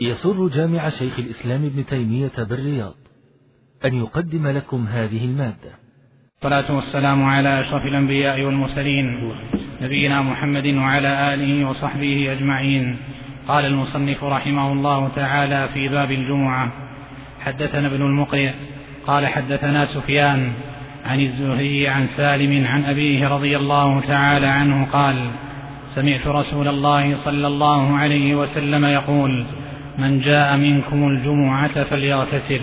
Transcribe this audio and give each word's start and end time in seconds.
يسر 0.00 0.48
جامع 0.48 0.90
شيخ 0.90 1.18
الإسلام 1.18 1.64
ابن 1.64 1.86
تيمية 1.86 2.32
بالرياض 2.38 2.94
أن 3.84 3.94
يقدم 3.94 4.48
لكم 4.48 4.86
هذه 4.86 5.24
المادة. 5.24 5.70
الصلاة 6.36 6.76
والسلام 6.76 7.24
على 7.24 7.60
أشرف 7.60 7.82
الأنبياء 7.82 8.42
والمرسلين 8.42 9.32
نبينا 9.82 10.22
محمد 10.22 10.66
وعلى 10.66 11.34
آله 11.34 11.68
وصحبه 11.68 12.32
أجمعين. 12.32 12.96
قال 13.48 13.64
المصنف 13.64 14.24
رحمه 14.24 14.72
الله 14.72 15.08
تعالى 15.08 15.68
في 15.74 15.88
باب 15.88 16.10
الجمعة 16.10 16.72
حدثنا 17.40 17.86
ابن 17.86 18.02
المقرئ 18.02 18.50
قال 19.06 19.26
حدثنا 19.26 19.86
سفيان 19.86 20.52
عن 21.06 21.20
الزهري 21.20 21.88
عن 21.88 22.06
سالم 22.16 22.66
عن 22.66 22.84
أبيه 22.84 23.28
رضي 23.28 23.56
الله 23.56 24.00
تعالى 24.00 24.46
عنه 24.46 24.86
قال 24.92 25.30
سمعت 25.94 26.26
رسول 26.26 26.68
الله 26.68 27.16
صلى 27.24 27.46
الله 27.46 27.96
عليه 27.96 28.34
وسلم 28.34 28.84
يقول 28.84 29.46
من 29.98 30.20
جاء 30.20 30.56
منكم 30.56 31.08
الجمعة 31.08 31.84
فليغتسل. 31.84 32.60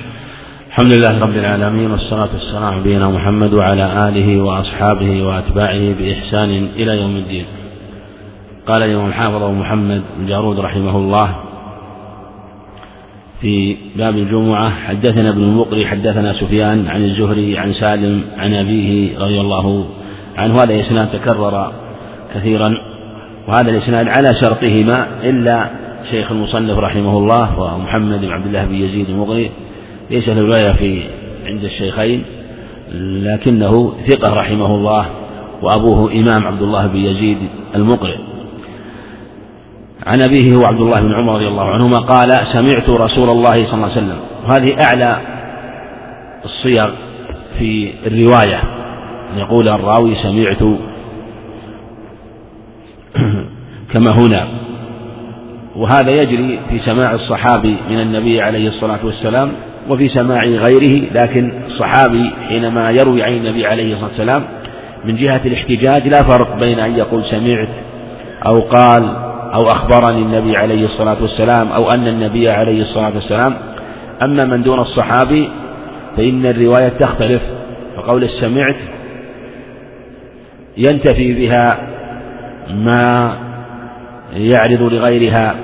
الحمد 0.68 0.92
لله 0.92 1.20
رب 1.20 1.36
العالمين 1.36 1.92
والصلاة 1.92 2.30
والسلام 2.34 2.64
على 2.64 2.80
نبينا 2.80 3.10
محمد 3.10 3.54
وعلى 3.54 4.10
آله 4.10 4.42
وأصحابه 4.42 5.24
وأتباعه 5.24 5.94
بإحسان 6.00 6.70
إلى 6.76 7.02
يوم 7.02 7.16
الدين. 7.16 7.46
قال 8.68 8.84
الإمام 8.84 9.08
الحافظ 9.08 9.44
أبو 9.44 9.54
محمد 9.54 10.02
الجارود 10.20 10.60
رحمه 10.60 10.98
الله 10.98 11.36
في 13.42 13.78
باب 13.96 14.18
الجمعة 14.18 14.70
حدثنا 14.70 15.30
ابن 15.30 15.44
المقري 15.44 15.86
حدثنا 15.86 16.34
سفيان 16.34 16.88
عن 16.88 17.04
الزهري 17.04 17.58
عن 17.58 17.74
سالم 17.74 18.22
عن 18.38 18.54
أبيه 18.54 19.20
رضي 19.20 19.42
الله 19.42 19.86
عنه. 20.38 20.64
هذا 20.64 20.74
الإسناد 20.74 21.08
تكرر 21.12 21.72
كثيرا 22.36 22.74
وهذا 23.48 23.70
الإسناد 23.70 24.08
على 24.08 24.34
شرطهما 24.36 25.08
إلا 25.24 25.85
شيخ 26.12 26.32
المصنف 26.32 26.80
رحمه 26.80 27.18
الله 27.18 27.60
ومحمد 27.60 28.22
بن 28.22 28.32
عبد 28.32 28.46
الله 28.46 28.66
بن 28.66 28.76
يزيد 28.76 29.10
المغري 29.10 29.52
ليس 30.10 30.30
له 30.30 30.42
رواية 30.42 30.72
في 30.72 31.04
عند 31.46 31.64
الشيخين 31.64 32.24
لكنه 33.24 33.94
ثقة 34.08 34.34
رحمه 34.34 34.76
الله 34.76 35.06
وأبوه 35.62 36.12
إمام 36.12 36.48
عبد 36.48 36.62
الله 36.62 36.88
بن 36.88 36.98
يزيد 36.98 37.38
المقرئ 37.76 38.18
عن 40.06 40.22
أبيه 40.22 40.56
هو 40.56 40.66
عبد 40.66 40.82
الله 40.82 41.02
بن 41.02 41.14
عمر 41.14 41.36
رضي 41.36 41.48
الله 41.48 41.70
عنهما 41.70 42.00
قال 42.00 42.48
سمعت 42.54 42.90
رسول 42.90 43.30
الله 43.30 43.52
صلى 43.52 43.74
الله 43.74 43.92
عليه 43.92 43.98
وسلم. 43.98 44.18
وهذه 44.48 44.84
أعلى 44.84 45.22
الصيغ 46.46 46.90
في 47.60 47.94
الرواية. 48.08 48.60
أن 49.34 49.40
يقول 49.40 49.70
الراوي 49.70 50.16
سمعت 50.16 50.64
كما 53.94 54.12
هنا. 54.12 54.48
وهذا 55.76 56.12
يجري 56.12 56.60
في 56.70 56.80
سماع 56.80 57.14
الصحابي 57.14 57.76
من 57.90 58.00
النبي 58.00 58.42
عليه 58.42 58.68
الصلاة 58.68 59.00
والسلام 59.06 59.52
وفي 59.90 60.10
سماع 60.10 60.44
غيره 60.44 61.02
لكن 61.14 61.52
الصحابي 61.66 62.32
حينما 62.50 62.92
يروي 62.92 63.24
عن 63.24 63.34
النبي 63.34 63.66
عليه 63.66 63.94
الصلاة 63.94 64.10
والسلام 64.10 64.44
من 65.06 65.16
جهة 65.16 65.42
الاحتجاج 65.46 66.08
لا 66.08 66.24
فرق 66.24 66.60
بين 66.60 66.80
أن 66.80 66.96
يقول 66.96 67.26
سمعت 67.26 67.70
أو 68.46 68.60
قال 68.60 69.16
أو 69.54 69.70
أخبرني 69.70 70.22
النبي 70.22 70.58
عليه 70.58 70.86
الصلاة 70.86 71.18
والسلام 71.22 71.72
أو 71.72 71.92
أن 71.92 72.08
النبي 72.08 72.50
عليه 72.50 72.82
الصلاة 72.82 73.12
والسلام. 73.16 73.54
أما 74.24 74.46
من 74.46 74.64
دون 74.64 74.80
الصحابي 74.80 75.50
فإن 76.18 76.46
الرواية 76.46 76.90
تختلف 76.90 77.42
فقول 77.98 78.24
السمعت 78.24 78.76
ينتفي 80.78 81.34
بها 81.34 81.78
ما 82.70 83.34
يعرض 84.34 84.82
لغيرها 84.94 85.56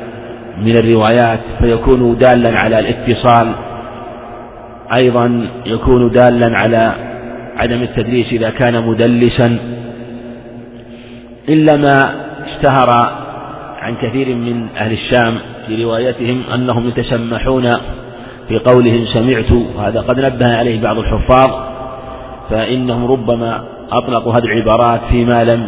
من 0.61 0.77
الروايات 0.77 1.39
فيكون 1.59 2.17
دالا 2.17 2.59
على 2.59 2.79
الاتصال 2.79 3.51
أيضا 4.93 5.47
يكون 5.65 6.11
دالا 6.11 6.57
على 6.57 6.93
عدم 7.57 7.81
التدليس 7.81 8.33
إذا 8.33 8.49
كان 8.49 8.87
مدلسا. 8.87 9.57
إلا 11.50 11.77
ما 11.77 12.13
اشتهر 12.45 12.89
عن 13.79 13.95
كثير 13.95 14.35
من 14.35 14.67
أهل 14.77 14.91
الشام 14.91 15.38
في 15.67 15.83
روايتهم 15.83 16.44
أنهم 16.53 16.88
يتسمحون 16.88 17.77
في 18.47 18.57
قولهم 18.57 19.05
سمعت 19.05 19.51
وهذا 19.75 20.01
قد 20.01 20.19
نبه 20.19 20.57
عليه 20.57 20.81
بعض 20.81 20.97
الحفاظ 20.97 21.50
فإنهم 22.50 23.05
ربما 23.05 23.63
أطلقوا 23.91 24.33
هذه 24.33 24.44
العبارات 24.44 25.01
فيما 25.09 25.44
لم 25.44 25.67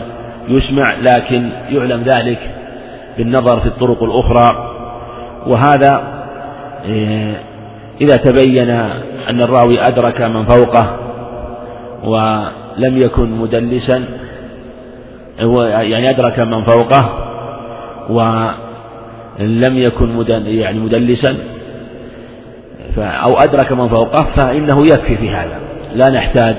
يسمع 0.50 0.94
لكن 0.94 1.50
يعلم 1.70 2.04
ذلك 2.04 2.40
بالنظر 3.18 3.60
في 3.60 3.66
الطرق 3.66 4.04
الأخرى. 4.04 4.73
وهذا 5.48 6.04
إيه، 6.86 7.36
إذا 8.02 8.16
تبين 8.16 8.70
أن 9.30 9.42
الراوي 9.42 9.88
أدرك 9.88 10.22
من 10.22 10.46
فوقه 10.46 10.98
ولم 12.04 12.98
يكن 12.98 13.32
مدلسا 13.32 14.04
يعني 15.40 16.10
أدرك 16.10 16.40
من 16.40 16.64
فوقه 16.64 17.10
ولم 18.10 19.78
يكن 19.78 20.26
يعني 20.46 20.80
مدلسا 20.80 21.38
أو 22.98 23.38
أدرك 23.38 23.72
من 23.72 23.90
فوقه 23.90 24.28
فإنه 24.36 24.88
يكفي 24.88 25.16
في 25.18 25.30
هذا. 25.30 25.60
لا 25.96 26.10
نحتاج 26.10 26.56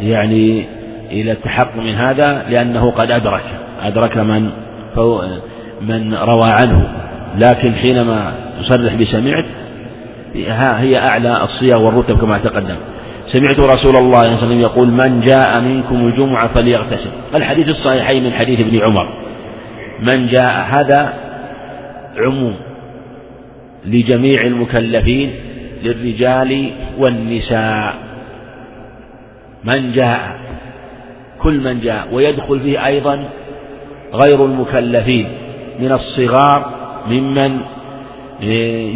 يعني 0.00 0.66
إلى 1.10 1.32
التحقق 1.32 1.76
من 1.76 1.94
هذا 1.94 2.44
لأنه 2.48 2.90
قد 2.90 3.10
أدرك 3.10 3.44
أدرك 3.82 4.16
من 4.16 4.50
من 5.80 6.14
روى 6.14 6.50
عنه. 6.50 6.97
لكن 7.36 7.74
حينما 7.74 8.32
يصرح 8.60 8.94
بسمعت 8.94 9.44
هي 10.78 10.98
أعلى 10.98 11.42
الصيغ 11.42 11.82
والرتب 11.82 12.18
كما 12.18 12.38
تقدم. 12.38 12.76
سمعت 13.26 13.60
رسول 13.60 13.66
الله 13.68 13.76
صلى 13.76 13.98
الله 13.98 14.18
عليه 14.18 14.36
وسلم 14.36 14.60
يقول 14.60 14.88
من 14.88 15.20
جاء 15.20 15.60
منكم 15.60 16.06
الجمعة 16.06 16.48
فليغتسل. 16.48 17.10
الحديث 17.34 17.68
الصحيحين 17.68 18.24
من 18.24 18.32
حديث 18.32 18.60
ابن 18.60 18.82
عمر. 18.82 19.08
من 20.02 20.26
جاء 20.26 20.66
هذا 20.70 21.12
عموم 22.18 22.54
لجميع 23.86 24.42
المكلفين 24.42 25.30
للرجال 25.82 26.70
والنساء. 26.98 27.94
من 29.64 29.92
جاء 29.92 30.38
كل 31.38 31.60
من 31.60 31.80
جاء. 31.80 32.08
ويدخل 32.12 32.60
فيه 32.60 32.86
أيضا 32.86 33.24
غير 34.14 34.44
المكلفين 34.44 35.28
من 35.80 35.92
الصغار 35.92 36.77
ممن 37.10 37.60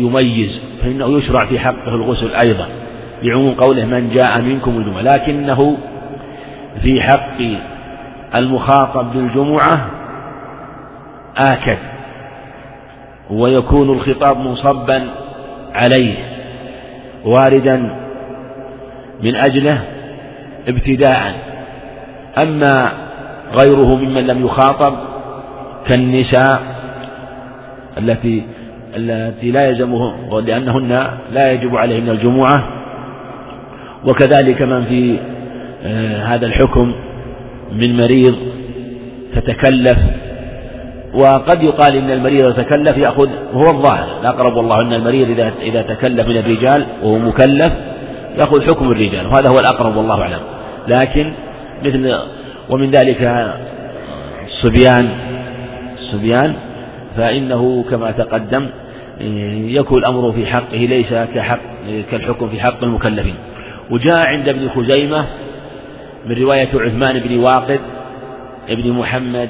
يميز 0.00 0.60
فإنه 0.82 1.18
يشرع 1.18 1.46
في 1.46 1.58
حقه 1.58 1.94
الغسل 1.94 2.34
أيضا 2.34 2.66
لعموم 3.22 3.54
قوله 3.54 3.84
من 3.84 4.10
جاء 4.14 4.40
منكم 4.40 4.70
الجمعة 4.76 5.02
لكنه 5.02 5.76
في 6.82 7.02
حق 7.02 7.38
المخاطب 8.34 9.12
بالجمعة 9.12 9.86
آكد 11.36 11.78
ويكون 13.30 13.90
الخطاب 13.90 14.38
منصبا 14.38 15.02
عليه 15.74 16.14
واردا 17.24 17.76
من 19.22 19.36
أجله 19.36 19.80
ابتداء. 20.68 21.34
أما 22.38 22.92
غيره 23.54 23.94
ممن 23.94 24.26
لم 24.26 24.46
يخاطب 24.46 24.94
كالنساء 25.86 26.62
التي 27.98 28.42
التي 28.96 29.50
لا 29.50 29.68
يلزمه 29.68 30.40
لأنهن 30.40 31.06
لا 31.32 31.52
يجب 31.52 31.76
عليهن 31.76 32.08
الجمعة. 32.08 32.68
وكذلك 34.04 34.62
من 34.62 34.84
في 34.84 35.18
آه، 35.84 36.24
هذا 36.24 36.46
الحكم 36.46 36.92
من 37.72 37.96
مريض 37.96 38.34
تتكلف. 39.34 39.98
وقد 41.14 41.62
يقال 41.62 41.96
إن 41.96 42.10
المريض 42.10 42.50
يتكلف 42.50 42.96
يأخذ 42.96 43.28
هو 43.54 43.70
الظاهر 43.70 44.20
الأقرب 44.20 44.56
والله 44.56 44.80
أن 44.80 44.92
المريض 44.92 45.30
إذا 45.30 45.52
إذا 45.62 45.82
تكلف 45.82 46.28
من 46.28 46.36
الرجال 46.36 46.86
وهو 47.02 47.18
مكلف 47.18 47.72
يأخذ 48.38 48.66
حكم 48.66 48.90
الرجال 48.90 49.26
وهذا 49.26 49.48
هو 49.48 49.58
الأقرب 49.58 49.96
والله 49.96 50.20
أعلم. 50.22 50.40
لكن 50.88 51.32
مثل 51.84 52.14
ومن 52.70 52.90
ذلك 52.90 53.52
الصبيان 54.46 55.08
الصبيان 55.98 56.54
فإنه 57.16 57.84
كما 57.90 58.10
تقدم 58.10 58.66
يكون 59.66 59.98
الأمر 59.98 60.32
في 60.32 60.46
حقه 60.46 60.76
ليس 60.76 61.14
كحق 61.34 61.58
كالحكم 62.10 62.48
في 62.48 62.60
حق 62.60 62.84
المكلفين. 62.84 63.34
وجاء 63.90 64.26
عند 64.26 64.48
ابن 64.48 64.68
خزيمة 64.68 65.24
من 66.26 66.42
رواية 66.42 66.68
عثمان 66.74 67.18
بن 67.18 67.38
واقد 67.38 67.80
ابن 68.68 68.92
محمد 68.92 69.48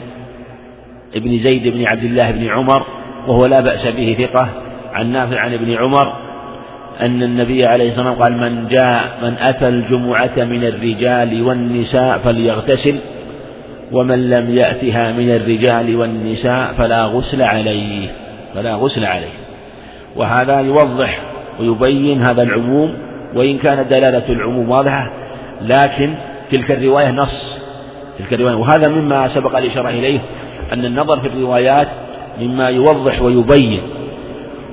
ابن 1.17 1.39
زيد 1.43 1.69
بن 1.69 1.87
عبد 1.87 2.05
الله 2.05 2.31
بن 2.31 2.49
عمر 2.49 2.87
وهو 3.29 3.47
لا 3.47 3.61
بأس 3.61 3.87
به 3.87 4.17
ثقة 4.19 4.49
عن 4.93 5.13
نافع 5.13 5.41
عن 5.41 5.55
ابن 5.55 5.75
عمر 5.77 6.13
أن 7.01 7.23
النبي 7.23 7.67
عليه 7.67 7.89
الصلاة 7.91 8.11
والسلام 8.11 8.23
قال 8.23 8.53
من 8.53 8.69
جاء 8.69 9.19
من 9.23 9.35
أتى 9.39 9.69
الجمعة 9.69 10.33
من 10.37 10.65
الرجال 10.65 11.43
والنساء 11.43 12.19
فليغتسل 12.19 12.99
ومن 13.93 14.31
لم 14.31 14.51
يأتها 14.51 15.13
من 15.13 15.31
الرجال 15.31 15.97
والنساء 15.97 16.75
فلا 16.79 17.05
غسل 17.05 17.43
عليه 17.43 18.09
فلا 18.55 18.75
غسل 18.75 19.05
عليه. 19.05 19.33
وهذا 20.17 20.61
يوضح 20.61 21.21
ويبين 21.61 22.23
هذا 22.23 22.43
العموم 22.43 22.99
وإن 23.35 23.59
كانت 23.59 23.91
دلالة 23.91 24.29
العموم 24.29 24.71
واضحة 24.71 25.11
لكن 25.63 26.15
تلك 26.51 26.71
الرواية 26.71 27.11
نص. 27.11 27.59
تلك 28.19 28.33
الرواية 28.33 28.55
وهذا 28.55 28.89
مما 28.89 29.29
سبق 29.29 29.57
الإشارة 29.57 29.89
إليه 29.89 30.21
أن 30.73 30.85
النظر 30.85 31.21
في 31.21 31.27
الروايات 31.27 31.89
مما 32.41 32.69
يوضح 32.69 33.23
ويبين. 33.23 33.81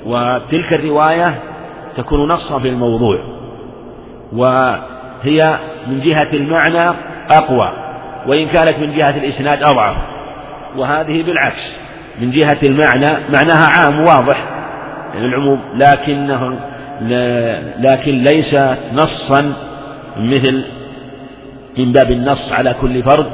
وتلك 0.05 0.73
الرواية 0.73 1.39
تكون 1.97 2.31
نصا 2.31 2.59
في 2.59 2.69
الموضوع 2.69 3.17
وهي 4.33 5.57
من 5.87 6.01
جهة 6.01 6.33
المعنى 6.33 6.95
أقوى. 7.29 7.88
وإن 8.29 8.47
كانت 8.47 8.79
من 8.79 8.93
جهة 8.95 9.17
الإسناد 9.17 9.63
أضعف. 9.63 9.95
وهذه 10.77 11.23
بالعكس 11.23 11.63
من 12.21 12.31
جهة 12.31 12.57
المعنى 12.63 13.11
معناها 13.33 13.67
عام 13.77 13.99
واضح. 13.99 14.43
العموم 15.17 15.59
لكنه 15.75 16.59
لكن 17.79 18.23
ليس 18.23 18.53
نصا 18.93 19.53
مثل 20.17 20.63
من 21.77 21.91
باب 21.91 22.11
النص 22.11 22.51
على 22.51 22.75
كل 22.81 23.03
فرد 23.03 23.25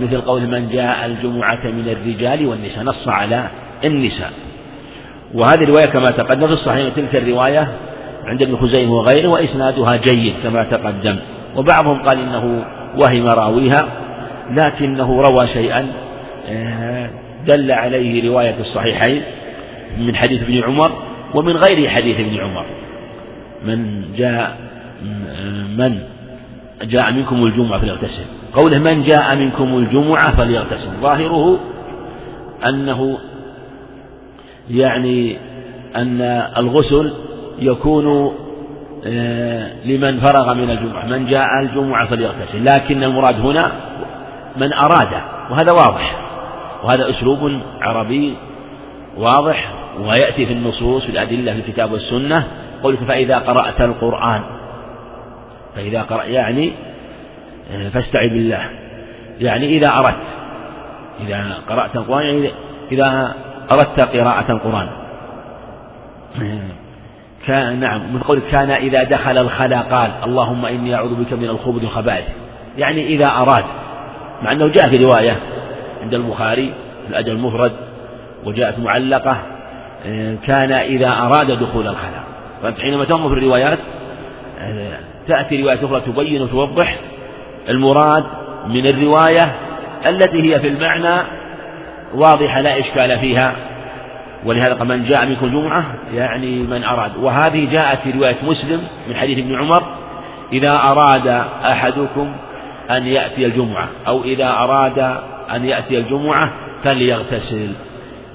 مثل 0.00 0.20
قول 0.20 0.46
من 0.46 0.68
جاء 0.68 1.06
الجمعة 1.06 1.64
من 1.64 1.96
الرجال 1.96 2.46
والنساء 2.46 2.84
نص 2.84 3.08
على 3.08 3.44
النساء. 3.84 4.30
وهذه 5.34 5.62
الرواية 5.62 5.86
كما 5.86 6.10
تقدم 6.10 6.46
في 6.46 6.52
الصحيح 6.52 6.94
تلك 6.96 7.16
الرواية 7.16 7.68
عند 8.24 8.42
ابن 8.42 8.56
خزيمة 8.56 8.92
وغيره 8.92 9.28
وإسنادها 9.28 9.96
جيد 9.96 10.34
كما 10.42 10.64
تقدم. 10.64 11.16
وبعضهم 11.56 12.02
قال 12.02 12.20
إنه 12.20 12.64
وهم 12.98 13.26
راويها. 13.26 13.86
لكنه 14.50 15.22
روى 15.22 15.46
شيئا 15.46 15.92
آه، 16.48 17.10
دل 17.46 17.72
عليه 17.72 18.30
رواية 18.30 18.56
الصحيحين 18.60 19.22
من 19.98 20.16
حديث 20.16 20.42
ابن 20.42 20.62
عمر 20.62 20.90
ومن 21.34 21.56
غير 21.56 21.88
حديث 21.88 22.20
ابن 22.20 22.40
عمر. 22.40 22.64
من 23.64 24.04
جاء 24.16 24.56
من 25.76 25.98
جاء 26.82 27.12
منكم 27.12 27.44
الجمعة 27.44 27.78
فليغتسل. 27.78 28.24
قوله 28.54 28.78
من 28.78 29.02
جاء 29.02 29.36
منكم 29.36 29.78
الجمعة 29.78 30.36
فليغتسل. 30.36 30.90
ظاهره 31.00 31.58
أنه 32.68 33.18
يعني 34.70 35.36
أن 35.96 36.20
الغسل 36.58 37.12
يكون 37.58 38.34
آه، 39.06 39.70
لمن 39.84 40.20
فرغ 40.20 40.54
من 40.54 40.70
الجمعة. 40.70 41.06
من 41.06 41.26
جاء 41.26 41.48
الجمعة 41.62 42.06
فليغتسل. 42.06 42.64
لكن 42.64 43.02
المراد 43.02 43.40
هنا 43.40 43.72
من 44.56 44.72
أراد 44.72 45.22
وهذا 45.50 45.72
واضح 45.72 46.16
وهذا 46.84 47.10
أسلوب 47.10 47.62
عربي 47.80 48.34
واضح 49.16 49.70
ويأتي 50.00 50.46
في 50.46 50.52
النصوص 50.52 51.02
في 51.02 51.08
الأدلة 51.08 51.52
في 51.52 51.58
الكتاب 51.58 51.92
والسنة 51.92 52.46
قولك 52.82 52.98
فإذا 52.98 53.38
قرأت 53.38 53.80
القرآن 53.80 54.42
فإذا 55.76 56.02
قرأ 56.02 56.24
يعني 56.24 56.72
آه، 57.70 57.88
فاستعذ 57.88 58.28
بالله 58.28 58.70
يعني 59.40 59.66
إذا 59.66 59.88
أردت 59.88 60.16
إذا 61.20 61.54
قرأت 61.68 61.96
القرآن 61.96 62.26
يعني 62.26 62.50
إذا 62.92 63.34
أردت 63.70 64.00
قراءة 64.00 64.52
القرآن. 64.52 64.88
كان 67.46 67.80
نعم 67.80 68.00
من 68.12 68.20
قول 68.20 68.40
كان 68.50 68.70
إذا 68.70 69.02
دخل 69.02 69.38
الخلا 69.38 69.80
قال 69.80 70.10
اللهم 70.24 70.66
إني 70.66 70.94
أعوذ 70.94 71.24
بك 71.24 71.32
من 71.32 71.44
الخبث 71.44 71.84
والخبائث 71.84 72.24
يعني 72.78 73.06
إذا 73.06 73.26
أراد. 73.26 73.64
مع 74.42 74.52
أنه 74.52 74.66
جاء 74.66 74.88
في 74.88 75.04
رواية 75.04 75.36
عند 76.02 76.14
البخاري 76.14 76.72
في 77.04 77.10
الأدب 77.10 77.28
المفرد 77.28 77.72
وجاءت 78.44 78.78
معلقة 78.78 79.38
آه، 80.06 80.36
كان 80.46 80.72
إذا 80.72 81.08
أراد 81.08 81.50
دخول 81.50 81.86
الخلا 81.86 82.22
فأنت 82.62 82.80
حينما 82.80 83.04
تنظر 83.04 83.28
في 83.28 83.34
الروايات 83.34 83.78
آه، 84.60 84.98
تأتي 85.28 85.62
رواية 85.62 85.84
أخرى 85.84 86.00
تبين 86.00 86.42
وتوضح 86.42 86.96
المراد 87.68 88.24
من 88.68 88.86
الرواية 88.86 89.52
التي 90.06 90.54
هي 90.54 90.60
في 90.60 90.68
المعنى 90.68 91.22
واضحة 92.14 92.60
لا 92.60 92.80
إشكال 92.80 93.18
فيها. 93.18 93.52
ولهذا 94.44 94.84
من 94.84 95.04
جاء 95.04 95.26
منكم 95.26 95.46
الجمعة 95.46 95.84
يعني 96.14 96.56
من 96.56 96.84
أراد. 96.84 97.16
وهذه 97.16 97.70
جاءت 97.70 97.98
في 98.04 98.10
رواية 98.10 98.36
مسلم 98.42 98.80
من 99.08 99.16
حديث 99.16 99.38
ابن 99.38 99.54
عمر 99.54 99.82
إذا 100.52 100.70
أراد 100.70 101.26
أحدكم 101.64 102.32
أن 102.90 103.06
يأتي 103.06 103.46
الجمعة 103.46 103.88
أو 104.08 104.24
إذا 104.24 104.48
أراد 104.48 104.98
أن 105.54 105.64
يأتي 105.64 105.98
الجمعة 105.98 106.52
فليغتسل. 106.84 107.72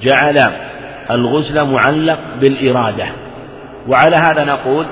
جعل 0.02 0.52
الغسل 1.12 1.66
معلق 1.66 2.20
بالإرادة. 2.42 3.06
وعلى 3.88 4.16
هذا 4.16 4.46
نقول 4.46 4.86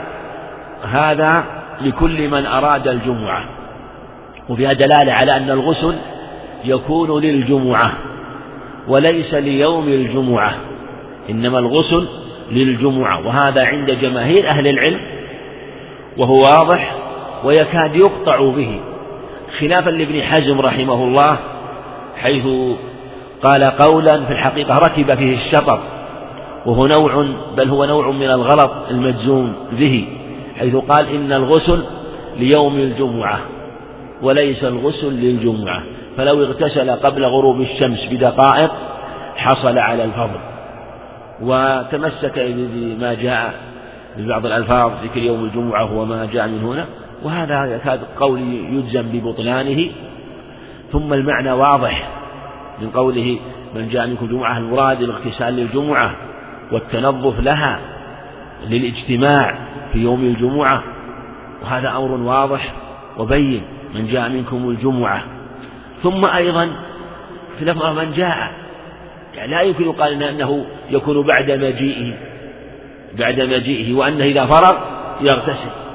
هذا 0.91 1.43
لكل 1.81 2.29
من 2.29 2.45
أراد 2.45 2.87
الجمعة. 2.87 3.49
وفيها 4.49 4.73
دلالة 4.73 5.13
على 5.13 5.37
أن 5.37 5.49
الغسل 5.51 5.95
يكون 6.65 7.21
للجمعة 7.21 7.91
وليس 8.87 9.33
ليوم 9.33 9.87
الجمعة. 9.87 10.55
إنما 11.29 11.59
الغسل 11.59 12.07
للجمعة. 12.51 13.27
وهذا 13.27 13.65
عند 13.65 13.91
جماهير 13.91 14.49
أهل 14.49 14.67
العلم 14.67 14.99
وهو 16.17 16.43
واضح 16.43 16.95
ويكاد 17.43 17.95
يقطع 17.95 18.37
به. 18.37 18.79
خلافا 19.59 19.89
لابن 19.89 20.21
حزم 20.21 20.61
رحمه 20.61 21.03
الله 21.03 21.37
حيث 22.17 22.47
قال 23.43 23.63
قولا 23.63 24.25
في 24.25 24.31
الحقيقة 24.31 24.77
ركب 24.77 25.15
فيه 25.15 25.35
الشطر 25.35 25.79
وهو 26.65 26.87
نوع 26.87 27.25
بل 27.57 27.69
هو 27.69 27.85
نوع 27.85 28.11
من 28.11 28.29
الغلط 28.29 28.71
المجزوم 28.91 29.53
به 29.71 30.07
حيث 30.59 30.75
قال 30.75 31.09
إن 31.15 31.31
الغسل 31.33 31.83
ليوم 32.37 32.75
الجمعة 32.75 33.39
وليس 34.21 34.63
الغسل 34.63 35.13
للجمعة 35.13 35.83
فلو 36.17 36.43
اغتسل 36.43 36.91
قبل 36.91 37.25
غروب 37.25 37.61
الشمس 37.61 38.07
بدقائق 38.11 38.71
حصل 39.35 39.77
على 39.77 40.03
الفضل. 40.03 40.39
وتمسك 41.41 42.39
بما 42.39 43.13
جاء 43.13 43.53
ببعض 44.17 44.45
الألفاظ 44.45 44.91
ذكر 45.03 45.17
يوم 45.17 45.43
الجمعة 45.43 45.97
وما 45.97 46.25
جاء 46.25 46.47
من 46.47 46.63
هنا 46.63 46.85
وهذا 47.23 47.75
يكاد 47.75 47.99
قول 48.19 48.39
يجزم 48.71 49.01
ببطلانه. 49.01 49.91
ثم 50.91 51.13
المعنى 51.13 51.51
واضح 51.51 52.09
من 52.81 52.89
قوله 52.89 53.39
من 53.75 53.89
جاء 53.89 54.07
منكم 54.07 54.27
جمعة 54.27 54.57
المراد 54.57 55.01
الاغتسال 55.01 55.53
للجمعة 55.53 56.11
والتنظف 56.71 57.39
لها 57.39 57.79
للاجتماع 58.69 59.55
في 59.93 59.99
يوم 59.99 60.21
الجمعة. 60.21 60.83
وهذا 61.63 61.89
أمر 61.89 62.11
واضح 62.11 62.73
وبين 63.17 63.61
من 63.93 64.07
جاء 64.07 64.29
منكم 64.29 64.69
الجمعة. 64.69 65.23
ثم 66.03 66.25
أيضا 66.25 66.71
في 67.59 67.65
لفظ 67.65 67.99
من 67.99 68.13
جاء 68.13 68.51
يعني 69.35 69.51
لا 69.51 69.61
يمكن 69.61 69.83
يقال 69.83 70.23
أنه 70.23 70.65
يكون 70.89 71.21
بعد 71.21 71.51
مجيئه 71.51 72.13
بعد 73.19 73.41
مجيئه 73.41 73.93
وأنه 73.93 74.23
إذا 74.23 74.45
فرغ 74.45 74.77
يغتسل. 75.21 75.86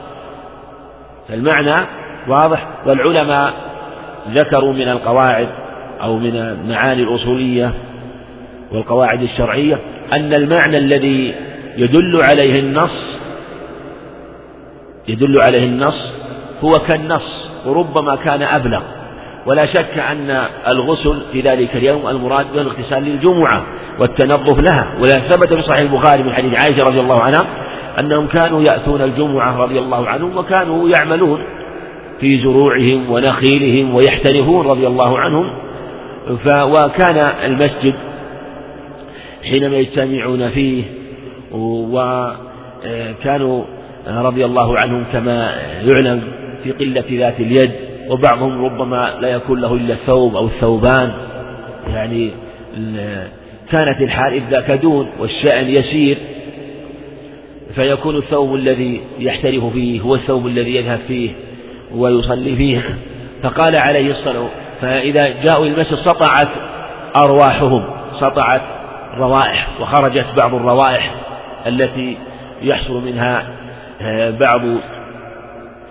فالمعنى 1.29 1.87
واضح 2.29 2.69
والعلماء 2.87 3.53
ذكروا 4.31 4.73
من 4.73 4.89
القواعد 4.89 5.49
أو 6.03 6.19
من 6.19 6.37
المعاني 6.37 7.03
الأصولية 7.03 7.73
والقواعد 8.73 9.23
الشرعية 9.23 9.79
أن 10.13 10.35
المعنى 10.35 10.79
الذي 10.79 11.35
يدل 11.77 12.23
عليه 12.23 12.61
النص 12.61 13.23
يدل 15.09 15.41
عليه 15.41 15.65
النص 15.65 16.13
هو 16.65 16.79
كالنص 16.79 17.49
وربما 17.67 18.17
كان 18.17 18.43
أبلغ. 18.43 18.81
ولا 19.47 19.67
شك 19.67 19.99
أن 19.99 20.45
الغسل 20.69 21.23
في 21.33 21.41
ذلك 21.41 21.77
اليوم 21.77 22.09
المراد 22.09 22.53
به 22.53 22.61
الاغتسال 22.61 23.03
للجمعة 23.03 23.63
والتنظف 23.99 24.59
لها. 24.61 24.95
ولا 25.01 25.19
ثبت 25.19 25.55
في 25.55 25.63
صحيح 25.63 25.81
البخاري 25.81 26.23
من 26.23 26.33
حديث 26.35 26.55
عائشة 26.55 26.85
رضي 26.85 27.01
الله 27.01 27.21
عنها 27.23 27.47
أنهم 27.99 28.27
كانوا 28.27 28.63
يأتون 28.63 29.03
الجمعة 29.03 29.57
رضي 29.57 29.79
الله 29.79 30.09
عنهم 30.09 30.37
وكانوا 30.37 30.89
يعملون 30.89 31.45
في 32.21 32.39
زروعهم 32.39 33.11
ونخيلهم 33.11 33.95
ويحترفون 33.95 34.67
رضي 34.67 34.87
الله 34.87 35.19
عنهم. 35.19 35.51
وكان 36.49 37.33
المسجد 37.45 37.95
حينما 39.51 39.77
يجتمعون 39.77 40.49
فيه 40.49 40.85
وكانوا 41.53 43.65
رضي 44.09 44.45
الله 44.45 44.79
عنهم 44.79 45.05
كما 45.13 45.55
يعلم 45.85 46.23
في 46.65 46.71
قلة 46.71 47.05
ذات 47.13 47.41
اليد 47.41 47.71
وبعضهم 48.09 48.65
ربما 48.65 49.15
لا 49.21 49.29
يكون 49.29 49.61
له 49.61 49.75
إلا 49.75 49.95
الثوب 49.95 50.37
أو 50.37 50.47
الثوبان. 50.47 51.13
يعني 51.95 52.31
كانت 53.71 54.01
الحال 54.01 54.33
إذا 54.33 54.61
كدون 54.61 55.07
والشأن 55.21 55.69
يسير. 55.69 56.19
فيكون 57.75 58.17
الثوب 58.17 58.55
الذي 58.55 59.03
يحترف 59.19 59.65
فيه 59.65 60.01
هو 60.01 60.15
الثوب 60.15 60.47
الذي 60.47 60.77
يذهب 60.77 61.01
فيه 61.09 61.31
ويصلي 61.95 62.57
فيه. 62.57 62.99
فقال 63.43 63.77
عليه 63.77 64.11
الصلاة 64.11 64.49
فإذا 64.81 65.43
جاءوا 65.43 65.67
المسجد 65.67 65.95
سطعت 65.95 66.49
أرواحهم 67.17 67.85
سطعت 68.21 68.63
روائح 69.19 69.69
وخرجت 69.81 70.27
بعض 70.37 70.55
الروائح 70.55 71.15
التي 71.67 72.17
يحصل 72.63 73.05
منها 73.05 73.47
آه، 74.01 74.31
بعض 74.31 74.61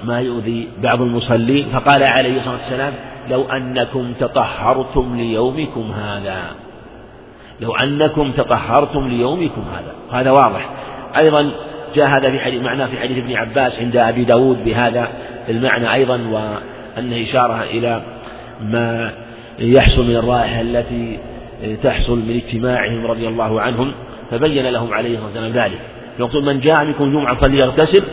ما 0.03 0.21
يؤذي 0.21 0.67
بعض 0.83 1.01
المصلين 1.01 1.65
فقال 1.73 2.03
عليه 2.03 2.37
الصلاة 2.37 2.57
والسلام 2.57 2.93
لو 3.29 3.43
أنكم 3.43 4.13
تطهرتم 4.19 5.15
ليومكم 5.15 5.91
هذا 5.91 6.41
لو 7.61 7.75
أنكم 7.75 8.31
تطهرتم 8.31 9.07
ليومكم 9.07 9.63
هذا. 9.73 10.19
هذا 10.19 10.31
واضح. 10.31 10.69
أيضا 11.17 11.51
جاء 11.95 12.07
هذا 12.07 12.31
في 12.31 12.39
حديث 12.39 12.63
معناه 12.63 12.85
في 12.85 12.97
حديث 12.97 13.17
ابن 13.17 13.35
عباس 13.35 13.79
عند 13.79 13.97
أبي 13.97 14.23
داود 14.23 14.65
بهذا 14.65 15.07
المعنى 15.49 15.93
أيضا 15.93 16.15
وأنه 16.15 17.23
إشارة 17.29 17.63
إلى 17.63 18.01
ما 18.61 19.11
يحصل 19.59 20.07
من 20.07 20.15
الرائحة 20.15 20.61
التي 20.61 21.19
تحصل 21.83 22.19
من 22.19 22.41
اجتماعهم 22.45 23.05
رضي 23.05 23.27
الله 23.27 23.61
عنهم 23.61 23.91
فبين 24.31 24.65
لهم 24.65 24.93
عليه 24.93 25.09
الصلاة 25.09 25.25
والسلام 25.25 25.51
ذلك. 25.51 25.79
يقول 26.19 26.45
من 26.45 26.59
جاء 26.59 26.85
منكم 26.85 27.11
جمعة 27.11 27.35
فليغتسل 27.35 28.03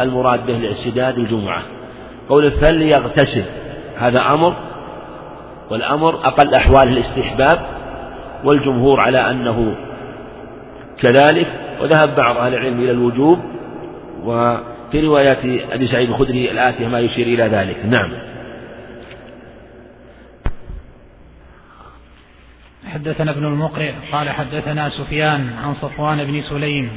المراد 0.00 0.46
به 0.46 0.56
الاعتداد 0.56 1.18
الجمعة. 1.18 1.62
قول 2.28 2.50
فليغتسل 2.50 3.44
هذا 3.96 4.20
أمر 4.20 4.54
والأمر 5.70 6.14
أقل 6.14 6.54
أحوال 6.54 6.88
الاستحباب 6.88 7.60
والجمهور 8.44 9.00
على 9.00 9.18
أنه 9.30 9.74
كذلك 11.00 11.46
وذهب 11.82 12.16
بعض 12.16 12.36
أهل 12.36 12.54
العلم 12.54 12.80
إلى 12.80 12.90
الوجوب 12.90 13.38
وفي 14.24 15.00
روايات 15.00 15.38
أبي 15.72 15.86
سعيد 15.86 16.08
الخدري 16.08 16.50
الآتية 16.50 16.88
ما 16.88 16.98
يشير 16.98 17.26
إلى 17.26 17.42
ذلك. 17.42 17.76
نعم. 17.86 18.12
حدثنا 22.86 23.30
ابن 23.30 23.44
المقرئ 23.44 23.92
قال 24.12 24.28
حدثنا 24.28 24.88
سفيان 24.88 25.50
عن 25.64 25.74
صفوان 25.74 26.24
بن 26.24 26.42
سليم 26.42 26.90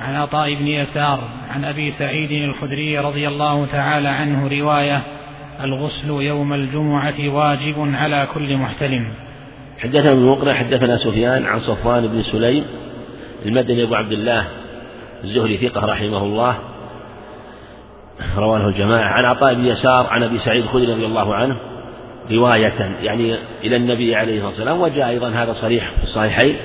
عن 0.00 0.14
عطاء 0.14 0.54
بن 0.54 0.66
يسار 0.66 1.20
عن 1.50 1.64
أبي 1.64 1.94
سعيد 1.98 2.32
الخدري 2.32 2.98
رضي 2.98 3.28
الله 3.28 3.66
تعالى 3.66 4.08
عنه 4.08 4.60
رواية 4.60 5.02
الغسل 5.60 6.10
يوم 6.10 6.52
الجمعة 6.52 7.28
واجب 7.28 7.94
على 7.94 8.28
كل 8.34 8.56
محتلم. 8.56 9.04
حدثنا 9.78 10.12
ابن 10.12 10.20
المقرئ 10.20 10.52
حدثنا 10.52 10.98
سفيان 10.98 11.46
عن 11.46 11.60
صفوان 11.60 12.06
بن 12.06 12.22
سليم 12.22 12.64
المدني 13.46 13.82
أبو 13.82 13.94
عبد 13.94 14.12
الله 14.12 14.44
الزهري 15.24 15.56
ثقة 15.56 15.86
رحمه 15.86 16.22
الله. 16.22 16.58
رواه 18.36 18.68
الجماعة. 18.68 19.12
عن 19.12 19.24
عطاء 19.24 19.54
بن 19.54 19.66
يسار 19.66 20.06
عن 20.06 20.22
أبي 20.22 20.38
سعيد 20.38 20.62
الخدري 20.62 20.92
رضي 20.92 21.06
الله 21.06 21.34
عنه 21.34 21.56
رواية 22.32 22.96
يعني 23.02 23.36
إلى 23.64 23.76
النبي 23.76 24.14
عليه 24.14 24.34
الصلاة 24.34 24.50
والسلام 24.50 24.80
وجاء 24.80 25.08
أيضا 25.08 25.28
هذا 25.28 25.52
صريح 25.52 25.90
في 25.96 26.02
الصحيحين 26.02 26.56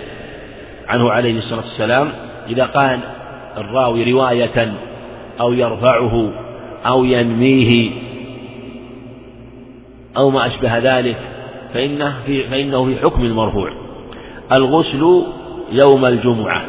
عنه 0.87 1.11
عليه 1.11 1.37
الصلاة 1.37 1.61
والسلام 1.61 2.11
إذا 2.49 2.65
قال 2.65 2.99
الراوي 3.57 4.11
رواية 4.11 4.73
أو 5.39 5.53
يرفعه 5.53 6.33
أو 6.85 7.03
ينميه 7.03 7.91
أو 10.17 10.29
ما 10.29 10.47
أشبه 10.47 10.77
ذلك 10.77 11.17
فإنه 11.73 12.13
في 12.25 12.43
فإنه 12.43 12.85
في 12.85 13.01
حكم 13.01 13.25
المرفوع. 13.25 13.73
الغسل 14.51 15.23
يوم 15.73 16.05
الجمعة. 16.05 16.63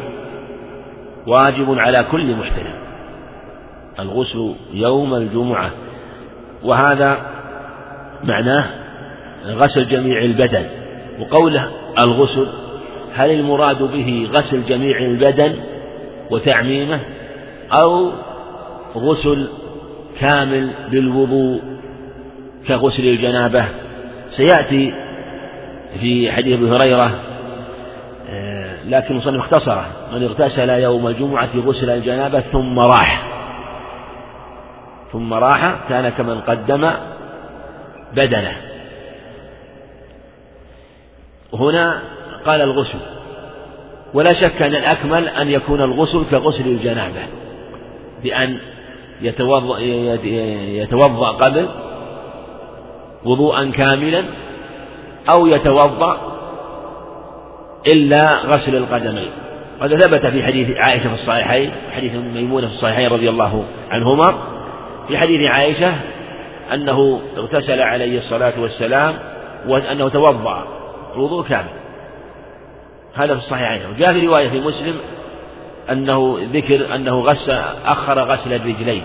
واجب 1.27 1.79
على 1.79 2.05
كل 2.11 2.35
محتلم 2.35 2.75
الغسل 3.99 4.55
يوم 4.73 5.15
الجمعة. 5.15 5.71
وهذا 6.63 7.17
معناه 8.23 8.69
غسل 9.45 9.87
جميع 9.87 10.21
البدن. 10.21 10.65
وقوله 11.19 11.71
الغسل 11.99 12.47
هل 13.15 13.31
المراد 13.31 13.83
به 13.83 14.29
غسل 14.33 14.65
جميع 14.65 14.97
البدن 14.97 15.55
وتعميمه 16.31 16.99
أو 17.71 18.11
غسل 18.95 19.47
كامل 20.19 20.69
بالوضوء 20.91 21.61
كغسل 22.67 23.07
الجنابة؟ 23.07 23.65
سيأتي 24.31 24.93
في 25.99 26.31
حديث 26.31 26.59
أبي 26.59 26.69
هريرة 26.69 27.19
لكن 28.87 29.15
مصنف 29.15 29.53
اختصره. 29.53 29.85
من 30.13 30.23
اغتسل 30.23 30.69
يوم 30.69 31.07
الجمعة 31.07 31.49
غسل 31.55 31.89
الجنابة 31.89 32.39
ثم 32.39 32.79
راح. 32.79 33.23
ثم 35.11 35.33
راح 35.33 35.75
كان 35.89 36.09
كمن 36.09 36.41
قدم 36.41 36.91
بدنه. 38.13 38.57
هنا 41.53 42.01
قال 42.45 42.61
الغسل. 42.61 42.99
ولا 44.13 44.33
شك 44.33 44.61
أن 44.61 44.75
الأكمل 44.75 45.27
أن 45.27 45.49
يكون 45.49 45.81
الغسل 45.81 46.23
كغسل 46.31 46.67
الجنابة. 46.67 47.21
بأن 48.23 48.57
يتوضأ, 49.21 49.79
يتوضأ 49.79 51.27
قبل 51.27 51.69
وضوءا 53.25 53.71
كاملا 53.71 54.23
أو 55.29 55.47
يتوضأ 55.47 56.34
إلا 57.87 58.45
غسل 58.45 58.75
القدمين 58.75 59.29
قد 59.81 59.95
ثبت 59.95 60.25
في 60.25 60.43
حديث 60.43 60.77
عائشة 60.77 61.07
في 61.09 61.13
الصحيحين 61.13 61.71
حديث 61.95 62.15
ميمونة 62.15 62.67
في 62.67 62.73
الصحيحين 62.73 63.09
رضي 63.09 63.29
الله 63.29 63.63
عنهما. 63.89 64.33
في 65.07 65.17
حديث 65.17 65.49
عائشة 65.49 65.93
أنه 66.73 67.21
اغتسل 67.37 67.81
عليه 67.81 68.17
الصلاة 68.17 68.53
والسلام 68.57 69.13
وأنه 69.67 70.09
توضأ 70.09 70.67
الوضوء 71.15 71.43
كامل. 71.43 71.69
هذا 73.13 73.35
في 73.35 73.39
الصحيحين. 73.39 73.81
وجاء 73.95 74.13
في 74.13 74.27
رواية 74.27 74.49
في 74.49 74.59
مسلم 74.59 74.95
أنه 75.91 76.39
ذكر 76.53 76.95
أنه 76.95 77.19
غسل 77.19 77.51
أخر 77.85 78.19
غسل 78.19 78.53
الرجلين. 78.53 79.03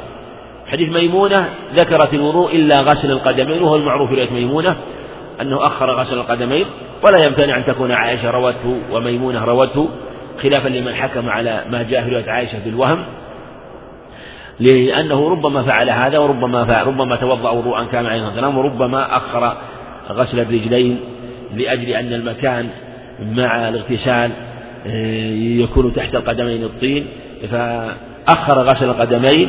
حديث 0.67 0.89
ميمونة 0.93 1.49
ذكرت 1.75 2.15
الوضوء 2.15 2.57
إلا 2.57 2.81
غسل 2.81 3.11
القدمين 3.11 3.63
وهو 3.63 3.77
المعروف 3.77 4.09
في 4.09 4.15
رواية 4.15 4.31
ميمونة 4.31 4.77
أنه 5.41 5.67
أخر 5.67 5.91
غسل 5.91 6.15
القدمين. 6.19 6.67
ولا 7.03 7.19
يمتنع 7.19 7.57
أن 7.57 7.65
تكون 7.65 7.93
عائشة 7.93 8.31
روته 8.31 8.81
وميمونة 8.93 9.45
روته 9.45 9.89
خلافا 10.43 10.69
لمن 10.69 10.95
حكم 10.95 11.29
على 11.29 11.65
ما 11.71 11.83
جاء 11.83 12.03
في 12.03 12.11
رواية 12.11 12.31
عائشة 12.31 12.59
بالوهم 12.65 12.99
لأنه 14.61 15.29
ربما 15.29 15.63
فعل 15.63 15.91
هذا 15.91 16.19
وربما 16.19 16.65
فعل 16.65 16.87
ربما 16.87 17.17
توضأ 17.17 17.51
وضوءا 17.51 17.85
كان 17.85 18.07
عليه 18.07 18.23
والسلام 18.25 18.59
وربما 18.59 19.17
أخر 19.17 19.57
غسل 20.11 20.41
الرجلين 20.41 21.01
لأجل 21.57 21.89
أن 21.89 22.13
المكان 22.13 22.69
مع 23.21 23.69
الاغتسال 23.69 24.31
آه، 24.87 25.33
يكون 25.35 25.95
تحت 25.95 26.15
القدمين 26.15 26.65
الطين. 26.65 27.07
فأخر 27.51 28.63
غسل 28.63 28.85
القدمين 28.85 29.49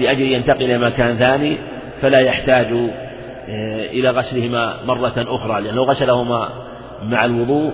لأجل 0.00 0.22
ينتقل 0.22 0.62
إلى 0.62 0.78
مكان 0.78 1.16
ثاني 1.16 1.56
فلا 2.02 2.20
يحتاج 2.20 2.66
آه، 2.66 3.86
إلى 3.86 4.10
غسلهما 4.10 4.76
مرة 4.86 5.12
أخرى 5.16 5.60
لأنه 5.60 5.82
غسلهما 5.82 6.48
مع 7.10 7.24
الوضوء 7.24 7.72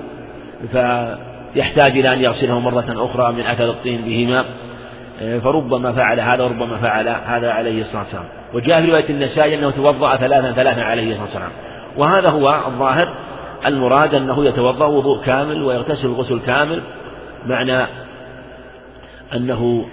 فيحتاج 0.72 1.98
إلى 1.98 2.12
أن 2.12 2.22
يغسلهما 2.22 2.60
مرة 2.60 3.10
أخرى 3.10 3.32
من 3.32 3.40
أثر 3.40 3.70
الطين 3.70 4.02
بهما 4.02 4.44
فربما 5.18 5.92
فعل 5.92 6.20
هذا 6.20 6.44
وربما 6.44 6.76
فعل 6.76 7.08
هذا 7.08 7.50
عليه 7.50 7.82
الصلاة 7.82 8.02
والسلام. 8.02 8.24
وجاء 8.54 8.82
في 8.82 8.90
رواية 8.90 9.08
النسائي 9.10 9.54
أنه 9.54 9.70
توضأ 9.70 10.16
ثلاثا 10.16 10.52
ثلاثا 10.52 10.80
عليه 10.80 11.10
الصلاة 11.10 11.24
والسلام. 11.24 11.50
وهذا 11.96 12.28
هو 12.28 12.60
الظاهر 12.66 13.08
المراد 13.66 14.14
أنه 14.14 14.44
يتوضأ 14.44 14.86
وضوء 14.86 15.24
كامل 15.24 15.62
ويغتسل 15.62 16.08
غسل 16.08 16.40
كامل 16.46 16.80
معنى 17.46 17.86
أنه 19.36 19.86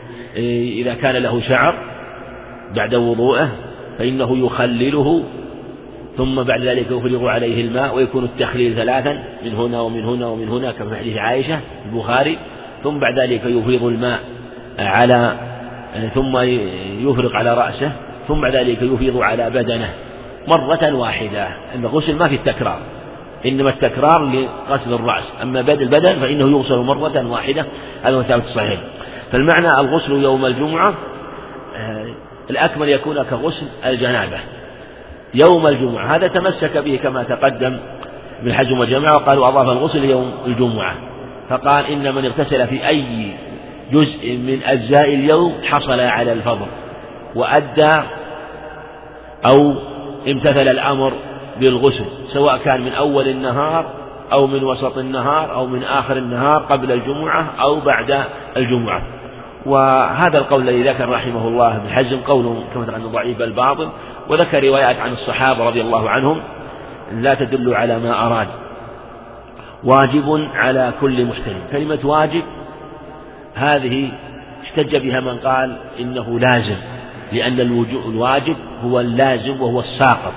إذا 0.78 0.94
كان 0.94 1.16
له 1.16 1.42
شعر 1.42 1.76
بعد 2.76 2.96
وضوءه 2.96 3.50
فإنه 3.98 4.38
يخلله 4.46 5.24
ثم 6.18 6.44
بعد 6.44 6.62
ذلك 6.62 6.86
يفرغ 6.92 7.28
عليه 7.28 7.62
الماء 7.62 7.96
ويكون 7.96 8.24
التخليل 8.24 8.76
ثلاثا 8.76 9.24
من 9.46 9.54
هنا 9.54 9.82
ومن 9.82 10.06
هنا 10.06 10.28
ومن 10.28 10.50
هنا 10.50 10.72
كما 10.72 10.90
في 10.90 10.96
حديث 10.96 11.18
عائشة 11.18 11.60
البخاري. 11.86 12.38
ثم 12.84 13.00
بعد 13.00 13.20
ذلك 13.20 13.42
يفيض 13.46 13.84
الماء 13.84 14.20
على 14.80 15.36
ثم 16.14 16.38
يفرغ 17.00 17.36
على 17.36 17.54
رأسه 17.54 17.92
ثم 18.28 18.42
بعد 18.42 18.56
ذلك 18.56 18.82
يفيض 18.82 19.18
على 19.18 19.50
بدنه 19.50 19.90
مرة 20.48 20.94
واحدة. 20.94 21.48
الغسل 21.76 22.16
ما 22.16 22.28
في 22.28 22.36
التكرار 22.36 22.80
إنما 23.46 23.70
التكرار 23.70 24.26
لغسل 24.26 24.94
الرأس. 24.94 25.24
أما 25.42 25.62
بدل 25.62 25.82
البدن 25.82 26.20
فإنه 26.20 26.58
يغسل 26.58 26.78
مرة 26.78 27.28
واحدة 27.32 27.66
هذا 28.04 28.16
هو 28.16 28.24
ثابت 28.24 28.46
الصحيح. 28.46 28.80
فالمعنى 29.32 29.68
الغسل 29.80 30.12
يوم 30.12 30.46
الجمعة 30.46 30.94
آه، 31.76 32.06
الأكمل 32.50 32.90
يكون 32.90 33.24
كغسل 33.24 33.66
الجنابة. 33.86 34.40
يوم 35.36 35.68
الجمعة. 35.68 36.16
هذا 36.16 36.28
تمسك 36.28 36.78
به 36.78 37.00
كما 37.04 37.24
تقدم 37.24 37.78
من 38.44 38.54
حجم 38.54 38.82
الجماعة 38.82 39.16
وقالوا 39.16 39.48
أضاف 39.48 39.70
الغسل 39.70 40.04
يوم 40.04 40.32
الجمعة. 40.46 40.96
فقال 41.50 41.86
إن 41.86 42.16
من 42.16 42.26
اغتسل 42.26 42.68
في 42.68 42.88
أي 42.88 43.32
جزء 43.92 44.38
من 44.38 44.60
أجزاء 44.64 45.14
اليوم 45.14 45.54
حصل 45.64 46.00
على 46.00 46.32
الفضل 46.32 46.66
وأدى 47.36 47.92
أو 49.46 49.74
امتثل 50.28 50.68
الأمر 50.68 51.14
بالغسل 51.60 52.06
سواء 52.34 52.58
كان 52.58 52.82
من 52.82 52.92
أول 52.94 53.28
النهار 53.28 53.86
أو 54.32 54.48
من 54.48 54.64
وسط 54.64 54.98
النهار 54.98 55.54
أو 55.54 55.68
من 55.68 55.84
آخر 55.84 56.18
النهار 56.18 56.62
قبل 56.62 56.92
الجمعة 56.92 57.46
أو 57.62 57.80
بعد 57.80 58.24
الجمعة. 58.58 59.02
وهذا 59.66 60.38
القول 60.38 60.70
الذي 60.70 60.84
ذكر 60.84 61.10
رحمه 61.10 61.48
الله 61.48 61.76
ابن 61.76 61.90
حزم 61.90 62.20
قول 62.20 62.64
كما 62.74 62.86
تقدم 62.86 63.08
ضعيف 63.08 63.38
بل 63.40 63.52
باطل 63.52 63.90
وذكر 64.30 64.64
روايات 64.64 65.00
عن 65.00 65.14
الصحابة 65.14 65.68
رضي 65.68 65.82
الله 65.82 66.10
عنهم 66.10 66.42
لا 67.12 67.34
تدل 67.34 67.74
على 67.74 68.00
ما 68.00 68.26
أراد. 68.26 68.48
واجب 69.84 70.48
على 70.54 70.94
كل 71.02 71.26
محترم. 71.26 71.62
كلمة 71.72 72.00
واجب 72.04 72.44
هذه 73.56 74.12
احتج 74.64 74.96
بها 74.96 75.20
من 75.20 75.38
قال 75.38 75.78
إنه 76.00 76.40
لازم 76.40 76.76
لأن 77.32 77.60
الواجب 78.08 78.56
هو 78.84 79.00
اللازم 79.00 79.62
وهو 79.62 79.80
الساقط. 79.80 80.34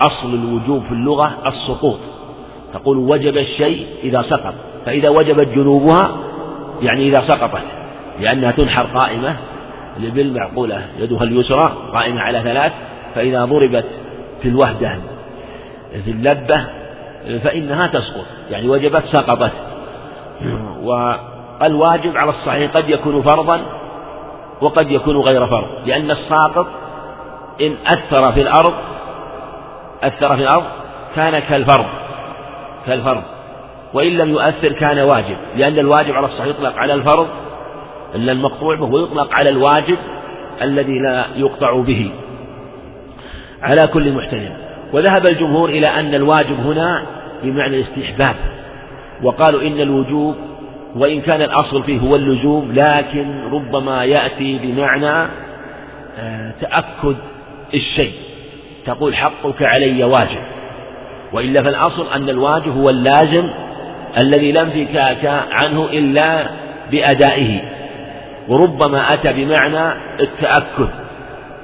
أصل 0.00 0.34
الوجوب 0.34 0.84
في 0.84 0.92
اللغة 0.92 1.38
السقوط. 1.46 1.98
تقول 2.72 2.98
وجب 2.98 3.36
الشيء 3.36 3.86
إذا 4.02 4.22
سقط 4.22 4.54
فإذا 4.86 5.08
وجبت 5.08 5.48
جنوبها 5.48 6.10
يعني 6.82 7.08
إذا 7.08 7.24
سقطت. 7.28 7.79
لأنها 8.20 8.50
تنحر 8.50 8.82
قائمة 8.82 9.36
بالمعقولة 9.98 10.86
يدها 10.98 11.22
اليسرى 11.22 11.72
قائمة 11.92 12.20
على 12.20 12.42
ثلاث 12.42 12.72
فإذا 13.14 13.44
ضربت 13.44 13.84
في 14.42 14.48
الوهدة 14.48 14.98
في 16.04 16.10
اللبة 16.10 16.64
فإنها 17.44 17.86
تسقط 17.86 18.26
يعني 18.50 18.68
وجبت 18.68 19.04
سقطت. 19.12 19.52
والواجب 20.82 22.16
على 22.16 22.30
الصحيح 22.30 22.76
قد 22.76 22.88
يكون 22.88 23.22
فرضا 23.22 23.60
وقد 24.60 24.90
يكون 24.90 25.16
غير 25.16 25.46
فرض 25.46 25.68
لأن 25.86 26.10
الساقط 26.10 26.66
إن 27.60 27.76
أثر 27.86 28.32
في 28.32 28.40
الأرض 28.40 28.72
أثر 30.02 30.36
في 30.36 30.42
الأرض 30.42 30.64
كان 31.16 31.38
كالفرض 31.38 31.86
كالفرض. 32.86 33.22
وإن 33.94 34.12
لم 34.12 34.30
يؤثر 34.30 34.72
كان 34.72 34.98
واجب 34.98 35.36
لأن 35.56 35.78
الواجب 35.78 36.14
على 36.14 36.26
الصحيح 36.26 36.46
يطلق 36.46 36.76
على 36.76 36.94
الفرض 36.94 37.26
إلا 38.14 38.32
المقطوع 38.32 38.78
وهو 38.78 38.98
يطلق 38.98 39.34
على 39.34 39.50
الواجب 39.50 39.98
الذي 40.62 40.98
لا 40.98 41.26
يقطع 41.36 41.80
به. 41.80 42.10
على 43.62 43.86
كل 43.86 44.12
محتلم 44.12 44.52
وذهب 44.92 45.26
الجمهور 45.26 45.68
إلى 45.68 45.86
أن 45.86 46.14
الواجب 46.14 46.60
هنا 46.66 47.02
بمعنى 47.42 47.76
الاستحباب. 47.76 48.34
وقالوا 49.22 49.62
إن 49.62 49.80
الوجوب 49.80 50.34
وإن 50.96 51.20
كان 51.20 51.42
الأصل 51.42 51.82
فيه 51.82 51.98
هو 52.00 52.16
اللزوم 52.16 52.72
لكن 52.72 53.42
ربما 53.52 54.04
يأتي 54.04 54.58
بمعنى 54.62 55.28
آه، 56.18 56.52
تأكد 56.60 57.16
الشيء. 57.74 58.12
تقول 58.86 59.16
حقك 59.16 59.62
علي 59.62 60.04
واجب. 60.04 60.40
وإلا 61.32 61.62
فالأصل 61.62 62.08
أن 62.08 62.28
الواجب 62.28 62.76
هو 62.76 62.90
اللازم 62.90 63.50
الذي 64.18 64.52
لم 64.52 64.70
فكاك 64.70 65.26
عنه 65.52 65.88
إلا 65.92 66.46
بأدائه. 66.90 67.79
وربما 68.50 69.14
أتى 69.14 69.32
بمعنى 69.32 69.92
التأكد. 70.20 70.88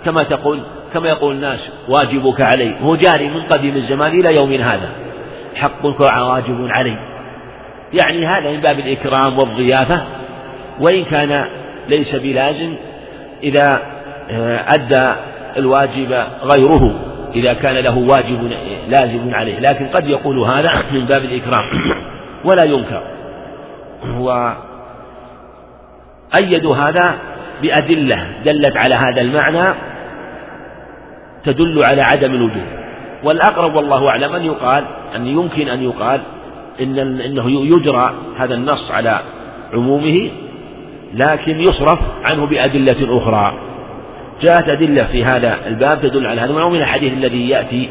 كما 0.04 0.22
تقول 0.22 0.60
كما 0.94 1.08
يقول 1.08 1.34
الناس 1.34 1.68
واجبك 1.88 2.40
علي. 2.40 2.74
هو 2.82 2.96
جاري 2.96 3.28
من 3.28 3.42
قديم 3.42 3.76
الزمان 3.76 4.20
إلى 4.20 4.34
يوم 4.34 4.52
هذا. 4.52 4.88
حقك 5.54 6.00
واجب 6.00 6.68
علي. 6.70 6.96
يعني 7.92 8.26
هذا 8.26 8.52
من 8.52 8.60
باب 8.60 8.78
الإكرام 8.78 9.38
والضيافة. 9.38 10.02
وإن 10.80 11.04
كان 11.04 11.44
ليس 11.88 12.14
بلازم 12.14 12.74
إذا 13.42 13.80
آه، 14.30 14.64
أدى 14.68 15.12
الواجب 15.56 16.24
غيره 16.42 16.94
إذا 17.34 17.52
كان 17.52 17.74
له 17.76 17.98
واجب 17.98 18.50
لازم 18.88 19.34
عليه. 19.34 19.58
لكن 19.60 19.86
قد 19.86 20.08
يقول 20.08 20.38
هذا 20.38 20.72
من 20.92 21.06
باب 21.06 21.24
الإكرام. 21.24 21.62
ولا 22.44 22.64
ينكر. 22.64 23.02
وأيدوا 26.34 26.76
هذا 26.76 27.18
بأدلة 27.62 28.26
دلت 28.44 28.76
على 28.76 28.94
هذا 28.94 29.20
المعنى 29.20 29.74
تدل 31.44 31.84
على 31.84 32.02
عدم 32.02 32.34
الوجوب. 32.34 32.66
والأقرب 33.24 33.74
والله 33.74 34.08
أعلم 34.08 34.32
أن 34.32 34.44
يقال 34.44 34.84
أن 35.16 35.26
يمكن 35.26 35.68
أن 35.68 35.82
يقال 35.82 36.20
إن 36.80 36.98
إنه 37.20 37.50
يجرى 37.50 38.14
هذا 38.38 38.54
النص 38.54 38.90
على 38.90 39.20
عمومه 39.74 40.30
لكن 41.14 41.60
يصرف 41.60 41.98
عنه 42.24 42.46
بأدلة 42.46 43.18
أخرى. 43.18 43.58
جاءت 44.42 44.68
أدلة 44.68 45.04
في 45.04 45.24
هذا 45.24 45.58
الباب 45.66 46.00
تدل 46.02 46.26
على 46.26 46.40
هذا 46.40 46.62
ومن 46.62 46.80
الحديث 46.80 47.12
الذي 47.12 47.48
يأتي 47.48 47.88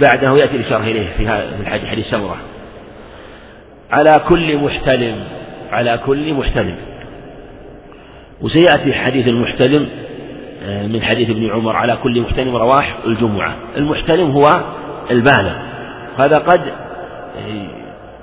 بعده 0.00 0.36
يأتي 0.36 0.56
الإشارة 0.56 0.82
إليه 0.82 1.08
في 1.16 1.22
الحديث 1.60 1.88
حديث 1.88 2.06
سمرة. 2.06 2.36
على 3.90 4.20
كل 4.28 4.56
محتلم 4.56 5.16
على 5.72 5.98
كل 6.06 6.34
محتلم. 6.34 6.76
وسيأتي 8.42 8.92
حديث 8.92 9.28
المحتلم 9.28 9.88
آه، 10.62 10.86
من 10.86 11.02
حديث 11.02 11.30
ابن 11.30 11.50
عمر 11.50 11.76
على 11.76 11.98
كل 12.02 12.20
محتلم 12.20 12.56
رواح 12.56 12.96
الجمعة. 13.06 13.54
المحتلم 13.76 14.30
هو 14.30 14.60
البالغ. 15.10 15.52
هذا 16.18 16.38
قد 16.38 16.60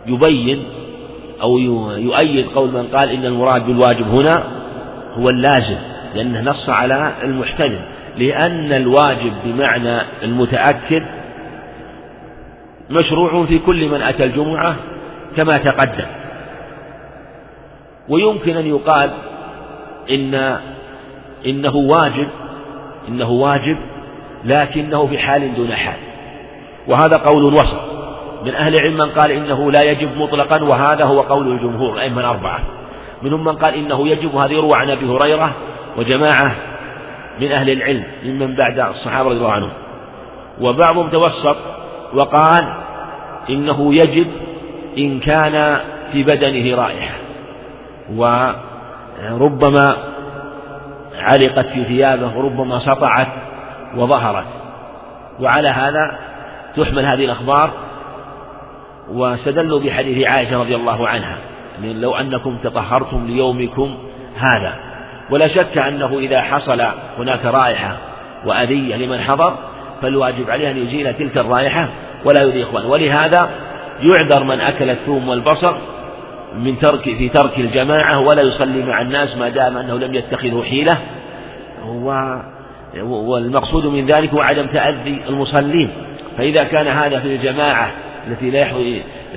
يبين 0.08 0.64
أو 1.42 1.58
يؤيد 1.98 2.48
قول 2.48 2.72
من 2.72 2.88
قال 2.94 3.10
إن 3.10 3.26
المراد 3.26 3.66
بالواجب 3.66 4.08
هنا 4.08 4.44
هو 5.14 5.30
اللازم 5.30 5.78
لأنه 6.16 6.42
نص 6.42 6.70
على 6.70 7.12
المحتلم. 7.24 7.82
لأن 8.18 8.74
الواجب 8.74 9.34
بمعنى 9.46 10.02
المتأكد 10.24 11.04
مشروع 12.90 13.46
في 13.46 13.60
كل 13.60 13.90
من 13.90 14.02
أتى 14.02 14.24
الجمعة 14.24 14.76
كما 15.38 15.58
تقدم. 15.58 16.08
ويمكن 18.10 18.58
أن 18.58 18.66
يقال 18.66 19.12
إن 20.12 20.60
إنه 21.46 21.76
واجب 21.76 22.28
إنه 23.08 23.30
واجب 23.30 23.78
لكنه 24.44 25.08
في 25.08 25.18
حال 25.18 25.56
دون 25.56 25.72
حال. 25.72 25.98
وهذا 26.88 27.18
قول 27.18 27.54
وسط 27.54 27.82
من 28.46 28.56
أهل 28.56 28.76
العلم 28.76 28.98
من 28.98 29.10
قال 29.10 29.32
إنه 29.32 29.72
لا 29.72 29.82
يجب 29.82 30.18
مطلقا 30.18 30.64
وهذا 30.64 31.06
هو 31.06 31.22
قول 31.22 31.48
الجمهور 31.48 31.94
الأئمة 31.94 32.20
الأربعة. 32.20 32.60
منهم 33.24 33.44
من 33.44 33.56
قال 33.56 33.74
إنه 33.74 34.08
يجب 34.08 34.34
وهذا 34.34 34.54
يروى 34.54 34.76
عن 34.76 34.90
أبي 34.90 35.06
هريرة 35.06 35.52
وجماعة 35.98 36.56
من 37.42 37.52
أهل 37.52 37.70
العلم 37.70 38.04
ممن 38.26 38.56
بعد 38.56 38.80
الصحابة 38.80 39.30
رضي 39.30 39.38
الله 39.38 39.52
عنهم. 39.52 39.72
وبعضهم 40.62 41.10
توسط 41.10 41.58
وقال 42.14 42.74
إنه 43.50 43.96
يجب 43.96 44.28
إن 44.98 45.20
كان 45.20 45.80
في 46.12 46.24
بدنه 46.24 46.76
رائحة. 46.76 47.16
وربما 49.32 49.98
علقت 51.16 51.66
في 51.66 51.84
ثيابه 51.84 52.38
وربما 52.38 52.80
سطعت 52.80 53.28
وظهرت. 53.96 54.46
وعلى 55.40 55.70
هذا 55.70 56.20
تحمل 56.78 57.06
هذه 57.06 57.26
الأخبار 57.26 57.72
واستدلوا 59.12 59.80
بحديث 59.80 60.28
عائشة 60.28 60.60
رضي 60.60 60.76
الله 60.76 61.08
عنها. 61.08 61.38
يعني 61.76 61.94
لو 61.94 62.16
أنكم 62.16 62.58
تطهرتم 62.64 63.26
ليومكم 63.26 63.98
هذا. 64.38 64.76
ولا 65.30 65.48
شك 65.48 65.78
أنه 65.78 66.20
إذا 66.20 66.42
حصل 66.42 66.82
هناك 67.18 67.46
رائحة 67.46 67.98
وأذية 68.46 68.96
لمن 68.96 69.22
حضر 69.22 69.56
فالواجب 70.02 70.50
عليه 70.50 70.72
أن 70.72 70.78
يزيل 70.78 71.14
تلك 71.14 71.38
الرائحة 71.38 71.88
ولا 72.26 72.62
إخوانه 72.64 72.88
ولهذا 72.88 73.50
يعذر 74.00 74.44
من 74.44 74.62
أكل 74.62 74.90
الثوم 74.90 75.30
والبصر 75.30 75.76
من 76.60 76.80
ترك 76.80 77.04
في 77.04 77.30
ترك 77.30 77.60
الجماعة 77.60 78.20
ولا 78.20 78.42
يصلي 78.42 78.86
مع 78.86 79.02
الناس 79.02 79.38
ما 79.38 79.50
دام 79.50 79.78
أنه 79.78 79.98
لم 79.98 80.14
يتخذه 80.14 80.64
حيلة. 80.70 80.98
والمقصود 83.04 83.86
من 83.86 84.06
ذلك 84.06 84.30
هو 84.30 84.42
عدم 84.42 84.66
تأذي 84.66 85.22
المصلين. 85.30 85.90
فإذا 86.38 86.64
كان 86.64 86.88
هذا 86.88 87.20
في 87.20 87.36
الجماعة 87.36 87.92
التي 88.28 88.50
لا 88.50 88.68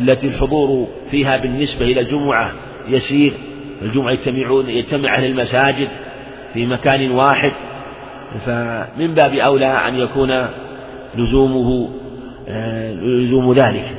التي 0.00 0.26
الحضور 0.26 0.88
فيها 1.10 1.36
بالنسبة 1.36 1.84
إلى 1.84 2.00
الجمعة 2.00 2.52
يسير 2.88 3.32
الجمعة 3.82 4.10
يجتمعون 4.10 4.68
يجتمع 4.68 5.16
أهل 5.16 5.24
المساجد 5.24 5.88
في 6.54 6.66
مكان 6.66 7.10
واحد 7.10 7.52
فمن 8.46 9.14
باب 9.14 9.34
أولى 9.34 9.66
أن 9.66 9.98
يكون 9.98 10.46
لزومه 11.14 11.88
آه، 12.48 12.92
لزوم 12.92 13.52
ذلك. 13.52 13.90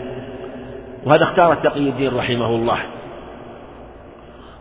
وهذا 1.06 1.24
اختار 1.24 1.54
التقي 1.54 1.80
الدين 1.80 2.16
رحمه 2.16 2.56
الله. 2.56 2.80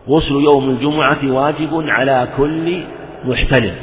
غسل 0.09 0.31
يوم 0.31 0.69
الجمعة 0.69 1.19
واجب 1.23 1.83
على 1.87 2.27
كل 2.37 2.81
محتلم. 3.25 3.75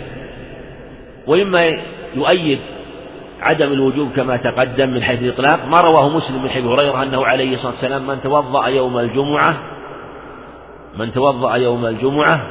وإما 1.27 1.77
يؤيد 2.17 2.59
عدم 3.41 3.73
الوجوب 3.73 4.09
كما 4.17 4.37
تقدم 4.37 4.91
من 4.91 5.03
حيث 5.03 5.23
الإطلاق 5.23 5.65
ما 5.67 5.81
رواه 5.81 6.09
مسلم 6.09 6.43
من 6.43 6.49
حيث 6.49 6.65
هريرة 6.65 7.03
أنه 7.03 7.27
عليه 7.27 7.55
الصلاة 7.55 7.73
والسلام 7.73 8.07
من 8.07 8.23
توضأ 8.23 8.67
يوم 8.67 8.99
الجمعة 8.99 9.57
من 10.99 11.12
توضأ 11.12 11.57
يوم 11.57 11.87
الجمعة 11.87 12.47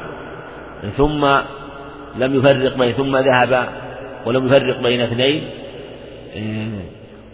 ثم 0.96 1.26
لم 2.18 2.36
يفرق 2.36 2.78
بين 2.78 2.92
ثم 2.92 3.16
ذهب 3.16 3.68
ولم 4.26 4.46
يفرق 4.46 4.82
بين 4.82 5.00
اثنين 5.00 5.42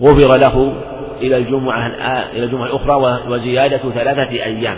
غفر 0.03 0.37
له 0.37 0.75
إلى 1.21 1.37
الجمعة 1.37 1.89
إلى 2.33 2.45
الجمعة 2.45 2.67
الأخرى 2.67 3.21
وزيادة 3.29 3.81
ثلاثة 3.95 4.31
أيام. 4.31 4.77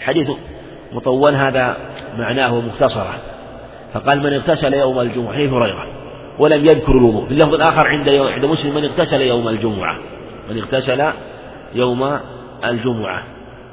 حديث 0.00 0.30
مطول 0.92 1.34
هذا 1.34 1.76
معناه 2.18 2.60
مختصرة 2.60 3.14
فقال 3.94 4.20
من 4.20 4.32
اغتسل 4.32 4.74
يوم 4.74 5.00
الجمعة 5.00 5.32
حديث 5.32 5.52
هريرة. 5.52 5.86
ولم 6.38 6.64
يذكر 6.64 6.92
الوضوء. 6.92 7.26
في 7.26 7.30
اللفظ 7.30 7.54
الآخر 7.54 7.86
عند 7.86 8.08
عند 8.08 8.44
مسلم 8.44 8.74
من 8.74 8.84
اغتسل 8.84 9.20
يوم 9.20 9.48
الجمعة. 9.48 9.98
من 10.50 10.58
اغتسل 10.58 11.12
يوم 11.74 12.18
الجمعة. 12.64 13.22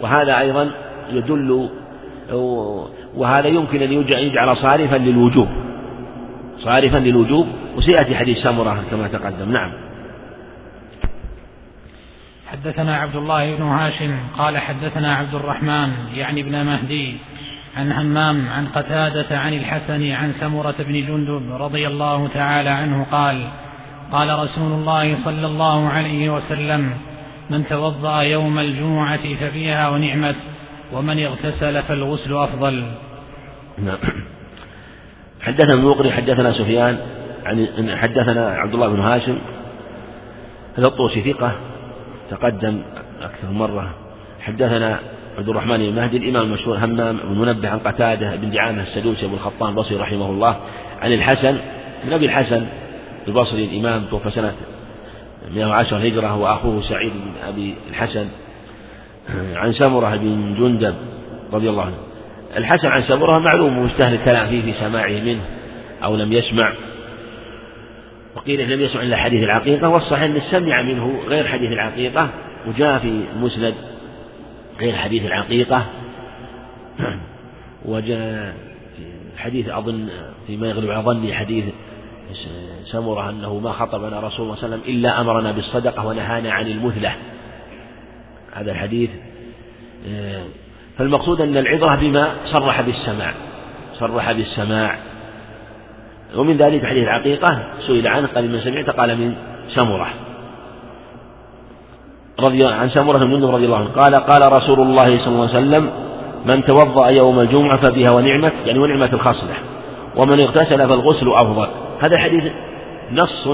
وهذا 0.01 0.39
أيضا 0.39 0.71
يدل 1.12 1.69
وهذا 3.17 3.47
يمكن 3.47 3.82
أن 3.82 3.93
يجعل 3.93 4.58
صارفا 4.58 4.95
للوجوب. 4.95 5.47
صارفا 6.58 6.97
للوجوب. 6.97 7.47
وسيأتي 7.78 8.15
حديث 8.15 8.38
سمرة 8.38 8.84
كما 8.91 9.08
تقدم. 9.08 9.51
نعم. 9.51 9.71
حدثنا 12.52 12.98
عبد 12.98 13.16
الله 13.16 13.56
بن 13.56 13.64
هاشم 13.64 14.18
قال 14.38 14.58
حدثنا 14.58 15.16
عبد 15.16 15.36
الرحمن 15.36 15.94
يعني 16.14 16.42
ابن 16.42 16.66
مهدي 16.66 17.18
عن 17.78 17.92
همام 17.92 18.50
عن 18.50 18.68
قتادة 18.68 19.40
عن 19.40 19.54
الحسن 19.54 20.12
عن 20.12 20.34
سمرة 20.40 20.76
بن 20.80 20.94
جندب 20.94 21.62
رضي 21.62 21.88
الله 21.88 22.28
تعالى 22.28 22.70
عنه 22.70 23.06
قال 23.12 23.48
قال 24.12 24.40
رسول 24.40 24.72
الله 24.72 25.18
صلى 25.26 25.48
الله 25.48 25.90
عليه 25.90 26.30
وسلم 26.30 26.94
من 27.50 27.68
توضأ 27.68 28.22
يوم 28.22 28.60
الجمعة 28.60 29.36
ففيها 29.36 29.90
ونعمت 29.90 30.36
ومن 30.94 31.20
اغتسل 31.20 31.84
فالغسل 31.84 32.34
أفضل. 32.34 32.84
نعم 33.78 33.98
حدثنا 35.46 35.74
المقري 35.74 36.12
حدثنا 36.12 36.52
سفيان 36.52 36.98
عن 37.46 37.90
حدثنا 37.98 38.50
عبد 38.50 38.74
الله 38.74 38.90
بن 38.90 39.00
هاشم 39.00 39.38
هذا 40.78 40.88
الطوسي 40.88 41.22
ثقة 41.22 41.52
تقدم 42.32 42.82
أكثر 43.22 43.52
مرة. 43.52 43.94
حدثنا 44.42 45.00
عبد 45.38 45.50
الرحمن 45.50 45.78
بن 45.78 45.96
مهدي 45.96 46.18
الإمام 46.18 46.44
المشهور 46.46 46.78
همام 46.78 47.18
بن 47.18 47.40
منبه 47.40 47.70
عن 47.70 47.80
قتادة 47.80 48.36
بن 48.36 48.50
دعامة 48.50 48.84
السدوسي 48.84 49.26
أبو 49.26 49.36
الخطان 49.36 49.70
البصري 49.70 49.98
رحمه 49.98 50.30
الله 50.30 50.58
عن 51.02 51.14
الحسن 51.14 51.58
بن 52.06 52.14
أبي 52.14 52.26
الحسن 52.26 52.66
البصري 53.28 53.66
الإمام 53.66 54.04
توفى 54.04 54.32
سنة 54.32 54.54
110 55.56 55.98
هجرة 55.98 56.38
وأخوه 56.38 56.82
سعيد 56.82 57.12
بن 57.12 57.48
أبي 57.48 57.76
الحسن 57.90 58.28
عن 59.56 59.74
سمرة 59.74 60.16
بن 60.16 60.56
جندب 60.60 60.96
رضي 61.54 61.70
الله 61.70 61.84
عنه. 61.84 61.98
الحسن 62.58 62.88
عن 62.88 63.02
سمرة 63.02 63.40
معلوم 63.40 63.86
مستهل 63.86 64.14
الكلام 64.14 64.48
فيه 64.48 64.62
في 64.62 64.74
سماعه 64.80 65.20
منه 65.20 65.42
أو 66.04 66.16
لم 66.16 66.34
يسمع. 66.34 66.72
وقيل 68.36 68.71
لم 68.71 68.82
يسمع 68.82 69.02
إلا 69.02 69.17
حديث 69.17 69.43
العقيقة 69.43 69.89
والصحيح 69.89 70.24
أن 70.24 70.41
سمع 70.52 70.82
منه 70.82 71.19
غير 71.28 71.48
حديث 71.48 71.71
العقيقة 71.71 72.30
وجاء 72.67 73.00
في 73.00 73.21
مسند 73.41 73.76
غير 74.80 74.95
حديث 74.95 75.26
العقيقة. 75.26 75.86
وجاء 77.86 78.56
في 78.95 79.41
حديث 79.41 79.69
أظن 79.69 80.08
فيما 80.48 80.67
يغلب 80.67 80.91
على 80.91 81.04
ظني 81.04 81.34
حديث 81.34 81.65
سمرة 82.84 83.30
أنه 83.30 83.60
ما 83.60 83.71
خطبنا 83.71 84.19
رسول 84.19 84.45
الله 84.45 84.56
صلى 84.56 84.65
الله 84.65 84.65
عليه 84.65 84.67
وسلم 84.67 84.82
إلا 84.88 85.21
أمرنا 85.21 85.52
بالصدقة 85.52 86.06
ونهانا 86.06 86.52
عن 86.52 86.67
المثلة 86.67 87.15
هذا 88.54 88.71
الحديث 88.71 89.10
فالمقصود 90.98 91.41
أن 91.41 91.58
العبرة 91.58 91.95
بما 91.95 92.36
صرح 92.45 92.82
بالسماع 92.82 93.34
صرح 94.00 94.32
بالسماع. 94.32 94.98
ومن 96.38 96.58
ذلك 96.58 96.86
حديث 96.86 97.04
العقيقة 97.04 97.60
سئل 97.88 98.08
عنه 98.08 98.28
قال 98.28 98.52
من 98.52 98.60
سمعت؟ 98.60 98.90
قال 98.90 99.18
من 99.18 99.36
سمرة. 99.68 100.08
رضي 102.40 102.66
عن 102.66 102.90
سمرة 102.90 103.18
بن 103.18 103.32
جندب 103.32 103.56
رضي 103.56 103.66
الله 103.66 103.78
عنه. 103.78 103.90
قال 103.90 104.16
قال 104.16 104.54
رسول 104.54 104.80
الله 104.80 105.18
صلى 105.18 105.28
الله 105.28 105.50
عليه 105.50 105.58
وسلم 105.58 105.90
من 106.46 106.64
توضأ 106.64 107.08
يوم 107.08 107.40
الجمعة 107.40 107.78
فبها 107.78 108.12
ونعمت 108.12 108.54
يعني 108.66 108.80
ونعمة 108.80 109.10
الخصلة. 109.14 109.54
ومن 110.16 110.40
اغتسل 110.40 110.78
فالغسل 110.78 111.30
أفضل. 111.30 111.68
هذا 112.00 112.16
الحديث 112.16 112.44
نص 113.12 113.48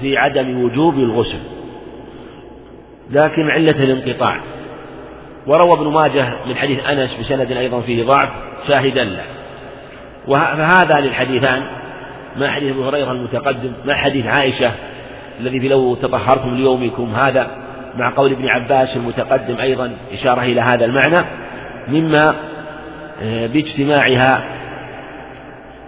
في 0.00 0.16
عدم 0.16 0.64
وجوب 0.64 0.98
الغسل. 0.98 1.40
لكن 3.10 3.50
علة 3.50 3.84
الانقطاع. 3.84 4.40
وروى 5.46 5.72
ابن 5.72 5.92
ماجه 5.92 6.34
من 6.46 6.56
حديث 6.56 6.88
أنس 6.88 7.16
بسند 7.20 7.52
أيضا 7.52 7.80
فيه 7.80 8.04
ضعف 8.04 8.28
شاهدا 8.68 9.04
له. 9.04 9.24
فهذا 10.28 11.00
للحديثان 11.00 11.79
ما 12.36 12.50
حديث 12.50 12.72
أبي 12.72 12.84
هريرة 12.84 13.12
المتقدم؟ 13.12 13.72
ما 13.84 13.94
حديث 13.94 14.26
عائشة 14.26 14.72
الذي 15.40 15.60
في 15.60 15.68
لو 15.68 15.94
تطهرتم 15.94 16.54
ليومكم؟ 16.54 17.14
هذا 17.14 17.50
مع 17.96 18.14
قول 18.16 18.32
ابن 18.32 18.48
عباس 18.48 18.96
المتقدم 18.96 19.56
أيضا 19.58 19.92
إشارة 20.12 20.42
إلى 20.42 20.60
هذا 20.60 20.84
المعنى. 20.84 21.26
مما 21.88 22.34
آه، 23.22 23.46
باجتماعها 23.46 24.44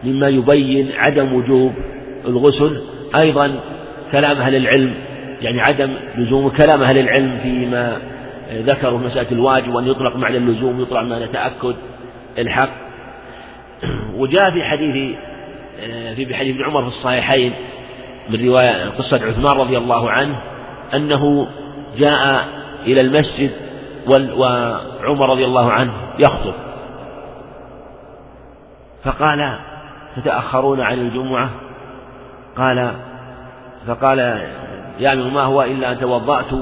مما 0.04 0.28
يبين 0.28 0.90
عدم 0.98 1.32
وجوب 1.32 1.72
الغسل. 2.24 2.82
أيضا 3.16 3.60
كلام 4.12 4.36
أهل 4.36 4.56
العلم 4.56 4.94
يعني 5.42 5.60
عدم 5.60 5.90
لزوم 6.16 6.48
كلام 6.48 6.82
أهل 6.82 6.98
العلم 6.98 7.38
فيما 7.42 7.98
ذكروا 8.52 8.98
مسألة 8.98 9.26
الواجب 9.32 9.74
وأن 9.74 9.86
يطلق 9.86 10.16
معنى 10.16 10.36
اللزوم 10.36 10.80
يطلق 10.80 11.00
معنى 11.00 11.26
تأكد 11.26 11.74
الحق. 12.38 12.70
وجاء 14.20 14.50
في 14.50 14.64
حديث 14.64 15.16
في 16.26 16.34
حديث 16.34 16.54
ابن 16.54 16.64
عمر 16.64 16.82
في 16.82 16.88
الصحيحين 16.88 17.52
من 18.30 18.48
رواية 18.48 18.88
قصة 18.88 19.26
عثمان 19.26 19.56
رضي 19.56 19.78
الله 19.78 20.10
عنه 20.10 20.40
أنه 20.94 21.48
جاء 21.98 22.48
إلى 22.86 23.00
المسجد 23.00 23.50
وعمر 24.06 25.30
رضي 25.30 25.44
الله 25.44 25.72
عنه 25.72 25.92
يخطب. 26.18 26.54
فقال 29.04 29.58
تتأخرون 30.16 30.80
عن 30.80 30.98
الجمعة؟ 30.98 31.50
قال 32.56 32.94
فقال 33.86 34.18
يا 34.98 35.14
ما 35.14 35.42
هو 35.42 35.62
إلا 35.62 35.92
أن 35.92 36.00
توضأت 36.00 36.52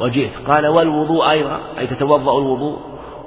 وجئت. 0.00 0.32
قال 0.46 0.66
والوضوء 0.66 1.30
أيضا 1.30 1.60
أي 1.78 1.86
تتوضأ 1.86 2.38
الوضوء. 2.38 2.78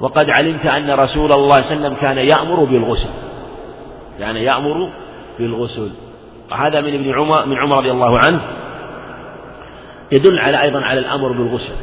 وقد 0.02 0.30
علمت 0.30 0.66
أن 0.66 0.92
رسول 0.92 1.32
الله 1.32 1.56
صلى 1.56 1.56
الله 1.56 1.56
عليه 1.56 1.66
وسلم 1.66 1.94
كان 1.94 2.18
يأمر 2.18 2.64
بالغسل. 2.64 3.10
كان 4.20 4.36
يأمر 4.36 4.90
بالغسل 5.40 5.90
وهذا 6.52 6.82
من 6.82 6.94
ابن 6.94 7.14
عمر 7.14 7.46
من 7.46 7.58
عمر 7.58 7.78
رضي 7.78 7.92
الله 7.92 8.20
عنه. 8.20 8.42
يدل 10.12 10.40
على 10.40 10.62
أيضا 10.62 10.82
على 10.82 11.00
الأمر 11.00 11.32
بالغسل. 11.32 11.74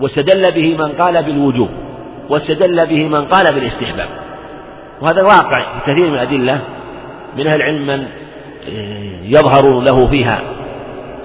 واستدل 0.00 0.52
به 0.52 0.76
من 0.78 0.88
قال 0.92 1.22
بالوجوب. 1.22 1.68
واستدل 2.28 2.86
به 2.86 3.08
من 3.08 3.24
قال 3.24 3.54
بالاستحباب. 3.54 4.08
وهذا 5.02 5.22
واقع 5.22 5.60
في 5.60 5.92
كثير 5.92 6.08
من 6.08 6.14
الأدلة. 6.14 6.60
من 7.38 7.46
أهل 7.46 7.62
العلم 7.62 7.86
من 7.86 8.06
يظهر 9.24 9.80
له 9.80 10.06
فيها 10.06 10.42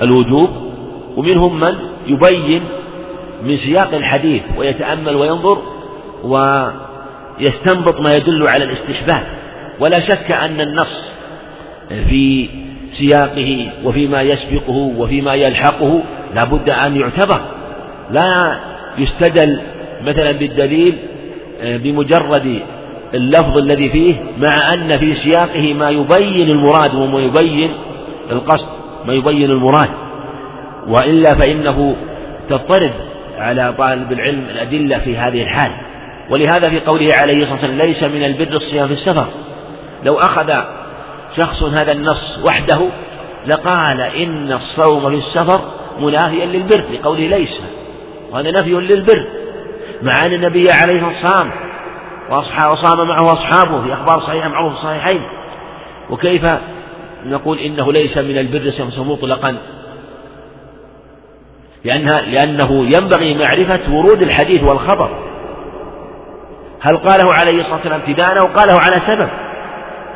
الوجوب. 0.02 0.50
ومنهم 1.16 1.60
من 1.60 1.76
يبين 2.08 2.64
من 3.44 3.58
سياق 3.58 3.94
الحديث 3.94 4.44
ويتأمل 4.58 5.16
وينظر 5.16 5.58
ويستنبط 6.24 8.02
ما 8.02 8.14
يدل 8.14 8.48
على 8.48 8.64
الاستحباب. 8.64 9.24
ولا 9.80 10.00
شك 10.00 10.32
أن 10.32 10.62
النص 10.62 11.10
في 11.90 12.50
سياقه 12.98 13.70
وفيما 13.84 14.22
يسبقه 14.22 14.94
وفيما 14.98 15.34
يلحقه 15.34 16.02
لا 16.36 16.44
بد 16.44 16.70
أن 16.70 16.96
يعتبر. 16.96 17.42
لا 18.12 18.58
يستدل 18.98 19.62
مثلا 20.06 20.32
بالدليل 20.32 20.96
بمجرد 21.64 22.60
اللفظ 23.14 23.58
الذي 23.58 23.90
فيه 23.90 24.16
مع 24.38 24.74
أن 24.74 24.98
في 24.98 25.16
سياقه 25.16 25.74
ما 25.74 25.90
يبين 25.90 26.50
المراد 26.50 26.96
وما 26.96 27.20
يبين 27.20 27.70
القصد 28.32 28.68
ما 29.06 29.14
يبين 29.14 29.52
المراد. 29.52 29.90
وإلا 30.88 31.36
فإنه 31.36 31.96
تضطرب 32.50 32.92
على 33.38 33.74
طالب 33.78 34.12
العلم 34.12 34.46
الأدلة 34.50 35.00
في 35.00 35.18
هذه 35.18 35.42
الحال. 35.42 35.72
ولهذا 36.30 36.70
في 36.70 36.80
قوله 36.80 37.12
عليه 37.16 37.38
الصلاة 37.38 37.54
والسلام 37.54 37.78
ليس 37.78 38.04
من 38.04 38.24
البر 38.24 38.56
الصيام 38.56 38.88
في 38.88 38.94
السفر. 38.94 39.28
لو 40.04 40.20
أخذ 40.20 40.54
شخص 41.38 41.64
هذا 41.64 41.92
النص 41.92 42.40
وحده 42.44 42.80
لقال 43.48 44.02
إن 44.02 44.52
الصوم 44.52 45.10
في 45.10 45.16
السفر 45.16 45.62
منافيا 46.00 46.46
للبر 46.46 46.84
لقوله 46.94 47.28
ليس 47.28 47.62
وهذا 48.32 48.52
نفي 48.52 48.70
للبر 48.70 49.28
مع 50.02 50.26
أن 50.26 50.34
النبي 50.34 50.72
عليه 50.72 51.08
الصلاة 51.08 51.48
والسلام 52.30 52.72
وصام 52.72 53.08
معه 53.08 53.34
أصحابه 53.34 53.82
في 53.82 53.94
أخبار 53.94 54.20
صحيحة 54.20 54.50
في 54.50 54.76
الصحيحين. 54.76 55.22
وكيف 56.10 56.46
نقول 57.26 57.58
إنه 57.58 57.92
ليس 57.92 58.18
من 58.18 58.38
البر 58.38 58.72
صيام 58.72 59.10
مطلقا؟ 59.10 59.58
لأنها 61.86 62.22
لأنه 62.22 62.86
ينبغي 62.86 63.38
معرفة 63.38 63.80
ورود 63.92 64.22
الحديث 64.22 64.64
والخبر. 64.64 65.10
هل 66.82 66.98
قاله 66.98 67.34
عليه 67.34 67.62
الصلاة 67.62 67.76
والسلام 67.76 68.02
ابتداء 68.02 68.40
أو 68.40 68.46
قاله 68.46 68.80
على 68.80 69.02
سبب؟ 69.08 69.30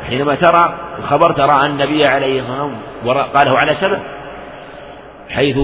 حينما 0.08 0.34
ترى 0.34 0.74
الخبر 0.98 1.32
ترى 1.32 1.52
أن 1.52 1.70
النبي 1.70 2.06
عليه 2.06 2.40
الصلاة 2.40 2.74
والسلام 3.04 3.26
قاله 3.36 3.58
على 3.58 3.76
سبب 3.80 3.98
حيث 5.30 5.58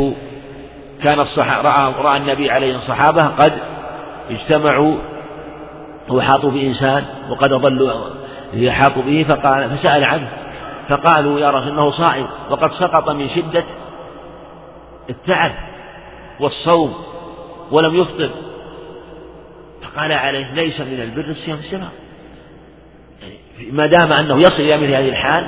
كان 1.03 1.21
الصحابة 1.21 1.69
رأى, 1.69 1.93
رأى 1.99 2.17
النبي 2.17 2.51
عليه 2.51 2.77
الصحابة 2.77 3.27
قد 3.27 3.53
اجتمعوا 4.31 4.95
هو 6.09 6.21
حاط 6.21 6.47
بإنسان 6.47 7.05
وقد 7.31 7.53
أضلوا 7.53 7.93
يحاط 8.53 8.93
به 8.99 9.27
فقال 9.29 9.71
فسأل 9.71 10.05
عنه 10.05 10.29
فقالوا 10.89 11.41
يا 11.41 11.51
رسول 11.51 11.69
انه 11.69 11.91
صائم 11.91 12.27
وقد 12.51 12.73
سقط 12.73 13.11
من 13.11 13.29
شدة 13.29 13.65
التعب 15.11 15.53
والصوم 16.41 16.95
ولم 17.71 17.95
يفطر. 17.95 18.31
فقال 19.83 20.13
عليه 20.13 20.53
ليس 20.55 20.81
من 20.81 21.01
البر 21.01 21.31
الصيام 21.31 21.59
السماء. 21.59 21.81
يعني 21.81 22.08
ما 23.73 23.87
دام 23.87 24.13
أنه 24.13 24.39
يصل 24.39 24.63
إلى 24.63 24.77
مثل 24.77 24.93
هذه 24.93 25.09
الحال 25.09 25.45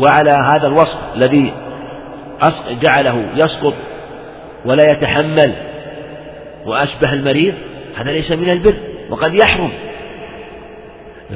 وعلى 0.00 0.30
هذا 0.30 0.66
الوصف 0.66 0.98
الذي 1.16 1.52
جعله 2.82 3.26
يسقط 3.36 3.74
ولا 4.64 4.92
يتحمل 4.92 5.54
وأشبه 6.66 7.12
المريض 7.12 7.54
هذا 7.96 8.12
ليس 8.12 8.30
من 8.30 8.50
البر 8.50 8.74
وقد 9.10 9.34
يحرم. 9.34 9.70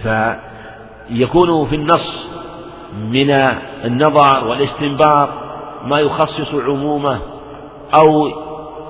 فيكون 0.03 1.69
في 1.69 1.77
النص 1.77 2.27
من 2.99 3.31
النظر 3.85 4.49
والاستنباط 4.49 5.29
ما 5.85 6.01
يخصص 6.01 6.55
عمومه 6.55 7.19
أو 7.95 8.29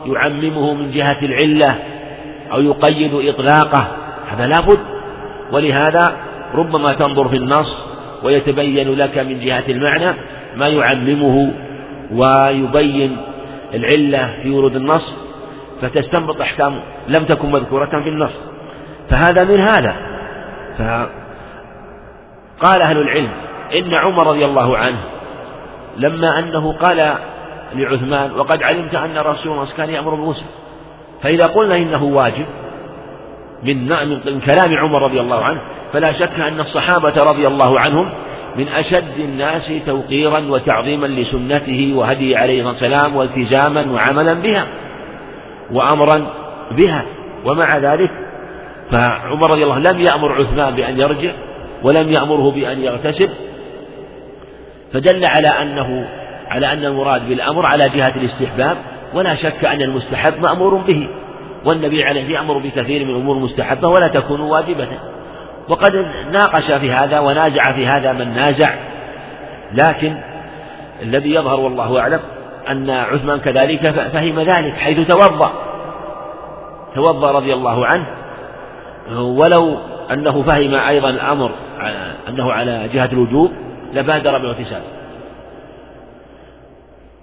يعممه 0.07 0.75
من 0.75 0.91
جهة 0.91 1.19
العلة 1.23 1.79
أو 2.53 2.61
يقيد 2.61 3.29
إطلاقه 3.29 3.87
هذا 4.31 4.47
لابد 4.47 4.79
ولهذا 5.53 6.17
ربما 6.55 6.95
تنظر 6.95 7.29
في 7.29 7.37
النص 7.37 7.77
ويتبين 8.23 8.95
لك 8.95 9.19
من 9.19 9.41
جهة 9.41 9.65
المعنى 9.69 10.17
ما 10.57 10.69
يعممه 10.69 11.53
ويبين 12.13 13.17
العلة 13.75 14.35
في 14.43 14.51
ورود 14.51 14.77
النص 14.77 15.15
فتستنبط 15.83 16.41
أحكام 16.41 16.81
لم 17.09 17.25
تكن 17.25 17.51
مذكورة 17.51 17.91
في 17.91 18.09
النص. 18.09 18.33
فهذا 19.11 19.45
من 19.45 19.61
هذا. 19.61 19.97
فقال 22.59 22.83
أهل 22.83 22.99
العلم 22.99 23.31
إن 23.79 23.95
عمر 23.95 24.27
رضي 24.27 24.45
الله 24.45 24.79
عنه 24.79 24.99
لما 25.97 26.39
أنه 26.39 26.73
قال 26.73 27.15
لعثمان 27.75 28.33
وقد 28.33 28.63
علمت 28.63 28.95
أن 28.95 29.19
رسول 29.19 29.53
الله 29.53 29.67
كان 29.77 29.91
يأمر 29.91 30.15
بالغسل. 30.15 30.45
فإذا 31.23 31.47
قلنا 31.47 31.77
إنه 31.77 32.05
واجب 32.05 32.47
من 33.65 33.89
من 34.27 34.41
كلام 34.41 34.75
عمر 34.75 35.03
رضي 35.03 35.21
الله 35.21 35.45
عنه. 35.45 35.61
فلا 35.93 36.13
شك 36.13 36.41
أن 36.41 36.61
الصحابة 36.61 37.23
رضي 37.23 37.47
الله 37.47 37.81
عنهم 37.81 38.11
من 38.57 38.69
أشد 38.69 39.19
الناس 39.19 39.73
توقيرا 39.87 40.39
وتعظيما 40.39 41.07
لسنته 41.07 41.93
وهدي 41.97 42.37
عليه 42.37 42.71
السلام 42.71 43.17
والتزاما 43.17 43.87
وعملا 43.93 44.35
بها 44.35 44.67
وأمرا 45.73 46.27
بها. 46.71 47.05
ومع 47.45 47.79
ذلك 47.79 48.11
فعمر 48.91 49.51
رضي 49.51 49.65
الله 49.65 49.79
لم 49.79 50.01
يأمر 50.01 50.33
عثمان 50.33 50.75
بأن 50.75 51.01
يرجع 51.01 51.31
ولم 51.83 52.13
يأمره 52.13 52.51
بأن 52.51 52.81
يغتسل. 52.81 53.29
فدل 54.93 55.25
على 55.25 55.49
أنه 55.49 56.09
على 56.49 56.73
أن 56.73 56.85
المراد 56.85 57.29
بالأمر 57.29 57.67
على 57.67 57.89
جهة 57.89 58.13
الاستحباب. 58.17 58.77
ولا 59.15 59.35
شك 59.35 59.65
أن 59.65 59.83
المستحب 59.83 60.41
مأمور 60.41 60.75
به. 60.75 61.09
والنبي 61.65 62.05
عليه 62.05 62.35
يأمر 62.35 62.59
بكثير 62.59 63.05
من 63.05 63.11
الأمور 63.11 63.37
المستحبة 63.37 63.89
ولا 63.89 64.09
تكون 64.09 64.41
واجبة. 64.41 64.89
وقد 65.69 65.93
ناقش 66.33 66.73
في 66.73 66.93
هذا 66.93 67.21
ونازع 67.21 67.73
في 67.73 67.87
هذا 67.87 68.13
من 68.13 68.35
نازع 68.35 68.75
لكن 69.73 70.17
الذي 71.03 71.35
يظهر 71.35 71.61
والله 71.61 72.01
أعلم 72.01 72.21
أن 72.71 72.91
عثمان 72.91 73.39
كذلك 73.41 73.91
فهم 73.91 74.41
ذلك 74.41 74.75
حيث 74.77 75.09
توضأ. 75.09 75.53
توضأ 76.95 77.33
رضي 77.33 77.55
الله 77.55 77.87
عنه. 77.87 78.07
ولو 79.13 79.77
أنه 80.13 80.43
فهم 80.43 80.75
أيضا 80.75 81.11
الأمر 81.11 81.51
أنه 82.29 82.53
على 82.53 82.89
جهة 82.93 83.09
الوجوب 83.13 83.53
لبادر 83.95 84.39
بالاغتسال 84.39 84.83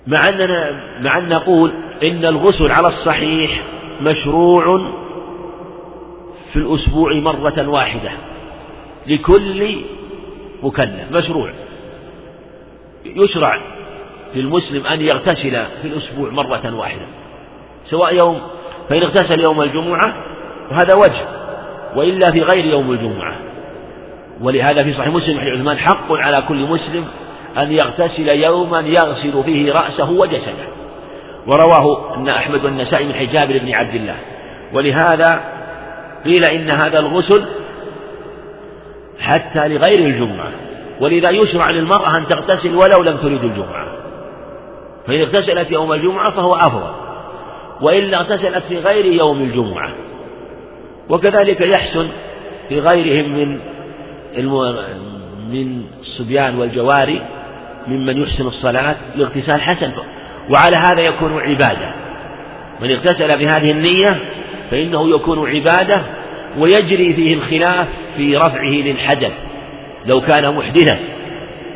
مع 0.08 0.30
أننا 0.30 0.72
مع 1.00 1.18
أن 1.18 1.30
نقول 1.30 1.72
إن 2.04 2.26
الغسل 2.26 2.72
على 2.72 2.88
الصحيح 2.88 3.62
مشروع 4.02 4.92
في 6.54 6.60
الأسبوع 6.60 7.14
مرة 7.14 7.68
واحدة 7.68 8.12
لكل 9.08 9.76
مكلف 10.64 11.12
مشروع. 11.12 11.50
يشرع 13.06 13.62
للمسلم 14.36 14.86
أن 14.86 15.02
يغتسل 15.02 15.66
في 15.82 15.86
الأسبوع 15.88 16.30
مرة 16.30 16.76
واحدة 16.76 17.06
سواء 17.86 18.16
يوم 18.16 18.42
فإن 18.90 19.02
اغتسل 19.02 19.40
يوم 19.40 19.62
الجمعة 19.62 20.16
وهذا 20.72 20.94
وجه 20.94 21.28
وإلا 21.96 22.32
في 22.32 22.42
غير 22.42 22.66
يوم 22.66 22.92
الجمعة. 22.92 23.38
ولهذا 24.42 24.84
في 24.84 24.94
صحيح 24.94 25.14
مسلم 25.14 25.40
حديث 25.40 25.54
عثمان 25.54 25.78
حق 25.78 26.12
على 26.12 26.44
كل 26.48 26.58
مسلم 26.58 27.06
أن 27.58 27.72
يغتسل 27.72 28.30
يوما 28.30 28.80
يغسل 28.80 29.44
فيه 29.44 29.74
رأسه 29.74 30.12
وجسده. 30.12 30.81
ورواه 31.48 32.16
أن 32.18 32.28
أحمد 32.28 32.66
والنسائي 32.66 33.08
من 33.08 33.14
حجاب 33.14 33.48
بن 33.48 33.74
عبد 33.74 33.96
الله. 33.96 34.16
ولهذا 34.74 35.40
قيل 36.26 36.46
إن 36.46 36.70
هذا 36.70 37.00
الغسل 37.00 37.46
حتى 39.20 39.68
لغير 39.68 40.00
الجمعة. 40.00 40.52
ولذا 41.02 41.30
يشرع 41.30 41.70
للمرأة 41.70 42.18
أن 42.18 42.28
تغتسل 42.28 42.76
ولو 42.76 43.04
لم 43.04 43.18
تريد 43.18 43.44
الجمعة. 43.44 43.88
فإن 45.08 45.20
اغتسلت 45.20 45.72
يوم 45.72 45.94
الجمعة 45.94 46.32
فهو 46.32 46.56
أفضل. 46.56 46.92
وإلا 47.82 48.18
اغتسلت 48.18 48.64
في 48.70 48.80
غير 48.80 49.06
يوم 49.06 49.42
الجمعة. 49.42 49.90
وكذلك 51.10 51.62
يحسن 51.62 52.08
في 52.70 52.80
غيرهم 52.80 53.32
من. 53.34 53.60
من 55.52 55.84
الصبيان 56.00 56.60
والجواري 56.60 57.22
ممن 57.88 58.22
يحسن 58.22 58.48
الصلاة 58.48 58.96
الاغتسال 59.16 59.62
حسن. 59.62 59.92
وعلى 60.50 60.78
هذا 60.78 61.02
يكون 61.02 61.42
عبادة. 61.42 61.92
من 62.82 62.92
اغتسل 62.92 63.38
بهذه 63.38 63.72
النية 63.72 64.18
فإنه 64.72 65.10
يكون 65.10 65.50
عبادة 65.50 66.02
ويجري 66.58 67.14
فيه 67.14 67.34
الخلاف 67.34 67.88
في 68.18 68.38
رفعه 68.38 68.72
للحدث 68.72 69.32
لو 70.06 70.22
كان 70.22 70.56
محدثا 70.56 71.00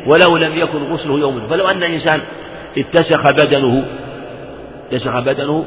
ولو 0.06 0.36
لم 0.36 0.52
يكن 0.58 0.78
غسله 0.78 1.18
يوم. 1.18 1.42
فلو 1.50 1.68
أن 1.68 1.82
إنسان 1.82 2.20
اتسخ 2.78 3.30
بدنه 3.30 3.84
اتسخ 4.92 5.18
بدنه 5.18 5.64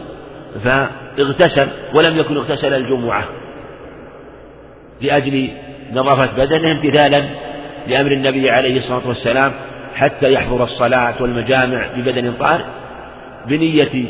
فاغتسل 0.64 1.68
ولم 1.94 2.18
يكن 2.18 2.38
اغتسل 2.38 2.74
الجمعة 2.74 3.24
لأجل 5.02 5.50
نظافة 5.94 6.46
بدنه 6.46 6.72
امتثالا 6.72 7.24
لأمر 7.88 8.12
النبي 8.12 8.50
عليه 8.50 8.78
الصلاة 8.78 9.08
والسلام 9.08 9.52
حتى 9.96 10.34
يحضر 10.34 10.64
الصلاة 10.64 11.14
والمجامع 11.20 11.86
ببدن 11.98 12.34
طاهر 12.40 12.66
بنية 13.48 14.06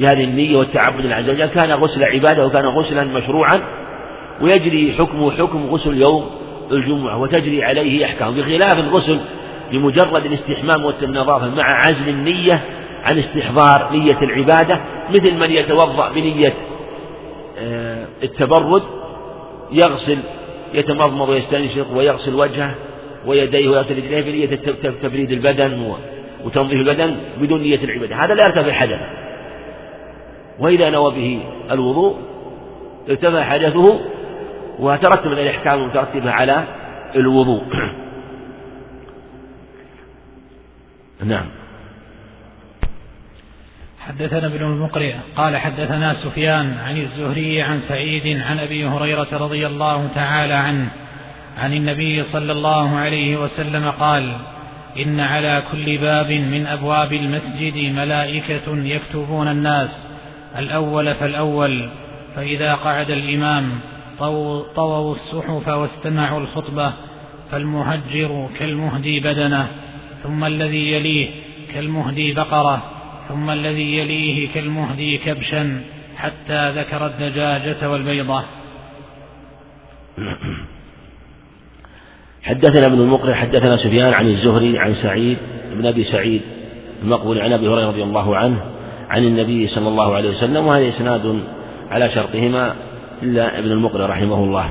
بهذه 0.00 0.24
النية 0.24 0.56
والتعبد 0.56 1.04
العز 1.04 1.30
وجل. 1.30 1.46
كان 1.46 1.72
غسل 1.72 2.04
عبادة 2.04 2.46
وكان 2.46 2.64
غسلا 2.64 3.04
مشروعا 3.04 3.60
ويجري 4.40 4.94
حكمه 4.98 5.30
حكم 5.30 5.66
غسل 5.66 6.00
يوم 6.00 6.30
الجمعة 6.72 7.18
وتجري 7.20 7.64
عليه 7.64 8.04
أحكام. 8.04 8.34
بخلاف 8.34 8.78
الغسل 8.78 9.18
بمجرد 9.72 10.26
الاستحمام 10.26 10.84
والنظافة 10.84 11.54
مع 11.54 11.64
عزل 11.64 12.08
النية 12.08 12.64
عن 13.04 13.18
استحضار 13.18 13.92
نية 13.92 14.18
العبادة 14.22 14.80
مثل 15.10 15.34
من 15.34 15.50
يتوضأ 15.50 16.12
بنية 16.12 16.54
آه، 17.58 18.06
التبرد 18.22 18.82
يغسل 19.72 20.18
يتمضمض 20.74 21.28
ويستنشق 21.28 21.86
ويغسل 21.94 22.34
وجهه 22.34 22.74
ويديه 23.26 23.68
ويغسل 23.68 23.96
رجليه 23.96 24.20
بنية 24.20 24.56
تبريد 25.02 25.32
البدن 25.32 25.94
وتنظيف 26.44 26.80
البدن 26.80 27.16
بدون 27.40 27.62
نية 27.62 27.84
العبادة. 27.84 28.16
هذا 28.16 28.34
لا 28.34 28.44
يرتفع 28.46 28.72
حدث 28.72 29.00
وإذا 30.58 30.90
نوى 30.90 31.10
به 31.14 31.42
الوضوء 31.70 32.16
ارتفع 33.08 33.42
حدثه 33.42 34.00
وترتب 34.78 35.32
الأحكام 35.32 35.78
المترتبة 35.78 36.30
على 36.30 36.64
الوضوء. 37.16 37.62
نعم. 41.24 41.46
حدثنا 44.06 44.46
ابن 44.46 44.64
المقرئ 44.64 45.14
قال 45.36 45.56
حدثنا 45.56 46.14
سفيان 46.14 46.78
عن 46.78 46.96
الزهري 46.96 47.62
عن 47.62 47.80
سعيد 47.88 48.40
عن 48.40 48.58
أبي 48.58 48.86
هريرة 48.86 49.28
رضي 49.32 49.66
الله 49.66 50.08
تعالى 50.14 50.54
عنه 50.54 50.88
عن 51.58 51.72
النبي 51.72 52.24
صلى 52.32 52.52
الله 52.52 52.96
عليه 52.96 53.36
وسلم 53.36 53.90
قال 53.90 54.36
إن 54.98 55.20
على 55.20 55.62
كل 55.72 55.98
باب 55.98 56.32
من 56.32 56.66
أبواب 56.66 57.12
المسجد 57.12 57.94
ملائكة 57.94 58.76
يكتبون 58.76 59.48
الناس 59.48 59.90
الأول 60.58 61.14
فالأول. 61.14 61.88
فإذا 62.36 62.74
قعد 62.74 63.10
الإمام 63.10 63.80
طووا 64.18 65.14
الصحف 65.14 65.68
واستمعوا 65.68 66.40
الخطبة 66.40 66.92
فالمهجر 67.50 68.48
كالمهدي 68.58 69.20
بدنه 69.20 69.68
ثم 70.22 70.44
الذي 70.44 70.92
يليه 70.92 71.30
كالمهدي 71.74 72.32
بقرة 72.32 72.82
ثم 73.28 73.50
الذي 73.50 73.98
يليه 73.98 74.48
كالمهدي 74.52 75.18
كبشا 75.18 75.80
حتى 76.16 76.70
ذكر 76.70 77.06
الدجاجة 77.06 77.90
والبيضة. 77.90 78.44
حدثنا 82.46 82.86
ابن 82.86 83.00
المقرئ 83.00 83.34
حدثنا 83.34 83.76
سفيان 83.76 84.12
عن 84.12 84.26
الزهري 84.26 84.78
عن 84.78 84.94
سعيد 84.94 85.38
بن 85.72 85.86
أبي 85.86 86.04
سعيد 86.04 86.42
المقبول 87.02 87.40
عن 87.40 87.52
أبي 87.52 87.68
هريرة 87.68 87.88
رضي 87.88 88.02
الله 88.02 88.36
عنه 88.36 88.56
عن 89.08 89.24
النبي 89.24 89.66
صلى 89.66 89.88
الله 89.88 90.14
عليه 90.14 90.30
وسلم 90.30 90.66
وهذا 90.66 90.88
إسناد 90.88 91.40
على 91.90 92.10
شرطهما 92.10 92.74
إلا 93.22 93.58
ابن 93.58 93.70
المقرئ 93.70 94.04
رحمه 94.04 94.44
الله. 94.44 94.70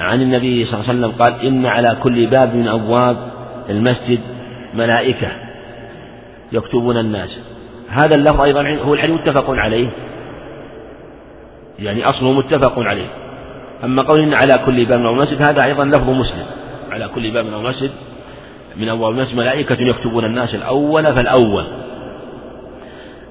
عن 0.00 0.22
النبي 0.22 0.64
صلى 0.64 0.74
الله 0.74 0.88
عليه 0.88 0.98
وسلم 0.98 1.12
قال 1.22 1.46
إن 1.46 1.66
على 1.66 1.96
كل 2.02 2.26
باب 2.26 2.54
من 2.54 2.68
أبواب 2.68 3.16
المسجد 3.70 4.20
ملائكة 4.74 5.28
يكتبون 6.52 6.96
الناس. 6.96 7.40
هذا 7.88 8.14
اللفظ 8.14 8.40
أيضا 8.40 8.78
هو 8.84 8.94
الحديث 8.94 9.16
متفق 9.20 9.50
عليه. 9.50 9.88
يعني 11.78 12.04
أصله 12.04 12.32
متفق 12.32 12.78
عليه. 12.78 13.08
أما 13.84 14.02
قول 14.02 14.20
إن 14.20 14.34
على 14.34 14.60
كل 14.66 14.84
باب 14.84 15.00
من 15.00 15.06
المسجد 15.06 15.42
هذا 15.42 15.64
أيضا 15.64 15.84
لفظ 15.84 16.10
مسلم. 16.10 16.46
على 16.92 17.08
كل 17.08 17.30
باب 17.30 17.46
من 17.46 17.54
المسجد 17.54 17.90
من 18.76 18.88
أبواب 18.88 19.12
المسجد 19.12 19.36
ملائكة 19.36 19.76
يكتبون 19.80 20.24
الناس 20.24 20.54
الأول 20.54 21.14
فالأول. 21.14 21.64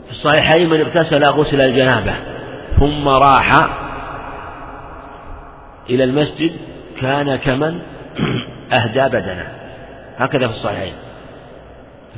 في 0.06 0.12
الصحيحين 0.12 0.70
من 0.70 0.80
اغتسل 0.80 1.24
غسل 1.24 1.62
الجنابة 1.62 2.14
ثم 2.80 3.08
راح 3.08 3.70
إلى 5.90 6.04
المسجد 6.04 6.52
كان 7.02 7.36
كمن 7.36 7.80
أهدى 8.74 9.02
بدنه. 9.02 9.48
هكذا 10.18 10.48
في 10.48 10.54
الصحيحين. 10.54 10.94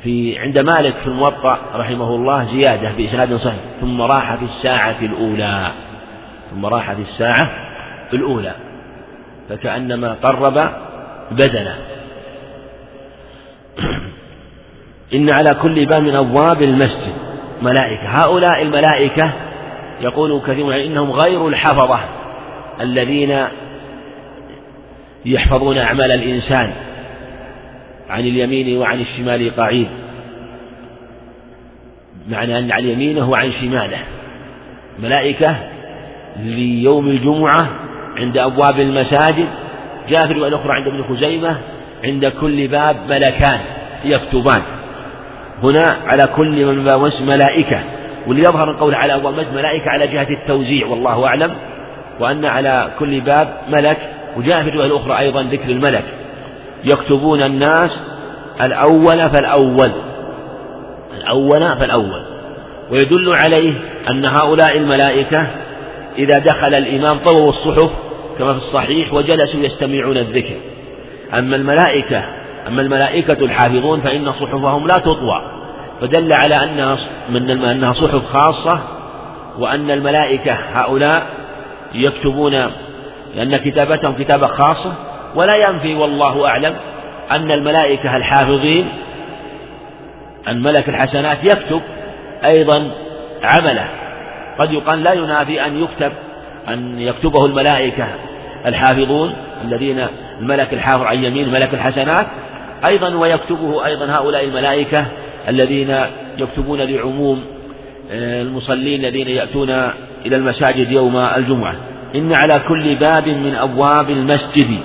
في 0.03 0.39
عند 0.39 0.57
مالك 0.57 0.93
في 0.93 1.07
الموطأ 1.07 1.59
رحمه 1.75 2.15
الله 2.15 2.45
زيادة 2.45 2.91
بإسناد 2.97 3.35
صحيح 3.37 3.59
ثم 3.81 4.01
راح 4.01 4.35
في 4.35 4.45
الساعة 4.45 4.95
الأولى. 5.01 5.71
ثم 6.51 6.65
راح 6.65 6.93
في 6.93 7.01
الساعة 7.01 7.49
الأولى. 8.13 8.53
فكأنما 9.49 10.13
قرب 10.13 10.69
بدنه. 11.31 11.75
إن 15.13 15.29
على 15.29 15.53
كل 15.61 15.85
باب 15.85 16.03
من 16.03 16.15
أبواب 16.15 16.61
المسجد. 16.61 17.13
ملائكة. 17.61 18.07
هؤلاء 18.07 18.61
الملائكة 18.61 19.31
يقول 20.01 20.41
كثير 20.47 20.85
إنهم 20.85 21.11
غير 21.11 21.47
الحفظة 21.47 21.99
الذين 22.81 23.45
يحفظون 25.25 25.77
أعمال 25.77 26.11
الإنسان 26.11 26.71
عن 28.09 28.19
اليمين 28.19 28.77
وعن 28.77 28.99
الشمال 28.99 29.55
قعيد 29.55 29.87
معنى 32.29 32.59
أن 32.59 32.71
عن 32.71 32.85
يمينه 32.85 33.29
وعن 33.29 33.51
شماله. 33.61 33.99
ملائكة 34.99 35.55
ليوم 36.39 37.07
الجمعة 37.07 37.69
عند 38.17 38.37
أبواب 38.37 38.79
المساجد 38.79 39.47
جاء 40.09 40.25
في 40.25 40.31
الرواية 40.31 40.49
الأخرى 40.49 40.73
عند 40.73 40.87
ابن 40.87 41.03
خزيمة 41.03 41.57
عند 42.03 42.25
كل 42.25 42.67
باب 42.67 42.95
ملكان 43.09 43.59
يكتبان. 44.05 44.61
هنا 45.63 45.97
على 46.07 46.27
كل 46.27 46.65
من 46.65 46.83
باب 46.83 47.11
ملائكة. 47.21 47.79
واللي 48.27 48.43
يظهر 48.43 48.71
القول 48.71 48.95
على 48.95 49.15
أبواب 49.15 49.33
المسجد 49.33 49.53
ملائكة 49.53 49.89
على 49.89 50.07
جهة 50.07 50.27
التوزيع 50.29 50.87
والله 50.87 51.27
أعلم. 51.27 51.51
وأن 52.19 52.45
على 52.45 52.89
كل 52.99 53.21
باب 53.21 53.53
ملك 53.69 53.97
وجاء 54.37 54.63
في 54.63 54.69
الرواية 54.69 54.87
الأخرى 54.87 55.19
أيضا 55.19 55.41
ذكر 55.41 55.69
الملك. 55.69 56.03
يكتبون 56.83 57.43
الناس 57.43 57.99
الأول 58.61 59.29
فالأول. 59.29 59.91
الأول 61.17 61.77
فالأول. 61.77 62.23
ويدل 62.91 63.35
عليه 63.35 63.73
أن 64.09 64.25
هؤلاء 64.25 64.77
الملائكة 64.77 65.47
إذا 66.17 66.39
دخل 66.39 66.73
الإمام 66.73 67.17
طووا 67.17 67.49
الصحف 67.49 67.89
كما 68.39 68.53
في 68.53 68.59
الصحيح 68.59 69.13
وجلسوا 69.13 69.59
يستمعون 69.59 70.17
الذكر. 70.17 70.55
أما 71.33 71.55
الملائكة 71.55 72.23
أما 72.67 72.81
الملائكة 72.81 73.33
الحافظون 73.33 74.01
فإن 74.01 74.31
صحفهم 74.31 74.87
لا 74.87 74.97
تطوى. 74.97 75.41
فدل 76.01 76.33
على 76.33 76.55
أنها 76.55 76.97
من 77.29 77.49
أنها 77.49 77.93
صحف 77.93 78.25
خاصة 78.25 78.79
وأن 79.59 79.91
الملائكة 79.91 80.53
هؤلاء 80.53 81.27
يكتبون 81.93 82.71
لأن 83.35 83.57
كتابتهم 83.57 84.13
كتابة 84.13 84.47
خاصة. 84.47 84.93
ولا 85.35 85.55
ينفي 85.55 85.95
والله 85.95 86.47
أعلم 86.47 86.75
أن 87.31 87.51
الملائكة 87.51 88.17
الحافظين 88.17 88.85
أن 90.47 90.61
ملك 90.61 90.89
الحسنات 90.89 91.37
يكتب 91.43 91.81
أيضا 92.45 92.91
عمله. 93.43 93.87
قد 94.59 94.73
يقال 94.73 95.03
لا 95.03 95.13
ينافي 95.13 95.65
أن 95.65 95.83
يكتب 95.83 96.11
أن 96.69 96.99
يكتبه 96.99 97.45
الملائكة 97.45 98.07
الحافظون 98.65 99.33
الذين 99.63 100.07
الملك 100.39 100.73
الحافظ 100.73 101.01
عن 101.01 101.23
يمين 101.23 101.51
ملك 101.51 101.73
الحسنات 101.73 102.27
أيضا 102.85 103.15
ويكتبه 103.15 103.85
أيضا 103.85 104.05
هؤلاء 104.05 104.43
الملائكة 104.45 105.05
الذين 105.47 105.95
يكتبون 106.37 106.81
لعموم 106.81 107.43
آه، 108.11 108.41
المصلين 108.41 109.05
الذين 109.05 109.27
يأتون 109.27 109.69
إلى 110.25 110.35
المساجد 110.35 110.91
يوم 110.91 111.17
الجمعة. 111.17 111.75
إن 112.15 112.33
على 112.33 112.61
كل 112.67 112.95
باب 112.95 113.27
من 113.27 113.55
أبواب 113.55 114.09
المسجد. 114.09 114.79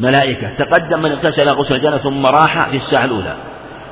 ملائكة. 0.00 0.48
تقدم 0.58 1.02
من 1.02 1.12
اغتسل 1.12 1.48
غسل 1.48 1.74
الجنة 1.74 1.96
ثم 1.96 2.26
راح 2.26 2.68
في 2.68 2.76
الساعة 2.76 3.04
الأولى. 3.04 3.34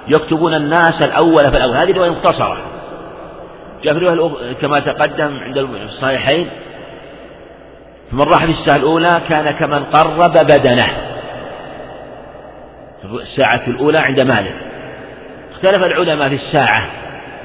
يكتبون 0.09 0.54
الناس 0.54 1.02
الأول 1.02 1.50
فالأول 1.50 1.76
هذه 1.76 1.96
رواية 1.96 2.11
مختصرة. 2.11 2.73
جاء 3.85 3.94
في 3.99 4.55
كما 4.61 4.81
تقدم 4.81 5.37
عند 5.37 5.59
الصحيحين. 5.59 6.49
فمن 8.11 8.23
راح 8.23 8.44
في 8.44 8.51
الساعة 8.51 8.77
الأولى 8.77 9.20
كان 9.29 9.51
كمن 9.51 9.85
قرب 9.85 10.33
بدنه. 10.33 10.88
الساعة 13.05 13.62
الأولى 13.66 13.99
عند 13.99 14.20
مالك. 14.20 14.55
اختلف 15.53 15.85
العلماء 15.85 16.29
في 16.29 16.35
الساعة 16.35 16.90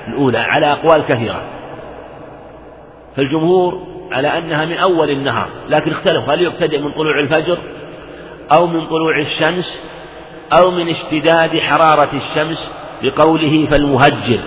الأولى 0.08 0.38
على 0.38 0.71
أقوال 0.71 1.06
كثيرة. 1.06 1.41
فالجمهور 3.15 3.88
على 4.12 4.38
أنها 4.38 4.65
من 4.65 4.78
أول 4.78 5.10
النهار 5.10 5.47
لكن 5.69 5.91
اختلفوا 5.91 6.34
هل 6.34 6.41
يبتدئ 6.41 6.82
من 6.82 6.91
طلوع 6.91 7.19
الفجر 7.19 7.58
أو 8.52 8.67
من 8.67 8.86
طلوع 8.86 9.19
الشمس 9.19 9.80
أو 10.54 10.71
من 10.71 10.89
اشتداد 10.89 11.60
حرارة 11.60 12.10
الشمس 12.13 12.69
بقوله 13.04 13.67
فالمهجر. 13.71 14.39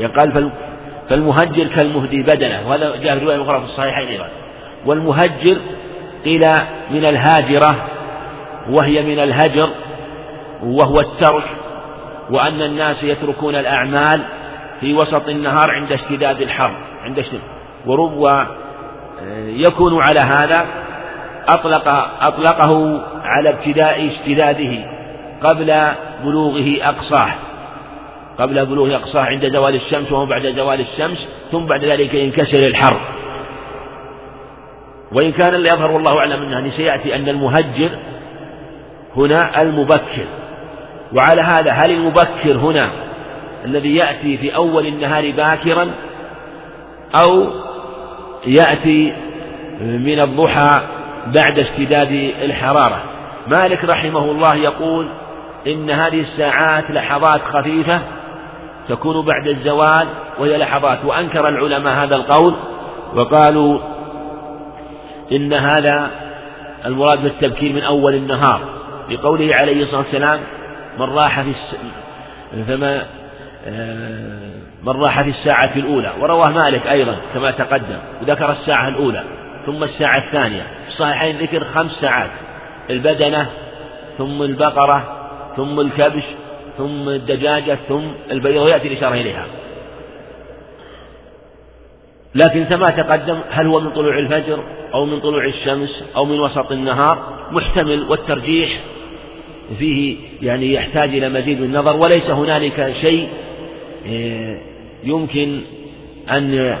يقال 0.00 0.50
فالمهجر 1.08 1.64
كالمهدي 1.64 2.22
بدنه 2.22 2.68
وهذا 2.68 2.96
جاء 2.96 3.18
في 3.18 3.24
رواية 3.24 3.42
أخرى 3.42 3.58
في 3.60 3.64
الصحيحين 3.64 4.08
أيضا. 4.08 4.28
والمهجر 4.86 5.56
قيل 6.24 6.48
من 6.90 7.04
الهاجرة 7.04 7.76
وهي 8.70 9.02
من 9.02 9.18
الهجر 9.18 9.68
وهو 10.62 11.00
الترك 11.00 11.44
وأن 12.30 12.62
الناس 12.62 13.02
يتركون 13.02 13.54
الأعمال 13.54 14.20
في 14.80 14.94
وسط 14.94 15.28
النهار 15.28 15.70
عند 15.70 15.92
اشتداد 15.92 16.40
الحر 16.40 16.72
عند 17.04 17.18
اشتداد. 17.18 17.40
ورب 17.86 18.46
يكون 19.46 20.02
على 20.02 20.20
هذا 20.20 20.66
أطلق 21.48 21.88
أطلقه 22.20 23.02
على 23.24 23.48
ابتداء 23.48 24.06
اشتداده 24.06 24.84
قبل 25.42 25.74
بلوغه 26.24 26.76
أقصاه. 26.82 27.30
قبل 28.40 28.66
بلوغ 28.66 28.94
أقصاه 28.94 29.22
عند 29.22 29.52
زوال 29.52 29.74
الشمس 29.74 30.12
وهو 30.12 30.26
بعد 30.26 30.56
زوال 30.56 30.80
الشمس 30.80 31.28
ثم 31.52 31.66
بعد 31.66 31.84
ذلك 31.84 32.14
ينكسر 32.14 32.66
الحر. 32.66 33.00
وإن 35.12 35.32
كان 35.32 35.54
اللي 35.54 35.68
يظهر 35.68 35.90
والله 35.90 36.18
أعلم 36.18 36.42
أنه 36.42 36.70
سيأتي 36.76 37.16
أن 37.16 37.28
المهجر 37.28 37.90
هنا 39.16 39.62
المبكر. 39.62 40.26
وعلى 41.12 41.42
هذا 41.42 41.70
هل 41.70 41.90
المبكر 41.90 42.56
هنا 42.56 42.90
الذي 43.64 43.96
يأتي 43.96 44.38
في 44.38 44.54
أول 44.54 44.86
النهار 44.86 45.30
باكرا 45.30 45.90
أو 47.14 47.46
يأتي 48.46 49.12
من 49.80 50.20
الضحى 50.20 50.80
بعد 51.26 51.58
اشتداد 51.58 52.32
الحرارة؟ 52.42 53.02
مالك 53.46 53.84
رحمه 53.84 54.24
الله 54.24 54.54
يقول 54.54 55.06
إن 55.66 55.90
هذه 55.90 56.20
الساعات 56.20 56.90
لحظات 56.90 57.40
خفيفة 57.42 58.00
تكون 58.90 59.24
بعد 59.24 59.48
الزوال 59.48 60.08
وهي 60.38 60.58
لحظات. 60.58 61.04
وأنكر 61.04 61.48
العلماء 61.48 61.94
هذا 61.94 62.16
القول 62.16 62.54
وقالوا 63.14 63.78
إن 65.32 65.52
هذا 65.52 66.10
المراد 66.86 67.22
بالتبكير 67.22 67.72
من 67.72 67.82
أول 67.82 68.14
النهار. 68.14 68.60
لقوله 69.10 69.54
عليه 69.54 69.82
الصلاة 69.82 69.98
والسلام 69.98 70.40
من 70.98 71.06
راح 71.06 71.40
في 71.40 71.50
الس... 71.50 71.76
فما 72.68 73.02
آه، 73.66 74.50
من 74.82 75.02
راح 75.02 75.22
في 75.22 75.30
الساعة 75.30 75.70
الأولى 75.76 76.12
ورواه 76.20 76.50
مالك 76.50 76.86
أيضا 76.86 77.16
كما 77.34 77.50
تقدم. 77.50 77.98
وذكر 78.22 78.52
الساعة 78.52 78.88
الأولى 78.88 79.24
ثم 79.66 79.84
الساعة 79.84 80.18
الثانية. 80.18 80.62
في 80.62 80.88
الصحيحين 80.88 81.36
ذكر 81.36 81.64
خمس 81.64 81.90
ساعات 81.90 82.30
البدنة 82.90 83.46
ثم 84.18 84.42
البقرة 84.42 85.02
ثم 85.56 85.80
الكبش 85.80 86.22
ثم 86.80 87.08
الدجاجة 87.08 87.78
ثم 87.88 88.08
البيض 88.30 88.62
ويأتي 88.62 88.88
الإشارة 88.88 89.14
إليها. 89.14 89.46
لكن 92.34 92.64
كما 92.64 92.86
تقدم 92.86 93.38
هل 93.50 93.66
هو 93.66 93.80
من 93.80 93.90
طلوع 93.90 94.18
الفجر 94.18 94.64
أو 94.94 95.06
من 95.06 95.20
طلوع 95.20 95.46
الشمس 95.46 96.04
أو 96.16 96.24
من 96.24 96.40
وسط 96.40 96.72
النهار؟ 96.72 97.40
محتمل 97.52 98.02
والترجيح 98.02 98.80
فيه 99.78 100.16
يعني 100.42 100.72
يحتاج 100.72 101.08
إلى 101.08 101.28
مزيد 101.28 101.60
من 101.60 101.66
النظر 101.66 101.96
وليس 101.96 102.30
هنالك 102.30 102.94
شيء 103.00 103.28
آه، 104.06 104.60
يمكن 105.04 105.60
أن 106.30 106.76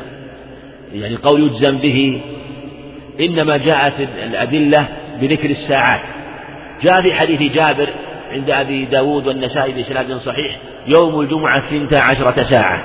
يعني 0.94 1.16
قول 1.16 1.42
يجزم 1.42 1.76
به. 1.78 2.20
إنما 3.20 3.56
جاءت 3.56 3.94
الأدلة 4.00 4.86
بذكر 5.20 5.50
الساعات. 5.50 6.00
جاء 6.82 7.02
في 7.02 7.14
حديث 7.14 7.52
جابر 7.52 7.88
عند 8.30 8.50
أبي 8.50 8.84
داود 8.84 9.26
والنسائي 9.26 9.72
بإسناد 9.72 10.12
صحيح 10.12 10.56
يوم 10.86 11.20
الجمعة 11.20 11.70
ثنتا 11.70 11.96
عشرة 11.96 12.42
ساعة. 12.42 12.78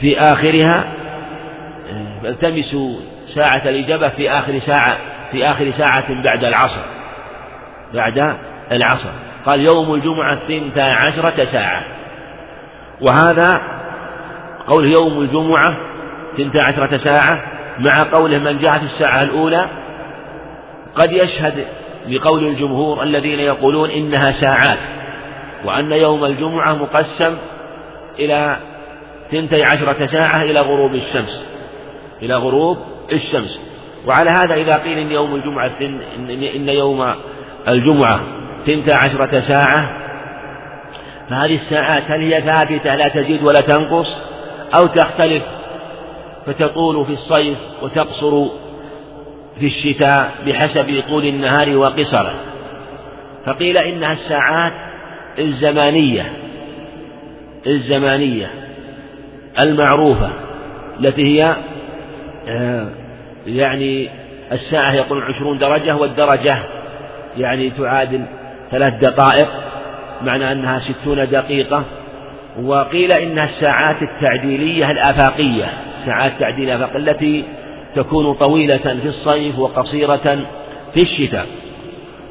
في 0.00 0.20
آخرها 0.20 0.84
فالتمسوا 2.22 2.94
ساعة 3.34 3.68
الإجابة 3.68 4.08
في 4.08 4.30
آخر 4.30 4.60
ساعة 4.66 4.96
في 5.32 5.44
آخر 5.44 5.72
ساعة 5.78 6.22
بعد 6.22 6.44
العصر 6.44 6.82
بعد 7.94 8.36
العصر. 8.72 9.10
قال 9.46 9.60
يوم 9.60 9.94
الجمعة 9.94 10.38
ثنتا 10.48 10.80
عشرة 10.80 11.44
ساعة. 11.52 11.82
وهذا 13.00 13.60
قول 14.66 14.84
يوم 14.84 15.20
الجمعة 15.20 15.76
ثنتا 16.38 16.58
عشرة 16.58 16.96
ساعة 17.04 17.42
مع 17.78 18.02
قوله 18.02 18.38
من 18.38 18.58
جاء 18.58 18.78
في 18.78 18.84
الساعة 18.84 19.22
الأولى 19.22 19.68
قد 20.94 21.12
يشهد 21.12 21.64
لقول 22.08 22.44
الجمهور 22.44 23.02
الذين 23.02 23.40
يقولون 23.40 23.90
إنها 23.90 24.32
ساعات 24.32 24.78
وأن 25.64 25.92
يوم 25.92 26.24
الجمعة 26.24 26.74
مقسم 26.74 27.36
إلى 28.18 28.56
ثنتي 29.32 29.64
عشرة 29.64 30.06
ساعة 30.06 30.42
إلى 30.42 30.60
غروب 30.60 30.94
الشمس 30.94 31.44
إلى 32.22 32.34
غروب 32.34 32.78
الشمس. 33.12 33.60
وعلى 34.06 34.30
هذا 34.30 34.54
إذا 34.54 34.76
قيل 34.76 34.98
إن 34.98 35.12
يوم 35.12 35.34
الجمعة 35.34 35.70
إن 36.56 36.68
يوم 36.68 37.14
الجمعة 37.68 38.20
ثنتا 38.66 38.92
عشرة 38.92 39.40
ساعة 39.48 39.96
فهذه 41.30 41.54
الساعات 41.54 42.02
هل 42.06 42.20
هي 42.20 42.42
ثابتة 42.42 42.94
لا 42.94 43.08
تزيد 43.08 43.42
ولا 43.42 43.60
تنقص؟ 43.60 44.16
أو 44.74 44.86
تختلف 44.86 45.42
فتطول 46.46 47.06
في 47.06 47.12
الصيف 47.12 47.58
وتقصر 47.82 48.46
في 49.60 49.66
الشتاء 49.66 50.30
بحسب 50.46 51.02
طول 51.08 51.24
النهار 51.24 51.76
وقصره. 51.76 52.34
فقيل 53.46 53.78
إنها 53.78 54.12
الساعات 54.12 54.72
الزمانية 55.38 56.32
الزمانية 57.66 58.46
المعروفة 59.58 60.30
التي 61.00 61.24
هي 61.24 61.56
آه، 62.48 62.88
يعني 63.46 64.08
الساعة 64.52 64.94
يقول 64.94 65.22
عشرون 65.22 65.58
درجة 65.58 65.96
والدرجة 65.96 66.58
يعني 67.38 67.70
تعادل 67.70 68.22
ثلاث 68.70 68.94
دقائق 68.94 69.48
معنى 70.22 70.52
أنها 70.52 70.78
ستون 70.80 71.28
دقيقة. 71.28 71.84
وقيل 72.62 73.12
إنها 73.12 73.44
الساعات 73.44 73.96
التعديلية 74.02 74.90
الآفاقية 74.90 75.72
ساعات 76.06 76.32
تعديل 76.40 76.70
الآفاق 76.70 76.96
التي 76.96 77.44
تكون 77.94 78.34
طويلة 78.34 78.76
في 78.76 79.08
الصيف 79.08 79.58
وقصيرة 79.58 80.38
في 80.94 81.02
الشتاء. 81.02 81.46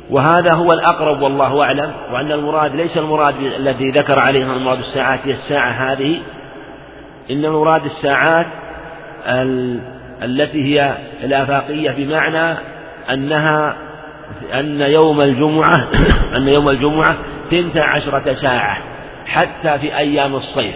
وهذا 0.10 0.54
هو 0.54 0.74
الأقرب 0.74 1.22
والله 1.22 1.64
أعلم 1.64 1.94
وأن 2.14 2.32
المراد 2.32 2.76
ليس 2.76 2.98
المراد 2.98 3.36
الذي 3.40 3.92
ذكر 3.92 4.20
عليه 4.20 4.44
المراد 4.44 4.80
الساعات 4.80 5.20
هي 5.26 5.32
الساعة 5.32 5.92
هذه 5.92 6.20
إن 7.32 7.46
المراد 7.46 7.86
الساعات 7.86 8.48
التي 10.24 10.64
هي 10.64 10.98
الآفاقية 11.24 11.92
بمعنى 11.92 12.58
أنها 13.10 13.76
أن 14.54 14.82
يوم 14.82 15.22
الجمعة 15.22 15.88
أن 16.38 16.48
يوم 16.48 16.70
الجمعة 16.70 17.16
ثنتا 17.52 17.80
عشرة 17.80 18.34
ساعة 18.34 18.78
حتى 19.26 19.80
في 19.80 19.98
أيام 19.98 20.36
الصيف. 20.36 20.76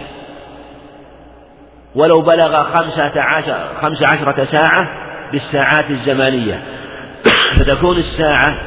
ولو 1.94 2.22
بلغ 2.22 2.64
خمسة 2.64 3.20
عشر 3.20 3.68
خمس 3.82 4.02
عشرة 4.02 4.48
ساعة 4.52 4.88
بالساعات 5.32 5.90
الزمانية. 5.90 6.62
فتكون 7.58 7.96
الساعة 7.96 8.58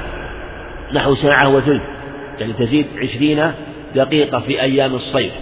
نحو 0.93 1.15
ساعة 1.15 1.49
وثلث 1.49 1.81
يعني 2.39 2.53
تزيد 2.53 2.87
عشرين 2.97 3.51
دقيقة 3.95 4.39
في 4.39 4.61
أيام 4.61 4.95
الصيف. 4.95 5.33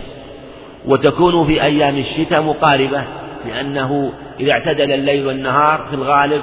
وتكون 0.86 1.48
في 1.48 1.64
أيام 1.64 1.98
الشتاء 1.98 2.42
مقاربة 2.42 3.04
لأنه 3.48 4.14
إذا 4.40 4.52
اعتدل 4.52 4.92
الليل 4.92 5.28
والنهار 5.28 5.86
في 5.90 5.96
الغالب 5.96 6.42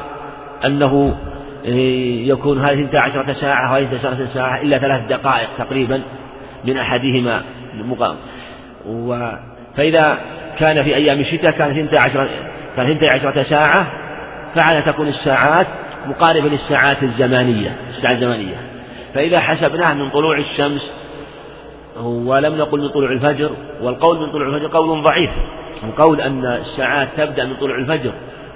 أنه 0.65 1.17
إيه، 1.65 2.29
يكون 2.29 2.61
هذه 2.61 2.85
12 2.85 3.35
ساعة 3.41 3.73
وهذه 3.73 3.85
12 3.85 4.29
ساعة 4.35 4.63
إلا 4.63 4.79
ثلاث 4.79 5.09
دقائق 5.09 5.49
تقريبا 5.59 6.03
من 6.65 6.77
أحدهما. 6.77 7.43
مقام 7.75 8.17
فإذا 9.77 10.19
كان 10.59 10.83
في 10.83 10.97
أيام 10.97 11.21
الشتاء 11.21 11.51
كان 11.51 11.71
12 11.71 12.29
كان 12.77 12.91
12 12.91 13.45
ساعة 13.51 13.87
فعلى 14.55 14.83
تكون 14.83 15.09
الساعات 15.09 15.67
مقاربة 16.07 16.49
للساعات 16.49 17.03
الزمانية 17.03 17.77
الساعة 17.97 18.13
الزمانية. 18.13 18.57
فإذا 19.15 19.41
حسبناه 19.41 19.95
من 19.95 20.11
طلوع 20.11 20.39
الشمس 20.39 20.91
ولم 22.03 22.59
نقل 22.59 22.81
من 22.81 22.89
طلوع 22.89 23.13
الفجر 23.13 23.51
والقول 23.83 24.19
من 24.19 24.33
طلوع 24.33 24.47
الفجر 24.47 24.77
قول 24.77 25.03
ضعيف. 25.03 25.31
القول 25.85 26.21
أن 26.21 26.45
الساعات 26.45 27.09
تبدأ 27.17 27.45
من 27.45 27.55
طلوع 27.55 27.79
الفجر 27.79 28.11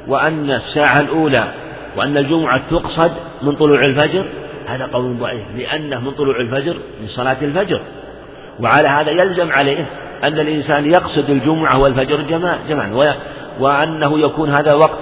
وأن 0.09 0.51
الساعة 0.51 1.01
الأولى 1.01 1.44
وأن 1.97 2.16
الجمعة 2.16 2.61
تقصد 2.70 3.12
من 3.42 3.53
طلوع 3.53 3.84
الفجر 3.84 4.24
هذا 4.66 4.86
قول 4.86 5.18
ضعيف 5.18 5.44
لأنه 5.57 6.01
من 6.01 6.11
طلوع 6.11 6.36
الفجر 6.36 6.76
من 7.01 7.09
صلاة 7.09 7.36
الفجر. 7.42 7.80
وعلى 8.61 8.88
هذا 8.88 9.11
يلزم 9.11 9.53
عليه 9.53 9.86
أن 10.24 10.38
الإنسان 10.38 10.92
يقصد 10.92 11.30
الجمعة 11.30 11.78
والفجر 11.78 12.20
جمعا 12.68 13.16
وأنه 13.60 14.20
يكون 14.20 14.50
هذا 14.50 14.74
وقت 14.74 14.98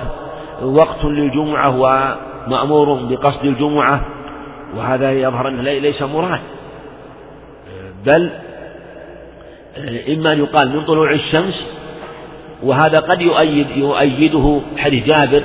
وقت 0.63 1.05
للجمعة 1.05 1.69
ومأمور 1.79 2.95
بقصد 2.95 3.45
الجمعة 3.45 4.07
وهذا 4.77 5.13
يظهر 5.13 5.49
أنه 5.49 5.63
ليس 5.63 6.03
مراد. 6.03 6.41
بل 8.07 8.31
إما 10.09 10.33
أن 10.33 10.39
يقال 10.39 10.69
من 10.69 10.85
طلوع 10.85 11.13
الشمس 11.13 11.67
وهذا 12.63 13.01
قد 13.01 13.21
يؤيد 13.21 13.67
يؤيده 13.77 14.61
حديث 14.77 15.07
جابر 15.07 15.43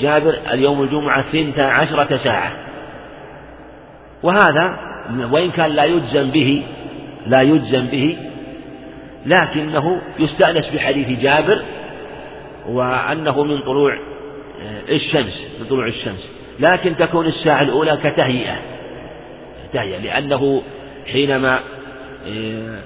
جابر 0.00 0.38
اليوم 0.52 0.82
الجمعة 0.82 1.24
ثنتا 1.32 1.62
عشرة 1.62 2.16
ساعة. 2.24 2.52
وهذا 4.22 4.78
وإن 5.30 5.50
كان 5.50 5.70
لا 5.70 5.84
يجزم 5.84 6.30
به 6.30 6.62
لا 7.26 7.42
يجزم 7.42 7.86
به 7.86 8.16
لكنه 9.26 10.00
يستأنس 10.18 10.68
بحديث 10.68 11.20
جابر 11.20 11.62
وأنه 12.68 13.44
من 13.44 13.58
طلوع 13.58 13.98
آه، 14.62 14.94
الشمس 14.94 15.42
من 15.60 15.66
طلوع 15.66 15.86
الشمس. 15.86 16.28
لكن 16.60 16.96
تكون 16.96 17.26
الساعة 17.26 17.62
الأولى 17.62 17.98
كتهيئة. 18.04 18.56
تهيئة 19.72 19.98
لأنه 19.98 20.62
حينما 21.06 21.60
آه، 22.26 22.78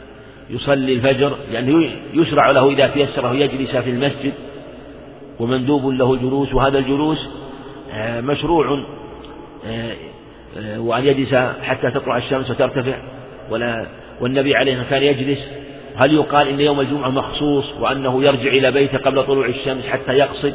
يصلي 0.50 0.94
الفجر 0.94 1.36
يعني 1.52 1.90
يشرع 2.14 2.50
له 2.50 2.70
إذا 2.70 2.86
تيسره 2.86 3.34
يجلس 3.34 3.76
في 3.76 3.90
المسجد 3.90 4.32
ومندوب 5.40 5.86
له 5.86 6.16
جلوس 6.16 6.54
وهذا 6.54 6.78
الجلوس 6.78 7.28
آه، 7.92 8.20
مشروع 8.20 8.84
وأن 10.76 11.06
يجلس 11.06 11.34
حتى 11.62 11.90
تطلع 11.90 12.16
الشمس 12.16 12.50
وترتفع 12.50 12.96
ولا 13.50 13.86
والنبي 14.20 14.54
عليه 14.54 14.82
كان 14.90 15.02
يجلس 15.02 15.38
هل 15.96 16.14
يقال 16.14 16.48
إن 16.48 16.60
يوم 16.60 16.80
الجمعة 16.80 17.08
مخصوص 17.08 17.64
وأنه 17.80 18.24
يرجع 18.24 18.50
إلى 18.50 18.70
بيته 18.70 18.98
قبل 18.98 19.22
طلوع 19.22 19.46
الشمس 19.46 19.86
حتى 19.86 20.12
يقصد؟ 20.12 20.54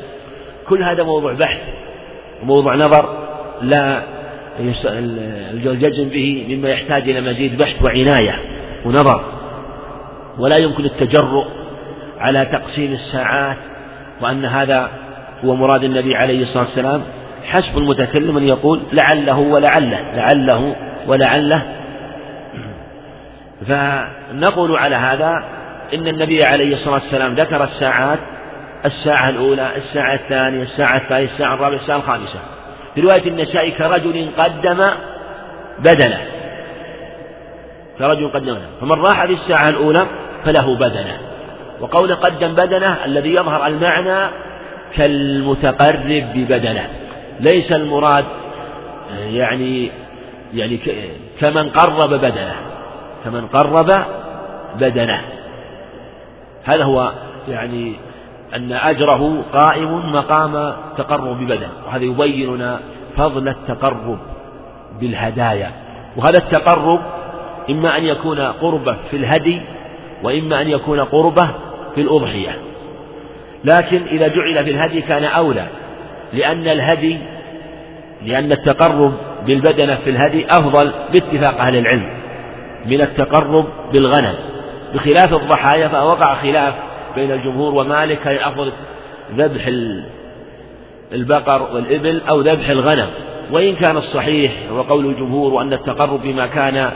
كل 0.68 0.84
هذا 0.84 1.04
موضوع 1.04 1.34
بحث 1.34 1.60
وموضوع 2.44 2.76
نظر 2.76 3.28
لا 3.62 4.04
الجزم 5.54 6.10
به 6.10 6.46
مما 6.50 6.70
يحتاج 6.70 7.10
إلى 7.10 7.22
مزيد 7.22 7.58
بحث 7.58 7.84
وعناية 7.84 8.36
ونظر. 8.86 9.24
ولا 10.40 10.58
يمكن 10.58 10.86
التجرؤ 10.86 11.46
على 12.18 12.46
تقسيم 12.46 12.94
الساعات 12.94 13.58
وأن 14.22 14.46
هذا 14.46 14.90
هو 15.46 15.56
مراد 15.56 15.84
النبي 15.84 16.16
عليه 16.16 16.42
الصلاة 16.42 16.64
والسلام. 16.64 17.02
حسب 17.44 17.78
المتكلم 17.78 18.38
أن 18.38 18.44
يقول 18.44 18.82
لعله 18.94 19.40
ولعله 19.40 20.16
لعله 20.16 20.76
ولعله 21.08 21.75
فنقول 23.68 24.78
على 24.78 24.96
هذا 24.96 25.34
إن 25.94 26.08
النبي 26.08 26.44
عليه 26.44 26.74
الصلاة 26.74 26.94
والسلام 26.94 27.34
ذكر 27.34 27.64
الساعات 27.64 28.20
الساعة 28.86 29.30
الأولى 29.30 29.72
الساعة 29.76 30.16
الثانية 30.16 30.64
الساعة 30.64 30.98
الثالثة 30.98 31.34
الساعة 31.34 31.54
الرابعة 31.54 31.78
الساعة 31.78 31.98
الخامسة. 31.98 32.40
في 32.96 33.02
رواية 33.02 33.28
النسائي 33.28 33.72
كرجل 33.72 34.30
قدم 34.38 34.86
بدنه. 35.80 36.20
كرجل 38.00 38.30
قدم 38.30 38.54
بدنه. 38.54 38.68
فمن 38.82 39.02
راح 39.02 39.26
في 39.26 39.34
الساعة 39.34 39.70
الأولى 39.70 40.06
فله 40.46 40.76
بدنه. 40.76 41.18
وقول 41.82 42.16
قدم 42.16 42.54
بدنه 42.54 43.06
الذي 43.06 43.34
يظهر 43.34 43.68
المعنى 43.68 44.30
كالمتقرب 44.96 46.24
ببدنه. 46.36 46.88
ليس 47.40 47.72
المراد 47.72 48.26
يعني 49.32 49.92
يعني 50.54 50.80
كمن 51.40 51.70
قرب 51.70 52.10
بدنه. 52.14 52.56
كمن 53.26 53.48
قرب 53.48 53.92
بدنه. 54.80 55.22
هذا 56.64 56.84
هو 56.84 57.12
يعني 57.48 57.96
أن 58.56 58.72
أجره 58.72 59.44
قائم 59.54 60.12
مقام 60.14 60.74
تقرب 60.98 61.38
ببدن 61.38 61.68
وهذا 61.88 62.04
يبين 62.04 62.56
لنا 62.56 62.80
فضل 63.18 63.48
التقرب 63.48 64.18
بالهدايا. 65.00 65.72
وهذا 66.18 66.38
التقرب 66.38 67.00
إما 67.70 67.98
أن 67.98 68.04
يكون 68.04 68.40
قربة 68.40 68.96
في 69.12 69.18
الهدي 69.18 69.62
وإما 70.24 70.62
أن 70.62 70.70
يكون 70.70 71.00
قربة 71.00 71.48
في 71.96 72.02
الأضحية. 72.02 72.52
لكن 73.64 74.08
إذا 74.08 74.28
جعل 74.28 74.64
في 74.64 74.72
الهدي 74.72 75.02
كان 75.02 75.24
أولى 75.24 75.66
لأن 76.34 76.68
الهدي 76.68 77.18
لأن 78.26 78.52
التقرب 78.52 79.14
بالبدنة 79.46 79.96
في 79.96 80.10
الهدي 80.10 80.46
أفضل 80.50 80.92
باتفاق 81.14 81.58
أهل 81.62 81.76
العلم. 81.76 82.25
من 82.86 83.02
التقرب 83.02 83.66
بالغنم. 83.94 84.34
بخلاف 84.94 85.34
الضحايا 85.34 85.88
فوقع 85.88 86.36
خلاف 86.36 86.74
بين 87.16 87.32
الجمهور 87.32 87.76
ومالك 87.76 88.28
هل 88.28 88.40
أفضل 88.40 88.72
ذبح 89.36 89.70
البقر 91.14 91.62
والإبل 91.74 92.22
أو 92.30 92.42
ذبح 92.42 92.70
الغنم. 92.70 93.08
وإن 93.52 93.76
كان 93.76 93.98
الصحيح 93.98 94.52
وقول 94.72 95.06
الجمهور 95.06 95.54
وأن 95.54 95.74
التقرب 95.74 96.22
بما 96.22 96.48
كان 96.48 96.92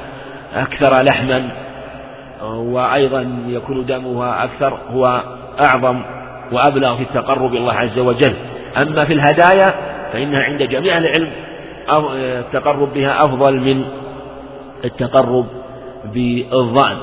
أكثر 0.56 1.02
لحما 1.02 1.50
وأيضا 2.44 3.44
يكون 3.48 3.86
دمها 3.86 4.44
أكثر 4.44 4.78
هو 4.94 5.22
أعظم 5.60 6.02
وأبلغ 6.52 6.96
في 6.96 7.04
التقرب 7.04 7.54
الله 7.54 7.74
عز 7.74 8.00
وجل. 8.00 8.34
أما 8.78 9.06
في 9.06 9.14
الهدايا 9.14 9.76
فإنها 10.14 10.40
عند 10.40 10.64
جميع 10.64 10.98
العلم 10.98 11.30
التقرب 12.16 12.94
بها 12.94 13.26
أفضل 13.26 13.56
من 13.56 13.86
التقرب 14.86 15.46
بالظأن 16.06 16.98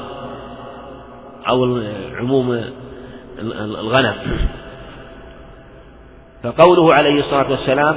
أو 1.49 1.83
عموم 2.17 2.65
الغنم. 3.39 4.15
فقوله 6.43 6.95
عليه 6.95 7.21
الصلاة 7.21 7.51
والسلام 7.51 7.97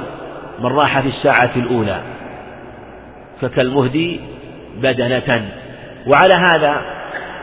من 0.60 0.66
راح 0.66 1.00
في 1.00 1.08
الساعة 1.08 1.50
الأولى 1.56 2.02
فكالمهدي 3.40 4.20
بدنة 4.76 5.50
وعلى 6.06 6.34
هذا 6.34 6.82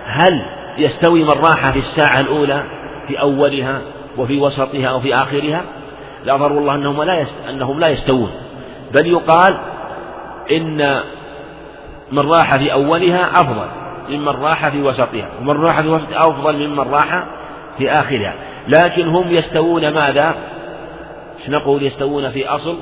هل 0.05 0.45
يستوي 0.77 1.23
من 1.23 1.29
راح 1.29 1.69
في 1.69 1.79
الساعة 1.79 2.19
الأولى 2.19 2.63
في 3.07 3.19
أولها 3.19 3.81
وفي 4.17 4.39
وسطها 4.39 4.87
أو 4.87 4.99
في 4.99 5.15
آخرها 5.15 5.61
الأظهر 6.23 6.53
والله 6.53 6.75
أنهم 6.75 7.03
لا 7.03 7.25
أنهم 7.49 7.79
لا 7.79 7.87
يستوون. 7.87 8.31
بل 8.93 9.07
يقال 9.07 9.57
إن 10.51 11.01
من 12.11 12.29
راح 12.29 12.57
في 12.57 12.73
أولها 12.73 13.31
أفضل 13.35 13.67
ممن 14.09 14.27
راح 14.27 14.69
في 14.69 14.81
وسطها 14.81 15.29
ومن 15.39 15.55
راح 15.55 15.81
في 15.81 15.87
وسطها 15.87 16.29
أفضل 16.29 16.67
ممن 16.67 16.79
راح 16.79 17.27
في 17.77 17.91
آخرها. 17.91 18.33
لكن 18.67 19.07
هم 19.07 19.31
يستوون 19.31 19.93
ماذا؟ 19.93 20.35
نقول؟ 21.49 21.83
يستوون 21.83 22.31
في 22.31 22.47
أصل 22.47 22.77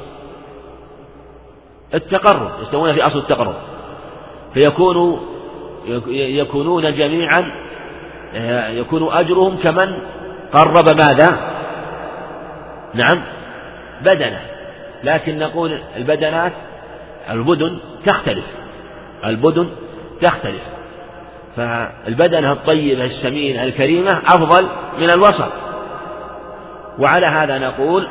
التقرب 1.94 2.52
يستوون 2.62 2.94
في 2.94 3.08
أصل 3.08 3.20
التقرب. 3.20 3.56
فيكون 4.54 5.20
يكونون 6.10 6.96
جميعا 6.96 7.52
يكون 8.70 9.14
أجرهم 9.14 9.58
كمن 9.58 9.94
قرب 10.54 10.90
ماذا؟ 10.90 11.38
نعم 12.94 13.22
بدنه. 14.02 14.42
لكن 15.04 15.38
نقول 15.38 15.80
البدنات 15.98 16.52
البدن 17.30 17.78
تختلف. 18.06 18.46
البدن 19.26 19.68
تختلف. 20.22 20.62
فالبدنة 21.56 22.52
الطيبة 22.52 23.06
السمينة 23.06 23.64
الكريمة 23.64 24.20
أفضل 24.26 24.68
من 25.00 25.10
الوسط. 25.10 25.52
وعلى 27.00 27.26
هذا 27.26 27.58
نقول 27.58 28.08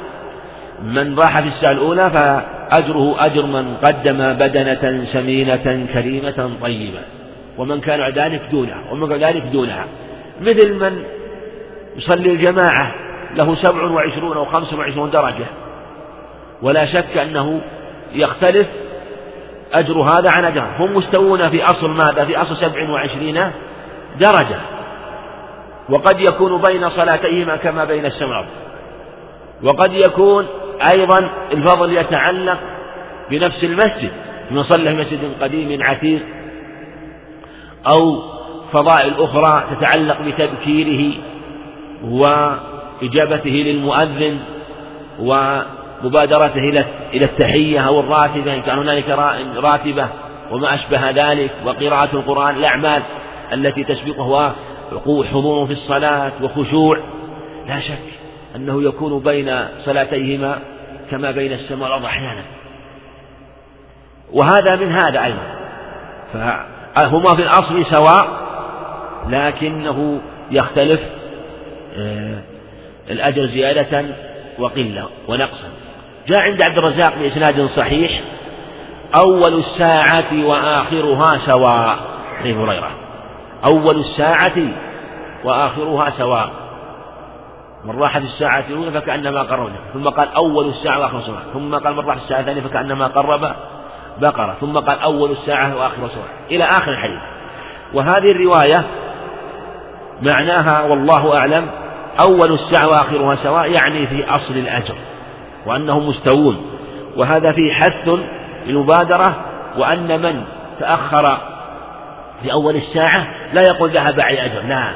من 0.83 1.19
راح 1.19 1.41
في 1.41 1.49
الساعة 1.49 1.73
الأولى 1.73 2.11
فأجره 2.11 3.15
أجر 3.19 3.47
من 3.47 3.77
قدم 3.83 4.33
بدنة 4.33 5.05
سمينة 5.13 5.87
كريمة 5.93 6.51
طيبة. 6.63 7.01
ومن 7.59 7.81
كان 7.81 8.13
ذلك 8.15 8.43
دونها 8.51 8.85
ومن 8.93 9.09
كان 9.09 9.21
ذلك 9.21 9.43
دونها. 9.43 9.85
مثل 10.41 10.75
من 10.75 11.03
يصلي 11.97 12.31
الجماعة 12.31 12.95
له 13.35 13.55
سبع 13.55 13.91
وعشرون 13.91 14.37
أو 14.37 14.45
خمس 14.45 14.73
وعشرون 14.73 15.11
درجة. 15.11 15.47
ولا 16.63 16.87
شك 16.87 17.17
أنه 17.17 17.61
يختلف 18.13 18.67
أجر 19.75 20.01
هذا 20.01 20.31
عن 20.31 20.45
أجر. 20.45 20.77
هم 20.79 20.97
مستوون 20.97 21.49
في 21.51 21.64
أصل 21.64 21.91
ماذا؟ 21.91 22.25
في 22.25 22.37
أصل 22.37 22.57
سبع 22.57 22.91
وعشرين 22.91 23.51
درجة. 24.20 24.59
وقد 25.89 26.20
يكون 26.20 26.61
بين 26.61 26.91
صلاتيهما 26.91 27.57
كما 27.57 27.85
بين 27.85 28.07
السماء 28.07 28.47
وقد 29.62 29.93
يكون 29.93 30.47
أيضا 30.91 31.29
الفضل 31.53 31.93
يتعلق 31.93 32.59
بنفس 33.31 33.64
المسجد. 33.64 34.11
من 34.51 34.62
صلى 34.62 34.91
في 34.91 34.97
مسجد 34.97 35.33
قديم 35.41 35.83
عتيق 35.83 36.22
أو 37.87 38.22
فضائل 38.72 39.14
أخرى 39.18 39.64
تتعلق 39.70 40.20
بتبكيره 40.20 41.12
وإجابته 42.05 43.51
للمؤذن 43.51 44.39
ومبادرته 46.05 46.59
إلى 46.59 46.85
إلى 47.15 47.25
التحية 47.25 47.81
أو 47.81 48.01
الراتبة 48.01 48.55
إن 48.55 48.63
كان 48.63 48.79
هنالك 48.79 49.09
راتبة 49.57 50.09
وما 50.51 50.75
أشبه 50.75 51.11
ذلك 51.11 51.51
وقراءة 51.65 52.17
القرآن 52.17 52.57
الأعمال 52.57 53.03
التي 53.53 53.85
تسبقها 53.85 54.55
حضور 55.07 55.67
في 55.67 55.73
الصلاة 55.73 56.33
وخشوع. 56.43 56.99
لا 57.69 57.81
شك 57.81 57.99
أنه 58.57 58.83
يكون 58.83 59.23
بين 59.23 59.67
صلاتيهما 59.85 60.59
كما 61.11 61.31
بين 61.31 61.53
السماء 61.53 61.83
والأرض 61.83 62.05
أحيانا. 62.05 62.45
وهذا 64.33 64.77
من 64.77 64.93
هذا 64.93 65.25
أيضا. 65.25 65.55
فهما 66.33 67.37
في 67.37 67.43
الأصل 67.43 67.85
سواء 67.91 68.29
لكنه 69.29 70.21
يختلف 70.51 71.01
آه، 71.99 72.39
الأجر 73.11 73.47
زيادة 73.47 74.05
وقلة 74.59 75.09
ونقصا. 75.29 75.74
جاء 76.29 76.39
عند 76.39 76.62
عبد 76.62 76.79
الرزاق 76.79 77.14
بإسناد 77.18 77.66
صحيح 77.77 78.20
أول 79.16 79.55
الساعة 79.55 80.47
وآخرها 80.47 81.39
سواء 81.47 81.99
أبي 82.41 82.55
هريرة. 82.55 82.91
أول 83.66 83.97
الساعة 83.99 84.68
وآخرها 85.45 86.11
سواء. 86.18 86.51
من 87.85 87.99
راح 87.99 88.18
في 88.18 88.25
الساعة 88.25 88.64
الأولى 88.70 89.01
فكأنما 89.01 89.43
قرب 89.43 89.70
ثم 89.95 90.09
قال 90.09 90.35
أول 90.35 90.68
الساعة 90.68 91.01
وآخر 91.01 91.18
الساعة 91.18 91.43
ثم 91.53 91.75
قال 91.75 91.95
من 91.97 92.01
راح 92.01 92.16
الساعة 92.16 92.41
الثانية 92.41 92.61
فكأنما 92.61 93.07
قرب 93.07 93.55
بقرة 94.20 94.57
ثم 94.61 94.79
قال 94.79 95.01
أول 95.01 95.31
الساعة 95.31 95.77
وآخر 95.77 96.05
الساعة 96.05 96.25
إلى 96.51 96.64
آخر 96.64 96.91
الحديث. 96.93 97.22
وهذه 97.95 98.31
الرواية 98.31 98.85
معناها 100.22 100.83
والله 100.83 101.39
أعلم 101.39 101.66
أول 102.20 102.53
الساعة 102.53 102.89
وآخرها 102.89 103.37
سواء 103.43 103.70
يعني 103.70 104.07
في 104.07 104.25
أصل 104.29 104.55
الأجر. 104.55 104.95
وأنهم 105.67 106.09
مستوون. 106.09 106.67
وهذا 107.17 107.53
فيه 107.53 107.73
حث 107.73 108.11
للمبادرة 108.67 109.45
وأن 109.79 110.23
من 110.23 110.45
تأخر 110.81 111.39
في 112.43 112.53
أول 112.53 112.77
الساعة 112.77 113.27
لا 113.53 113.67
يقول 113.67 113.91
ذهب 113.91 114.21
علي 114.21 114.45
أجر 114.45 114.61
لا 114.69 114.95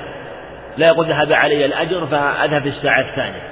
لا 0.77 0.87
يقول 0.87 1.07
ذهب 1.07 1.33
علي 1.33 1.64
الأجر 1.64 2.07
فأذهب 2.07 2.62
في 2.62 2.69
الساعة 2.69 3.11
الثانية. 3.11 3.43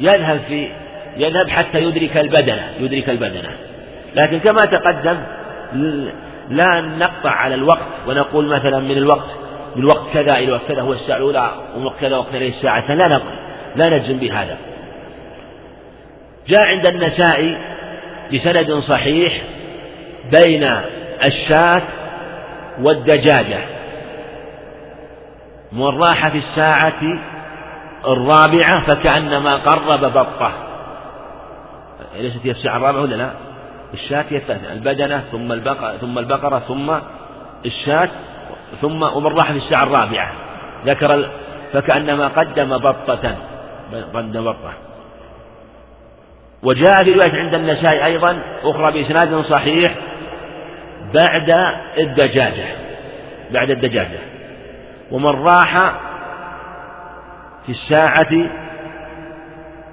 يذهب 0.00 0.40
في 0.48 0.68
يذهب 1.16 1.50
حتى 1.50 1.78
يدرك 1.78 2.16
البدنة 2.16 2.62
يدرك 2.80 3.10
البدنة. 3.10 3.50
لكن 4.14 4.38
كما 4.38 4.64
تقدم 4.64 5.18
لا 6.50 6.80
نقطع 6.80 7.30
على 7.30 7.54
الوقت 7.54 7.86
ونقول 8.08 8.46
مثلا 8.46 8.80
من 8.80 8.96
الوقت 8.96 9.28
من 9.76 9.84
وقت 9.84 10.02
كذا 10.14 10.38
إلى 10.38 10.52
وقت 10.52 10.68
كذا 10.68 10.82
هو 10.82 10.92
الساعة 10.92 11.16
الأولى 11.16 11.50
ومن 11.76 11.86
وقت 11.86 12.00
كذا 12.00 12.16
وقت 12.16 12.32
كذا 12.32 12.44
الساعة 12.44 12.94
لا 12.94 13.08
نقول 13.08 13.34
لا 13.76 13.88
نجزم 13.88 14.18
بهذا. 14.18 14.56
جاء 16.50 16.60
عند 16.60 16.86
النسائي 16.86 17.58
بسند 18.34 18.72
صحيح 18.72 19.42
بين 20.32 20.70
الشاة 21.24 21.82
والدجاجة. 22.80 23.58
راح 25.72 26.28
في 26.28 26.38
الساعة 26.38 27.02
الرابعة 28.06 28.86
فكأنما 28.86 29.56
قرب 29.56 30.00
بطة. 30.00 30.52
ليست 32.16 32.40
هي 32.44 32.50
الساعة 32.50 32.76
الرابعة 32.76 33.02
ولا 33.02 33.14
لا؟ 33.14 33.30
الشاة 33.94 34.24
هي 34.28 34.36
الثالثة 34.36 34.72
البدنة 34.72 35.24
ثم 35.32 35.52
البقرة 35.52 35.96
ثم 35.96 36.18
البقرة 36.18 36.58
ثم 36.58 36.92
الشاة 37.66 38.08
ثم 38.80 39.02
ومن 39.02 39.26
راح 39.26 39.52
في 39.52 39.58
الساعة 39.58 39.82
الرابعة. 39.82 40.32
ذكر 40.86 41.30
فكأنما 41.72 42.28
قدم 42.28 42.78
بطة. 42.78 43.36
قدم 44.14 44.44
بطة. 44.44 44.72
وجاء 46.62 47.04
في 47.04 47.12
رواية 47.12 47.32
عند 47.32 47.54
النسائي 47.54 48.04
أيضا 48.04 48.38
أخرى 48.62 48.92
بإسناد 48.92 49.40
صحيح 49.44 49.94
بعد 51.14 51.54
الدجاجة 51.98 52.66
بعد 53.50 53.70
الدجاجة. 53.70 54.18
ومن 55.10 55.44
راح 55.44 55.92
في 57.66 57.72
الساعة 57.72 58.28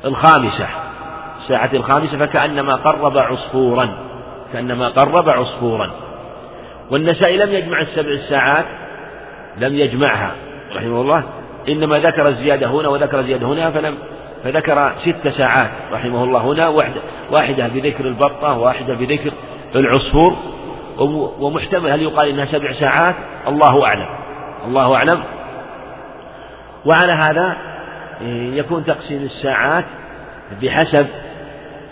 الخامسة 0.06 0.68
الساعة 1.38 1.70
الخامسة 1.74 2.18
فكأنما 2.18 2.76
قرب 2.76 3.18
عصفورا 3.18 3.90
كأنما 4.54 4.90
قرب 4.90 5.30
عصفورا. 5.30 5.92
والنسائي 6.92 7.38
لم 7.38 7.54
يجمع 7.54 7.82
السبع 7.82 8.12
الساعات 8.12 8.66
لم 9.58 9.76
يجمعها 9.76 10.32
رحمه 10.76 11.02
الله. 11.02 11.24
إنما 11.70 12.00
ذكر 12.00 12.28
الزيادة 12.28 12.68
هنا 12.68 12.88
وذكر 12.88 13.20
الزيادة 13.20 13.48
هنا 13.48 13.72
فلم 13.72 13.98
فذكر 14.44 14.92
ست 15.06 15.28
ساعات 15.28 15.70
رحمه 15.92 16.24
الله 16.24 16.40
هنا 16.42 16.68
واحدة, 16.68 17.02
واحدة 17.32 17.68
بذكر 17.68 18.06
البطة 18.06 18.58
واحدة 18.58 18.94
بذكر 18.94 19.32
العصفور. 19.76 20.36
ومحتمل 21.40 21.90
هل 21.90 22.02
يقال 22.02 22.30
إنها 22.30 22.46
سبع 22.46 22.74
ساعات؟ 22.74 23.16
الله 23.48 23.86
أعلم. 23.86 24.08
الله 24.68 24.96
أعلم. 24.96 25.24
وعلى 26.86 27.12
هذا 27.12 27.58
يكون 28.32 28.86
تقسيم 28.86 29.24
الساعات 29.24 29.86
بحسب 30.62 31.08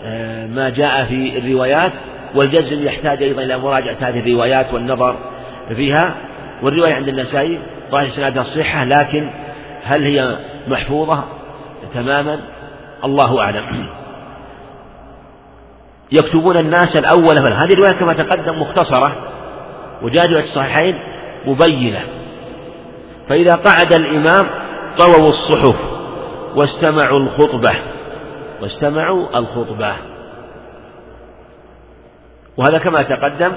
آه، 0.04 0.46
ما 0.46 0.70
جاء 0.70 1.04
في 1.04 1.38
الروايات. 1.38 1.92
والجزم 2.34 2.86
يحتاج 2.86 3.22
أيضا 3.22 3.42
إلى 3.42 3.58
مراجعة 3.58 3.96
هذه 4.00 4.20
الروايات 4.20 4.74
والنظر 4.74 5.16
فيها. 5.76 6.14
والرواية 6.62 6.94
عند 6.94 7.08
النسائي 7.08 7.58
ظاهر 7.90 8.08
سنادها 8.08 8.42
الصحة 8.42 8.84
لكن 8.84 9.28
هل 9.84 10.04
هي 10.04 10.36
محفوظة؟ 10.68 11.24
تماما 11.94 12.40
الله 13.04 13.40
أعلم. 13.40 13.88
يكتبون 16.12 16.56
الناس 16.56 16.96
الأول 16.96 17.42
فلا 17.42 17.64
هذه 17.64 17.72
الرواية 17.72 17.92
كما 17.92 18.12
تقدم 18.12 18.60
مختصرة 18.60 19.12
وجاءت 20.02 20.30
الصحيحين 20.30 20.94
مبينة. 21.46 22.00
فإذا 23.28 23.54
قعد 23.54 23.92
الإمام 23.92 24.46
طووا 24.98 25.28
الصحف 25.28 25.76
واستمعوا 26.54 27.18
الخطبة 27.18 27.72
واستمعوا 28.62 29.38
الخطبة. 29.38 29.92
وهذا 32.56 32.78
كما 32.78 33.02
تقدم 33.02 33.52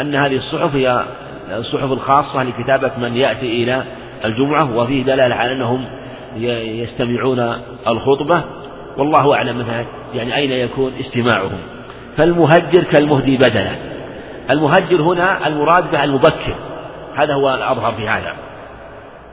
أن 0.00 0.14
هذه 0.14 0.36
الصحف 0.36 0.76
هي 0.76 1.04
الصحف 1.50 1.92
الخاصة 1.92 2.42
لكتابة 2.42 2.90
من 2.98 3.16
يأتي 3.16 3.62
إلى 3.62 3.82
الجمعة 4.24 4.76
وفيه 4.76 5.04
دلالة 5.04 5.34
على 5.34 5.52
أنهم 5.52 6.01
يستمعون 6.36 7.54
الخطبة 7.88 8.42
والله 8.96 9.34
أعلم 9.34 9.58
مثلا 9.58 9.84
يعني 10.14 10.36
أين 10.36 10.52
يكون 10.52 10.92
استماعهم. 11.00 11.58
فالمهجر 12.16 12.82
كالمهدي 12.82 13.36
بدلا. 13.36 13.70
المهجر 14.50 15.02
هنا 15.02 15.46
المراد 15.46 15.90
به 15.90 16.04
المبكر. 16.04 16.54
هذا 17.16 17.34
هو 17.34 17.54
الأظهر 17.54 17.92
في 17.92 18.08
هذا. 18.08 18.34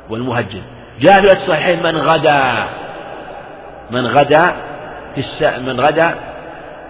والمهجر. 0.09 0.61
جاء 0.99 1.21
في 1.21 1.31
الصحيحين 1.31 1.83
من 1.83 1.97
غدا. 1.97 2.53
من 3.91 4.07
غدا 4.07 4.55
في 5.15 5.21
الس... 5.21 5.59
من 5.59 5.79
غدا 5.79 6.15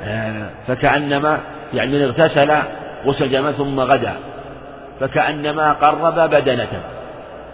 آه، 0.03 0.49
فكأنما 0.67 1.39
يعني 1.73 1.91
من 1.91 2.01
اغتسل 2.01 2.51
غسل 3.05 3.53
ثم 3.53 3.79
غدا. 3.79 4.13
فكأنما 4.99 5.73
قرب 5.73 6.29
بدنة. 6.29 6.67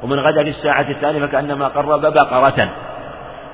ومن 0.03 0.19
غدا 0.19 0.43
في 0.43 0.49
الساعة 0.49 0.89
الثانية 0.89 1.25
فكأنما 1.25 1.67
قرب 1.67 2.01
بقرة. 2.01 2.69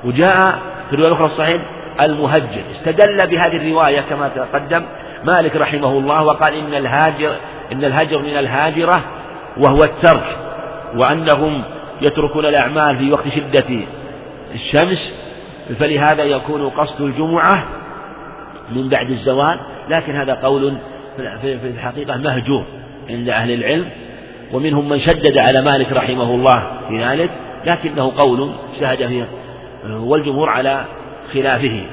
وجاء 0.04 0.60
في 0.90 0.94
الرواية 0.94 1.08
الأخرى 1.08 1.26
الصحيح 1.26 1.62
المهجر. 2.02 2.62
استدل 2.78 3.28
بهذه 3.28 3.58
الرواية 3.58 4.02
كما 4.02 4.28
تقدم 4.28 4.84
مالك 5.24 5.56
رحمه 5.56 5.92
الله 5.92 6.24
وقال 6.24 6.54
إن 6.54 6.74
الهاجر 6.74 7.36
إن 7.72 7.84
الهجر 7.86 8.20
من 8.20 8.38
الهاجرة 8.38 9.02
وهو 9.58 9.84
الترك 9.84 10.38
وأنهم 10.96 11.64
يتركون 12.02 12.46
الأعمال 12.46 12.98
في 12.98 13.12
وقت 13.12 13.28
شدة 13.28 13.80
الشمس 14.54 15.14
فلهذا 15.80 16.24
يكون 16.24 16.70
قصد 16.70 17.02
الجمعة 17.02 17.64
من 18.76 18.90
بعد 18.90 19.10
الزوال. 19.10 19.60
لكن 19.90 20.16
هذا 20.16 20.34
قول 20.34 20.74
في 21.18 21.58
الحقيقة 21.64 22.18
مهجور 22.18 22.66
عند 23.10 23.30
أهل 23.30 23.52
العلم. 23.52 23.86
ومنهم 24.54 24.90
من 24.90 25.00
شدد 25.00 25.38
على 25.38 25.62
مالك 25.62 25.92
رحمه 25.92 26.36
الله 26.36 26.64
في 26.90 27.04
ذلك 27.04 27.30
لكنه 27.66 28.12
قول 28.18 28.52
شهد 28.80 29.08
فيه 29.08 29.28
والجمهور 29.86 30.50
على 30.50 30.86
خلافه 31.34 31.84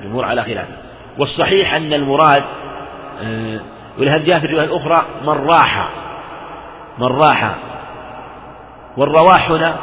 الجمهور 0.00 0.24
على 0.24 0.42
خلافه. 0.42 0.74
والصحيح 1.18 1.74
أن 1.74 1.92
المراد 1.92 2.42
آه، 3.24 3.60
ولهذا 3.98 4.24
جاء 4.24 4.38
في 4.38 4.46
الرواية 4.46 4.64
الأخرى 4.64 5.02
من 5.22 5.28
راح 5.28 5.88
من 6.98 7.06
راح. 7.06 7.54
والرواح 8.96 9.50
هنا 9.50 9.76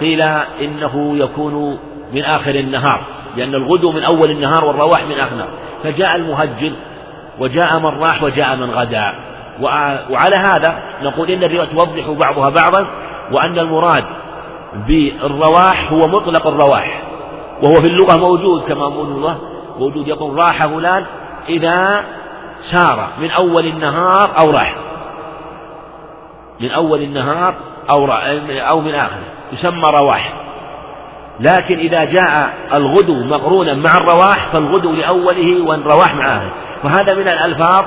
قيل 0.00 0.20
إنه 0.62 1.16
يكون 1.18 1.78
من 2.12 2.24
آخر 2.24 2.54
النهار 2.54 3.00
لأن 3.36 3.54
الغدو 3.54 3.92
من 3.92 4.02
أول 4.02 4.30
النهار 4.30 4.64
والرواح 4.64 5.04
من 5.04 5.12
آخر 5.12 5.32
النهار. 5.32 5.48
فجاء 5.82 6.16
المهجل 6.16 6.72
وجاء 7.38 7.78
من 7.78 7.86
راح 7.86 8.22
وجاء 8.22 8.56
من 8.56 8.70
غدا 8.70 9.14
وعلى 10.10 10.36
هذا 10.36 10.78
نقول 11.02 11.30
إن 11.30 11.44
الرواية 11.44 11.68
توضح 11.68 12.10
بعضها 12.10 12.50
بعضا 12.50 12.86
وأن 13.32 13.58
المراد 13.58 14.04
بالرواح 14.88 15.92
هو 15.92 16.08
مطلق 16.08 16.46
الرواح 16.46 17.02
وهو 17.62 17.74
في 17.74 17.86
اللغة 17.86 18.16
موجود 18.16 18.62
كما 18.62 18.80
يقول 18.80 19.06
الله 19.06 19.38
موجود 19.78 20.08
يقول 20.08 20.38
راح 20.38 20.66
فلان 20.66 21.04
إذا 21.48 22.04
سار 22.70 23.08
من 23.20 23.30
أول 23.30 23.66
النهار 23.66 24.30
أو 24.38 24.50
راح 24.50 24.74
من 26.60 26.70
أول 26.70 27.02
النهار 27.02 27.54
أو 27.90 28.06
أو 28.48 28.80
من 28.80 28.94
آخره 28.94 29.22
يسمى 29.52 29.90
رواح. 29.90 30.32
لكن 31.40 31.78
إذا 31.78 32.04
جاء 32.04 32.52
الغدو 32.74 33.24
مقرونا 33.24 33.74
مع 33.74 33.90
الرواح 33.96 34.48
فالغدو 34.52 34.92
لأوله 34.92 35.62
والرواح 35.62 36.14
مع 36.14 36.36
آخره 36.36 36.52
فهذا 36.82 37.14
من 37.14 37.28
الألفاظ 37.28 37.84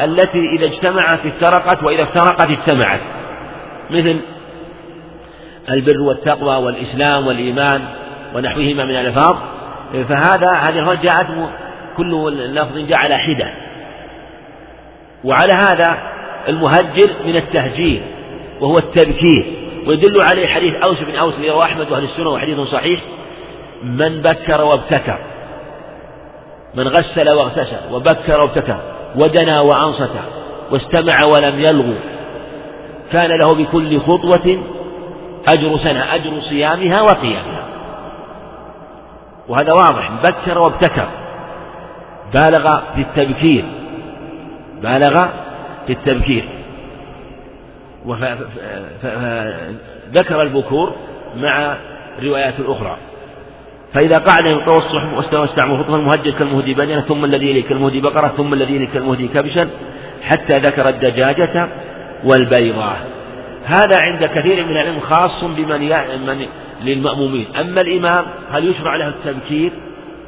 التي 0.00 0.38
إذا 0.58 0.66
اجتمعت 0.66 1.26
افترقت 1.26 1.82
وإذا 1.82 2.02
افترقت 2.02 2.50
اجتمعت. 2.50 3.00
مثل 3.90 4.20
البر 5.70 6.00
والتقوى 6.00 6.56
والإسلام 6.56 7.26
والإيمان 7.26 7.82
ونحوهما 8.34 8.84
من 8.84 8.90
الألفاظ. 8.90 9.36
فهذا 9.92 10.52
هذه 10.52 10.68
الألفاظ 10.68 11.02
جاءت 11.02 11.26
كل 11.96 12.32
لفظ 12.54 12.78
جاء 12.78 12.98
على 12.98 13.18
حدة. 13.18 13.52
وعلى 15.24 15.52
هذا 15.52 15.98
المهجر 16.48 17.10
من 17.26 17.36
التهجير 17.36 18.02
وهو 18.60 18.78
التبكير. 18.78 19.52
ويدل 19.86 20.20
عليه 20.30 20.46
حديث 20.46 20.74
أوس 20.74 21.00
بن 21.00 21.16
أوس 21.16 21.34
رواه 21.48 21.64
أحمد 21.64 21.90
وأهل 21.90 22.04
السنة 22.04 22.30
وحديث 22.30 22.60
صحيح. 22.60 23.00
من 23.82 24.22
بكر 24.22 24.62
وابتكر. 24.62 25.18
من 26.74 26.88
غسل 26.88 27.30
واغتسل 27.30 27.92
وبكر 27.92 28.40
وابتكر. 28.40 28.78
ودنا 29.16 29.60
وأنصت 29.60 30.10
واستمع 30.70 31.24
ولم 31.24 31.60
يلغو 31.60 31.94
كان 33.12 33.38
له 33.38 33.54
بكل 33.54 34.00
خطوة 34.00 34.58
أجر 35.48 35.76
سنة 35.76 36.14
أجر 36.14 36.40
صيامها 36.40 37.02
وقيامها. 37.02 37.64
وهذا 39.48 39.72
واضح 39.72 40.10
بكر 40.22 40.58
وابتكر. 40.58 41.08
بالغ 42.34 42.80
في 42.94 43.00
التبكير. 43.00 43.64
بالغ 44.82 45.26
في 45.86 45.92
التبكير. 45.92 46.48
فذكر 49.02 50.42
البكور 50.42 50.94
مع 51.36 51.76
الروايات 52.18 52.54
الأخرى 52.60 52.96
فإذا 53.94 54.18
قعد 54.18 54.46
ينطوي 54.46 54.78
الصحف 54.78 55.32
واستعمل 55.32 55.78
خطبة 55.78 55.96
المهجر 55.96 56.30
كالمهدي 56.30 56.74
بدنة 56.74 57.00
ثم 57.00 57.24
الذي 57.24 57.50
يلي 57.50 57.62
كالمهدي 57.62 58.00
بقرة 58.00 58.34
ثم 58.36 58.54
الذي 58.54 58.74
يلي 58.74 58.86
كالمهدي 58.86 59.28
كبشا 59.28 59.68
حتى 60.22 60.58
ذكر 60.58 60.88
الدجاجة 60.88 61.68
والبيضة. 62.24 62.92
هذا 63.64 63.96
عند 63.96 64.24
كثير 64.24 64.66
من 64.66 64.72
العلم 64.72 65.00
خاص 65.00 65.44
بمن 65.44 65.80
من 66.26 66.46
للمأمومين. 66.82 67.46
أما 67.60 67.80
الإمام 67.80 68.24
هل 68.50 68.70
يشرع 68.70 68.96
له 68.96 69.08
التبكير 69.08 69.72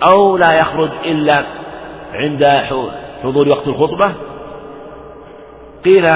أو 0.03 0.37
لا 0.37 0.53
يخرج 0.53 0.91
إلا 1.07 1.45
عند 2.15 2.45
حضور 3.23 3.49
وقت 3.49 3.69
الخطبة؟ 3.69 4.13
قيل 5.85 6.13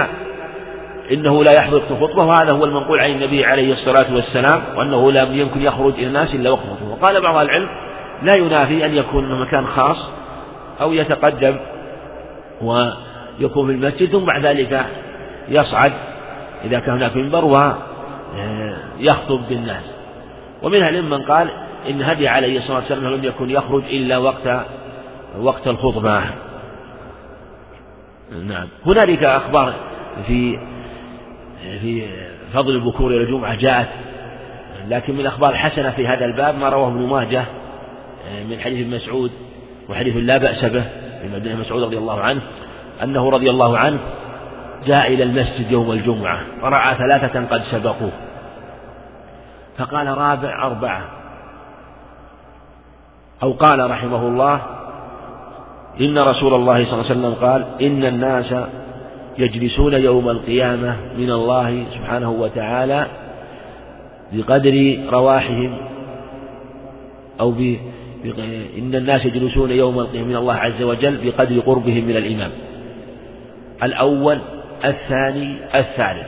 إنه 1.13 1.45
لا 1.45 1.53
يحضر 1.53 1.81
في 1.81 1.91
الخطبة 1.91 2.25
وهذا 2.25 2.53
هو 2.53 2.65
المنقول 2.65 3.01
عن 3.01 3.11
النبي 3.11 3.45
عليه 3.45 3.73
الصلاة 3.73 4.15
والسلام 4.15 4.63
وأنه 4.77 5.13
لم 5.13 5.39
يمكن 5.39 5.63
يخرج 5.63 5.95
إلى 5.95 6.07
الناس 6.07 6.35
إلا 6.35 6.51
وقت 6.51 6.63
الخطبة 6.65 6.91
وقال 6.91 7.21
بعض 7.21 7.37
العلم 7.37 7.69
لا 8.23 8.35
ينافي 8.35 8.87
أن 8.87 8.95
يكون 8.95 9.41
مكان 9.41 9.67
خاص 9.67 10.09
أو 10.81 10.93
يتقدم 10.93 11.57
ويكون 12.63 13.67
في 13.67 13.73
المسجد 13.73 14.13
ثم 14.13 14.25
بعد 14.25 14.47
ذلك 14.47 14.87
يصعد 15.49 15.93
إذا 16.65 16.79
كان 16.79 16.95
هناك 16.95 17.17
منبر 17.17 17.45
ويخطب 17.45 19.41
بالناس. 19.49 19.85
ومنها 20.63 20.89
العلم 20.89 21.11
من 21.11 21.23
قال 21.23 21.51
إن 21.91 22.03
هدي 22.03 22.29
عليه 22.29 22.59
الصلاة 22.59 22.77
والسلام 22.77 23.15
لم 23.15 23.25
يكن 23.25 23.51
يخرج 23.51 23.85
إلا 23.85 24.19
وقت 24.19 24.67
وقت 25.41 25.69
الخطبة. 25.69 26.21
نعم. 28.47 28.69
هنالك 28.87 29.25
أخبار 29.25 29.73
في 30.27 30.59
في 31.81 32.09
فضل 32.55 32.75
البكور 32.75 33.11
إلى 33.11 33.23
الجمعة 33.23 33.55
جاءت. 33.55 33.89
لكن 34.89 35.15
من 35.15 35.21
الأخبار 35.21 35.51
الحسنة 35.51 35.91
في 35.91 36.07
هذا 36.07 36.25
الباب 36.25 36.59
ما 36.59 36.69
رواه 36.69 36.89
ابن 36.89 37.07
ماجه 37.07 37.45
من 38.49 38.61
حديث 38.61 38.87
ابن 38.87 38.97
مسعود 38.97 39.31
وحديث 39.89 40.17
لا 40.17 40.39
بأس 40.39 40.65
به 40.65 40.85
من 41.25 41.35
ابن 41.35 41.57
مسعود 41.57 41.83
رضي 41.83 41.99
الله 41.99 42.21
عنه 42.21 42.41
أنه 43.03 43.31
رضي 43.31 43.51
الله 43.51 43.79
عنه 43.79 43.99
جاء 44.87 45.15
إلى 45.15 45.23
المسجد 45.23 45.71
يوم 45.71 45.93
الجمعة 45.93 46.41
فرأى 46.63 46.95
ثلاثة 46.95 47.47
قد 47.47 47.63
سبقوه. 47.63 48.13
فقال 49.79 50.19
رابع 50.19 50.67
أربعة. 50.67 51.01
أو 53.43 53.53
قال 53.53 53.91
رحمه 53.91 54.29
الله 54.29 54.61
إن 56.01 56.19
رسول 56.19 56.55
الله 56.55 56.85
صلى 56.85 56.93
الله 56.93 57.05
عليه 57.05 57.21
وسلم 57.21 57.35
قال 57.35 57.67
إن 57.83 58.05
الناس 58.05 58.55
يجلسون 59.39 59.93
يوم 59.93 60.29
القيامة 60.29 60.97
من 61.19 61.31
الله 61.31 61.85
سبحانه 61.95 62.31
وتعالى 62.31 63.07
بقدر 64.33 64.99
رواحهم 65.13 65.77
أو 67.41 67.51
ب... 67.51 67.77
إن 68.79 68.95
الناس 68.95 69.27
يجلسون 69.27 69.71
يوم 69.71 69.99
القيامة 69.99 70.29
من 70.29 70.37
الله 70.37 70.55
عز 70.55 70.83
وجل 70.83 71.19
بقدر 71.25 71.61
قربهم 71.61 72.05
من 72.05 72.17
الإمام 72.17 72.51
الأول 73.83 74.41
الثاني 74.85 75.57
الثالث. 75.75 76.27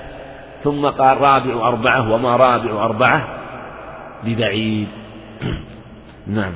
ثم 0.64 0.86
قال 0.86 1.20
رابع 1.20 1.68
أربعة 1.68 2.12
وما 2.12 2.36
رابع 2.36 2.84
أربعة؟ 2.84 3.28
ببعيد. 4.24 4.88
نعم. 6.26 6.52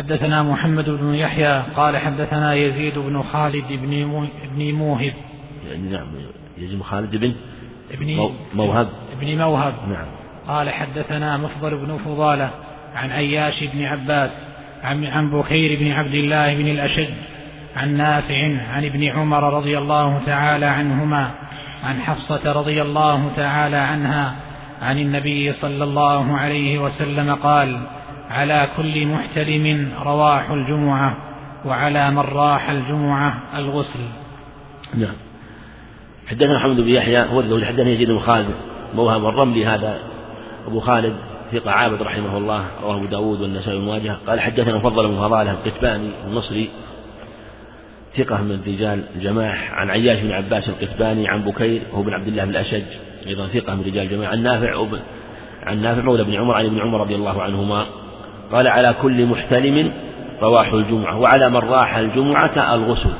حدثنا 0.00 0.42
محمد 0.42 0.90
بن 0.90 1.14
يحيى 1.14 1.62
قال 1.76 1.96
حدثنا 1.96 2.54
يزيد 2.54 2.98
بن 2.98 3.22
خالد 3.22 3.64
بن 3.68 4.28
بن 4.56 4.74
موهب. 4.74 5.12
يعني 5.68 5.88
نعم 5.88 6.06
يزيد 6.58 6.76
بن 6.76 6.82
خالد 6.82 7.16
بن 7.16 7.32
ابن 7.90 8.30
موهب. 8.54 8.88
ابن 9.12 9.38
موهب. 9.38 9.74
نعم. 9.88 10.06
قال 10.48 10.70
حدثنا 10.70 11.36
مفضل 11.36 11.76
بن 11.76 11.98
فضالة 12.04 12.50
عن 12.94 13.10
عياش 13.10 13.64
بن 13.64 13.84
عباس 13.84 14.30
عن 14.82 15.04
عن 15.04 15.30
بكير 15.30 15.80
بن 15.80 15.92
عبد 15.92 16.14
الله 16.14 16.54
بن 16.54 16.68
الأشج 16.68 17.08
عن 17.76 17.96
نافع 17.96 18.56
عن 18.72 18.84
ابن 18.84 19.04
عمر 19.04 19.54
رضي 19.54 19.78
الله 19.78 20.20
تعالى 20.26 20.66
عنهما 20.66 21.30
عن 21.84 22.00
حفصة 22.00 22.52
رضي 22.52 22.82
الله 22.82 23.30
تعالى 23.36 23.76
عنها 23.76 24.34
عن 24.82 24.98
النبي 24.98 25.52
صلى 25.52 25.84
الله 25.84 26.36
عليه 26.36 26.78
وسلم 26.78 27.34
قال 27.34 27.80
على 28.30 28.68
كل 28.76 29.06
محتلم 29.06 29.92
رواح 30.02 30.50
الجمعة 30.50 31.16
وعلى 31.64 32.10
من 32.10 32.18
راح 32.18 32.70
الجمعة 32.70 33.42
الغسل. 33.56 34.00
نعم. 34.94 35.14
حدثنا 36.26 36.56
محمد 36.56 36.80
بن 36.80 36.88
يحيى 36.88 37.22
هو 37.22 37.40
الذي 37.40 37.66
حدثنا 37.66 37.90
يزيد 37.90 38.10
بن 38.10 38.18
خالد 38.18 38.54
موهب 38.94 39.26
الرملي 39.26 39.66
هذا 39.66 39.98
أبو 40.66 40.80
خالد 40.80 41.16
ثقة 41.52 41.70
عابد 41.70 42.02
رحمه 42.02 42.38
الله 42.38 42.64
رواه 42.82 42.96
أبو 42.96 43.04
داود 43.04 43.40
والنسائي 43.40 43.76
والمواجهة 43.76 44.18
قال 44.26 44.40
حدثنا 44.40 44.76
مفضل 44.76 45.08
بن 45.08 45.16
فضالة 45.16 45.50
القتباني 45.50 46.10
المصري 46.26 46.68
ثقة 48.16 48.42
من 48.42 48.62
رجال 48.66 49.04
الجماح 49.16 49.72
عن 49.72 49.90
عياش 49.90 50.20
بن 50.20 50.32
عباس 50.32 50.68
القتباني 50.68 51.28
عن 51.28 51.42
بكير 51.42 51.82
هو 51.94 52.02
بن 52.02 52.12
عبد 52.12 52.26
الله 52.26 52.44
بن 52.44 52.50
الأشج 52.50 52.84
أيضا 53.26 53.46
ثقة 53.46 53.74
من 53.74 53.82
رجال 53.82 54.04
الجماعة. 54.04 54.30
عن 54.30 54.42
نافع 54.42 54.86
عن 55.62 55.82
نافع 55.82 56.02
مولى 56.02 56.24
بن 56.24 56.34
عمر 56.34 56.54
عن 56.54 56.64
ابن 56.64 56.80
عمر 56.80 57.00
رضي 57.00 57.14
الله 57.14 57.42
عنهما 57.42 57.86
قال 58.52 58.68
على 58.68 58.94
كل 59.02 59.26
محتلم 59.26 59.92
رواح 60.42 60.72
الجمعة 60.72 61.18
وعلى 61.18 61.50
من 61.50 61.56
راح 61.56 61.96
الجمعة 61.96 62.74
الغسل 62.74 63.10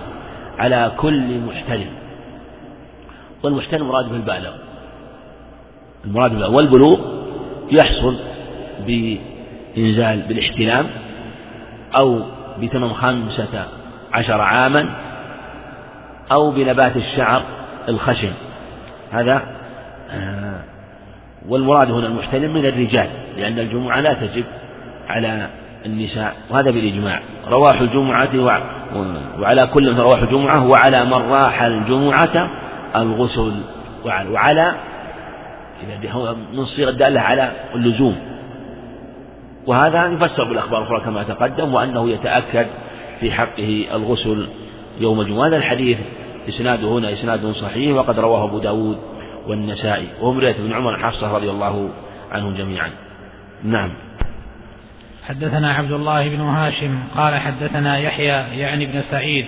على 0.59 0.93
كل 0.97 1.39
محتلم. 1.39 1.91
والمحتلم 3.43 3.89
مراد 3.89 4.09
به 4.09 4.17
البالغ 4.17 4.53
المراد 6.05 6.39
به 6.39 6.49
والبلوغ 6.49 6.99
يحصل 7.71 8.17
بإنزال 8.87 10.23
بالاحتلام 10.29 10.87
أو 11.97 12.21
بتمام 12.61 12.93
خمسة 12.93 13.65
عشر 14.13 14.41
عاما 14.41 14.89
أو 16.33 16.51
بنبات 16.51 16.97
الشعر 16.97 17.43
الخشن. 17.89 18.33
هذا 19.13 19.43
آه، 20.11 20.61
والمراد 21.49 21.91
هنا 21.91 22.07
المحتلم 22.07 22.55
من 22.55 22.67
الرجال 22.67 23.09
لأن 23.37 23.59
الجمعة 23.59 24.01
لا 24.01 24.15
تجب 24.15 24.45
على 25.11 25.49
النساء 25.87 26.35
وهذا 26.51 26.71
بالإجماع. 26.71 27.21
رواح 27.49 27.81
الجمعة 27.81 28.29
وعلى 29.41 29.67
كل 29.67 29.93
من 29.93 30.01
رواح 30.01 30.23
الجمعة 30.23 30.67
وعلى 30.67 31.05
من 31.05 31.13
راح 31.13 31.63
الجمعة 31.63 32.51
الغسل. 32.97 33.55
وعلى 34.05 34.75
من 36.53 36.65
صيغة 36.65 36.91
الدالة 36.91 37.21
على 37.21 37.53
اللزوم. 37.75 38.17
وهذا 39.67 40.07
يفسر 40.07 40.45
بالأخبار 40.45 40.83
الأخرى 40.83 41.01
كما 41.01 41.23
تقدم 41.23 41.75
وأنه 41.75 42.09
يتأكد 42.09 42.67
في 43.21 43.33
حقه 43.33 43.87
الغسل 43.95 44.49
يوم 45.01 45.21
الجمعة. 45.21 45.47
هذا 45.47 45.57
الحديث 45.57 45.99
إسناده 46.49 46.89
هنا 46.89 47.13
إسناد 47.13 47.47
صحيح 47.53 47.97
وقد 47.97 48.19
رواه 48.19 48.45
أبو 48.45 48.59
داود 48.59 48.99
والنسائي. 49.47 50.07
وهم 50.21 50.41
ابن 50.61 50.73
عمر 50.73 50.99
حفصة 50.99 51.37
رضي 51.37 51.51
الله 51.51 51.89
عنهم 52.33 52.55
جميعا. 52.55 52.91
نعم. 53.65 53.91
حدثنا 55.29 55.73
عبد 55.73 55.93
الله 55.93 56.29
بن 56.29 56.41
هاشم 56.41 56.99
قال 57.17 57.35
حدثنا 57.35 57.99
يحيى 57.99 58.59
يعني 58.61 58.87
بن 58.87 59.03
سعيد 59.11 59.47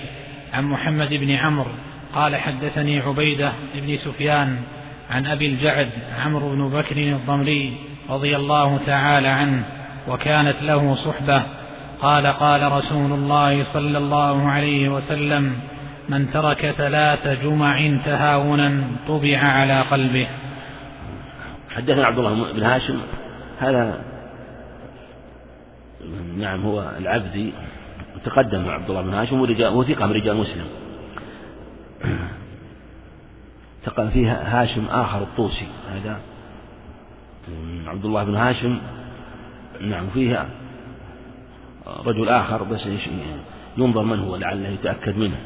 عن 0.53 0.64
محمد 0.64 1.14
بن 1.14 1.31
عمرو 1.31 1.70
قال 2.14 2.37
حدثني 2.37 3.01
عبيدة 3.01 3.53
بن 3.75 3.97
سفيان 3.97 4.57
عن 5.11 5.27
أبي 5.27 5.47
الجعد 5.47 5.89
عمرو 6.25 6.51
بن 6.51 6.68
بكر 6.68 6.97
الضمري 6.97 7.77
رضي 8.11 8.37
الله 8.37 8.81
تعالى 8.87 9.29
عنه 9.29 9.64
وكانت 10.09 10.57
له 10.62 10.95
صحبة 10.95 11.43
قال 12.01 12.27
قال 12.27 12.73
رسول 12.73 13.12
الله 13.12 13.64
صلى 13.73 13.99
الله 13.99 14.49
عليه 14.49 14.89
وسلم 14.89 15.53
من 16.09 16.31
ترك 16.31 16.75
ثلاث 16.79 17.29
جمع 17.43 17.97
تهاونا 18.05 18.83
طبع 19.09 19.39
على 19.39 19.81
قلبه. 19.81 20.27
حدثنا 21.70 22.07
عبد 22.07 22.18
الله 22.18 22.53
بن 22.53 22.62
هاشم 22.62 22.99
هذا 23.61 24.12
نعم 26.37 26.63
هو 26.63 26.93
العبدي 26.99 27.53
تقدم 28.25 28.69
عبد 28.69 28.91
الله 28.91 29.03
بن 29.03 29.15
هاشم 29.15 29.41
وثقة 29.41 30.07
من 30.07 30.13
رجال 30.13 30.37
مسلم. 30.37 30.67
تقدم 33.85 34.11
فيها 34.11 34.63
هاشم 34.63 34.87
آخر 34.91 35.23
الطوسي. 35.23 35.67
هذا 35.93 36.21
عبد 37.87 38.05
الله 38.05 38.25
بن 38.25 38.35
هاشم. 38.35 38.79
نعم 39.81 40.07
فيها 40.15 40.49
رجل 42.07 42.29
آخر 42.29 42.63
بس 42.63 42.89
ينظر 43.79 44.03
من 44.03 44.19
هو 44.19 44.37
لعله 44.37 44.69
يتأكد 44.69 45.19
منه. 45.19 45.37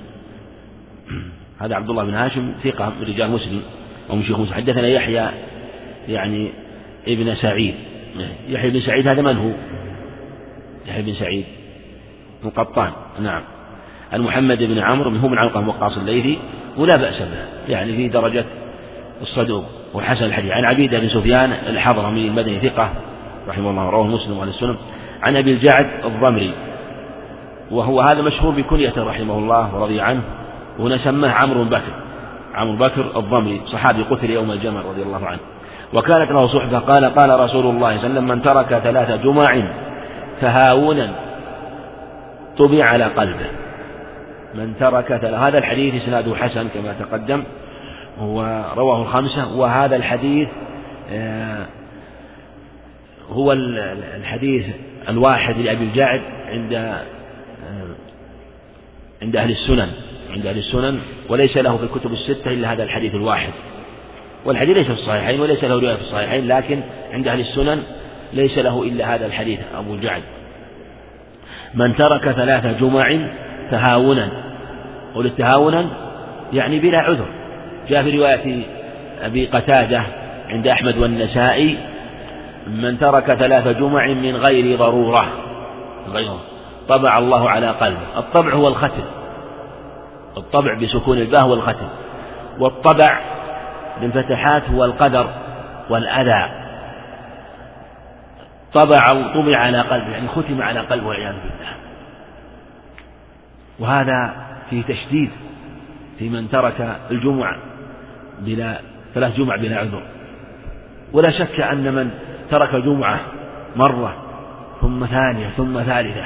هذا 1.58 1.74
عبد 1.74 1.90
الله 1.90 2.04
بن 2.04 2.14
هاشم 2.14 2.52
ثقة 2.64 2.92
من 3.00 3.06
رجال 3.06 3.30
مسلم. 3.30 3.62
أو 4.10 4.16
من 4.16 4.22
شيخ 4.22 4.38
مسلم 4.38 4.54
حدثنا 4.54 4.88
يحيى 4.88 5.30
يعني 6.08 6.50
ابن 7.08 7.34
سعيد. 7.34 7.74
يحيى 8.48 8.70
بن 8.70 8.80
سعيد 8.80 9.08
هذا 9.08 9.22
من 9.22 9.36
هو؟ 9.36 9.50
يحيى 10.88 11.02
بن 11.02 11.14
سعيد 11.14 11.44
بن 12.44 12.50
قطان 12.50 12.90
نعم. 13.20 13.42
عن 14.12 14.20
محمد 14.20 14.62
بن 14.62 14.78
عمرو 14.78 15.10
هو 15.10 15.28
من 15.28 15.38
علقمة 15.38 15.68
وقاص 15.68 15.98
الليثي 15.98 16.38
ولا 16.76 16.96
بأس 16.96 17.18
به 17.18 17.72
يعني 17.72 17.96
في 17.96 18.08
درجة 18.08 18.44
الصدوق. 19.22 19.64
وحسن 19.94 20.24
الحديث. 20.24 20.52
عن 20.52 20.64
عبيدة 20.64 20.98
بن 20.98 21.08
سفيان 21.08 21.52
الحضرمي 21.52 22.28
المدني 22.28 22.58
ثقة 22.60 22.90
رحمه 23.48 23.70
الله 23.70 23.90
رواه 23.90 24.06
مسلم 24.06 24.38
وعلى 24.38 24.50
السنن 24.50 24.76
عن 25.22 25.36
أبي 25.36 25.52
الجعد 25.52 25.86
الضمري 26.04 26.52
وهو 27.70 28.00
هذا 28.00 28.22
مشهور 28.22 28.54
بكنيته 28.54 29.04
رحمه 29.04 29.38
الله 29.38 29.74
ورضي 29.74 30.00
عنه 30.00 30.20
وهنا 30.78 30.98
سماه 30.98 31.30
عمرو 31.30 31.64
بكر 31.64 31.92
عمرو 32.54 32.76
بكر 32.76 33.04
الضمري 33.16 33.60
صحابي 33.66 34.02
قتل 34.02 34.30
يوم 34.30 34.50
الجمل 34.50 34.84
رضي 34.84 35.02
الله 35.02 35.26
عنه. 35.26 35.40
وكانت 35.94 36.32
له 36.32 36.46
صحبة 36.46 36.78
قال 36.78 37.04
قال 37.04 37.40
رسول 37.40 37.66
الله 37.66 37.70
صلى 37.70 37.76
الله 37.76 37.88
عليه 37.88 37.98
وسلم 37.98 38.28
من 38.28 38.42
ترك 38.42 38.78
ثلاث 38.78 39.22
جمع 39.22 39.62
تهاونا 40.40 41.12
طبع 42.58 42.84
على 42.84 43.04
قلبه. 43.04 43.46
من 44.54 44.74
ترك 44.80 45.12
هذا 45.12 45.58
الحديث 45.58 46.02
إسناده 46.02 46.36
حسن 46.36 46.68
كما 46.68 46.92
تقدم 47.00 47.44
ورواه 48.20 49.02
الخمسة 49.02 49.56
وهذا 49.56 49.96
الحديث 49.96 50.48
آه، 51.10 51.66
هو 53.28 53.52
الحديث 54.16 54.66
الواحد 55.08 55.58
لأبي 55.58 55.84
الجعد 55.84 56.20
عند 56.46 56.72
آه، 56.74 57.02
عند 59.22 59.36
أهل 59.36 59.50
السنن 59.50 59.90
عند 60.30 60.46
أهل 60.46 60.58
السنن 60.58 61.00
وليس 61.28 61.56
له 61.56 61.76
في 61.76 61.82
الكتب 61.82 62.12
الستة 62.12 62.50
إلا 62.52 62.72
هذا 62.72 62.82
الحديث 62.82 63.14
الواحد. 63.14 63.52
والحديث 64.44 64.76
ليس 64.76 64.86
في 64.86 64.92
الصحيحين 64.92 65.40
وليس 65.40 65.64
له 65.64 65.80
رواية 65.80 65.94
في 65.94 66.00
الصحيحين 66.00 66.48
لكن 66.48 66.80
عند 67.12 67.28
أهل 67.28 67.40
السنن 67.40 67.82
ليس 68.32 68.58
له 68.58 68.82
إلا 68.82 69.14
هذا 69.14 69.26
الحديث 69.26 69.60
أبو 69.78 69.94
الجعد 69.94 70.22
من 71.74 71.96
ترك 71.96 72.30
ثلاث 72.30 72.66
جمع 72.80 73.18
تهاونا. 73.70 74.28
قول 75.14 75.30
تهاونا 75.30 75.86
يعني 76.52 76.78
بلا 76.78 76.98
عذر. 76.98 77.26
جاء 77.88 78.02
في 78.02 78.18
رواية 78.18 78.62
أبي 79.22 79.46
قتادة 79.46 80.02
عند 80.48 80.66
أحمد 80.66 80.98
والنسائي 80.98 81.78
من 82.66 82.98
ترك 82.98 83.34
ثلاث 83.34 83.68
جمع 83.68 84.06
من 84.06 84.36
غير 84.36 84.78
ضرورة. 84.78 85.26
غيره 86.12 86.40
طبع 86.88 87.18
الله 87.18 87.50
على 87.50 87.68
قلبه. 87.68 88.18
الطبع 88.18 88.52
هو 88.52 88.68
الختم. 88.68 89.04
الطبع 90.36 90.74
بسكون 90.74 91.18
الباء 91.18 91.40
هو 91.40 91.54
الختم 91.54 91.88
والطبع 92.58 93.18
بالفتحات 94.00 94.62
هو 94.70 94.84
القدر 94.84 95.26
والأذى. 95.90 96.65
طبع 98.76 99.32
طبع 99.34 99.56
على 99.56 99.80
قلبه 99.80 100.10
يعني 100.10 100.28
ختم 100.28 100.62
على 100.62 100.80
قلبه 100.80 101.06
والعياذ 101.06 101.34
بالله. 101.34 101.76
وهذا 103.78 104.46
فيه 104.70 104.82
تشديد 104.82 105.30
في 106.18 106.28
من 106.28 106.50
ترك 106.50 106.96
الجمعة 107.10 107.56
بلا 108.38 108.80
ثلاث 109.14 109.36
جمع 109.36 109.56
بلا 109.56 109.78
عذر. 109.78 110.02
ولا 111.12 111.30
شك 111.30 111.60
أن 111.60 111.94
من 111.94 112.10
ترك 112.50 112.74
جمعة 112.74 113.20
مرة 113.76 114.16
ثم 114.80 115.06
ثانية 115.06 115.48
ثم 115.56 115.82
ثالثة. 115.82 116.24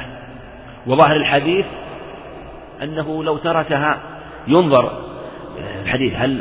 وظاهر 0.86 1.16
الحديث 1.16 1.66
أنه 2.82 3.24
لو 3.24 3.36
تركها 3.36 3.98
ينظر 4.48 4.92
الحديث 5.82 6.14
هل 6.16 6.40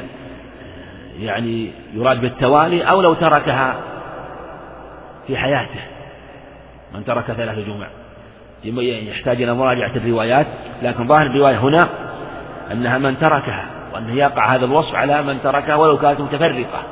يعني 1.20 1.72
يراد 1.94 2.22
بالتوالي 2.22 2.82
أو 2.82 3.02
لو 3.02 3.14
تركها 3.14 3.76
في 5.28 5.38
حياته. 5.38 5.99
من 6.94 7.06
ترك 7.06 7.32
ثلاث 7.32 7.60
جمع. 7.60 7.88
يحتاج 8.64 9.42
إلى 9.42 9.54
مراجعة 9.54 9.96
الروايات 9.96 10.48
لكن 10.82 11.08
ظاهر 11.08 11.26
الرواية 11.26 11.58
هنا 11.58 11.90
أنها 12.72 12.98
من 12.98 13.20
تركها 13.20 13.66
وأنه 13.94 14.14
يقع 14.14 14.56
هذا 14.56 14.66
الوصف 14.66 14.96
على 14.96 15.22
من 15.22 15.42
تركها 15.44 15.76
ولو 15.76 15.98
كانت 15.98 16.22
متفرقة 16.22 16.84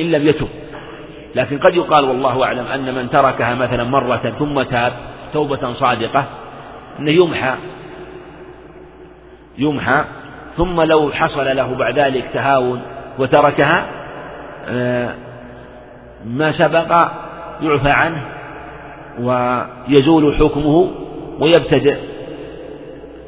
إن 0.00 0.10
لم 0.10 0.26
يتب. 0.26 0.48
لكن 1.34 1.58
قد 1.58 1.74
يقال 1.74 2.04
والله 2.04 2.44
أعلم 2.44 2.66
أن 2.66 2.94
من 2.94 3.10
تركها 3.10 3.54
مثلا 3.54 3.84
مرة 3.84 4.32
ثم 4.38 4.62
تاب 4.62 4.92
توبة 5.32 5.72
صادقة 5.72 6.24
أنه 6.98 7.10
يمحى 7.10 7.54
يمحى 9.58 10.04
ثم 10.56 10.80
لو 10.80 11.10
حصل 11.12 11.56
له 11.56 11.74
بعد 11.74 11.98
ذلك 11.98 12.30
تهاون 12.34 12.82
وتركها 13.18 13.86
آه، 14.68 15.14
ما 16.26 16.52
سبق 16.52 17.08
يعفى 17.62 17.90
عنه 17.90 18.33
ويزول 19.20 20.34
حكمه 20.34 20.90
ويبتدئ 21.40 21.96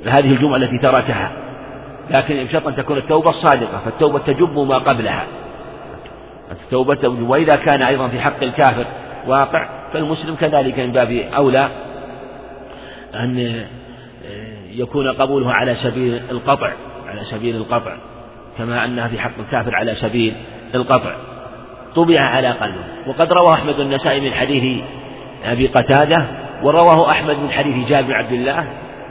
هذه 0.06 0.32
الجمعة 0.32 0.56
التي 0.56 0.78
تركها. 0.78 1.30
لكن 2.10 2.44
بشرط 2.44 2.66
أن 2.66 2.76
تكون 2.76 2.96
التوبة 2.96 3.30
الصادقة 3.30 3.80
فالتوبة 3.84 4.18
تجب 4.18 4.58
ما 4.58 4.78
قبلها. 4.78 5.26
التوبة 6.52 6.94
تجب 6.94 7.28
وإذا 7.28 7.56
كان 7.56 7.82
أيضا 7.82 8.08
في 8.08 8.20
حق 8.20 8.42
الكافر 8.42 8.84
واقع 9.26 9.68
فالمسلم 9.92 10.34
كذلك 10.34 10.78
من 10.78 10.92
باب 10.92 11.10
أولى 11.36 11.68
أن 13.14 13.64
يكون 14.70 15.08
قبوله 15.08 15.52
على 15.52 15.74
سبيل 15.74 16.22
القطع 16.30 16.72
على 17.06 17.24
سبيل 17.24 17.56
القطع 17.56 17.96
كما 18.58 18.84
أنها 18.84 19.08
في 19.08 19.18
حق 19.18 19.38
الكافر 19.38 19.74
على 19.74 19.94
سبيل 19.94 20.34
القطع. 20.74 21.16
طبع 21.94 22.20
على 22.20 22.48
قلبه. 22.48 22.84
وقد 23.06 23.32
روى 23.32 23.52
أحمد 23.52 23.80
النسائي 23.80 24.20
من 24.20 24.32
حديث 24.32 24.84
أبي 25.44 25.66
قتادة 25.66 26.26
ورواه 26.62 27.10
أحمد 27.10 27.38
من 27.38 27.50
حديث 27.50 27.88
جابر 27.88 28.14
عبد 28.14 28.32
الله 28.32 28.66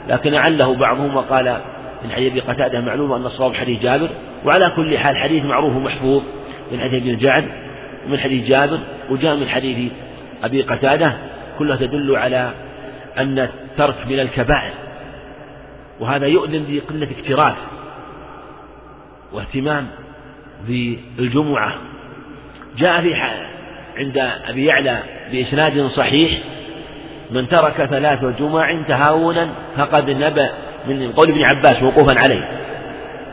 لكن 0.08 0.34
عله 0.34 0.74
بعضهم 0.74 1.16
وقال 1.16 1.60
من 2.04 2.10
حديث 2.10 2.32
أبي 2.32 2.40
قتادة 2.40 2.80
معلوم 2.80 3.12
أن 3.12 3.26
الصواب 3.26 3.54
حديث 3.54 3.82
جابر 3.82 4.08
وعلى 4.44 4.72
كل 4.76 4.98
حال 4.98 5.16
حديث 5.16 5.44
معروف 5.44 5.76
ومحفوظ 5.76 6.22
من 6.72 6.80
حديث 6.80 7.02
ابن 7.02 7.10
الجعد 7.10 7.44
ومن 8.06 8.18
حديث 8.18 8.48
جابر 8.48 8.78
وجاء 9.10 9.36
من 9.36 9.48
حديث 9.48 9.92
أبي 10.44 10.62
قتادة 10.62 11.12
كلها 11.58 11.76
تدل 11.76 12.16
على 12.16 12.50
أن 13.18 13.38
الترك 13.38 14.06
من 14.06 14.20
الكبائر 14.20 14.72
وهذا 16.00 16.26
يؤذن 16.26 16.64
بقلة 16.68 17.08
اكتراث 17.18 17.56
واهتمام 19.32 19.86
بالجمعة. 20.68 21.72
جاء 22.78 23.02
في 23.02 23.14
عند 23.96 24.18
أبي 24.48 24.64
يعلى 24.64 24.98
بإسناد 25.32 25.86
صحيح 25.86 26.38
من 27.30 27.48
ترك 27.48 27.84
ثلاث 27.84 28.24
جمع 28.24 28.82
تهاونا 28.88 29.48
فقد 29.76 30.10
نبأ 30.10 30.50
من 30.86 31.12
قول 31.12 31.30
ابن 31.30 31.42
عباس 31.42 31.82
وقوفا 31.82 32.20
عليه. 32.20 32.48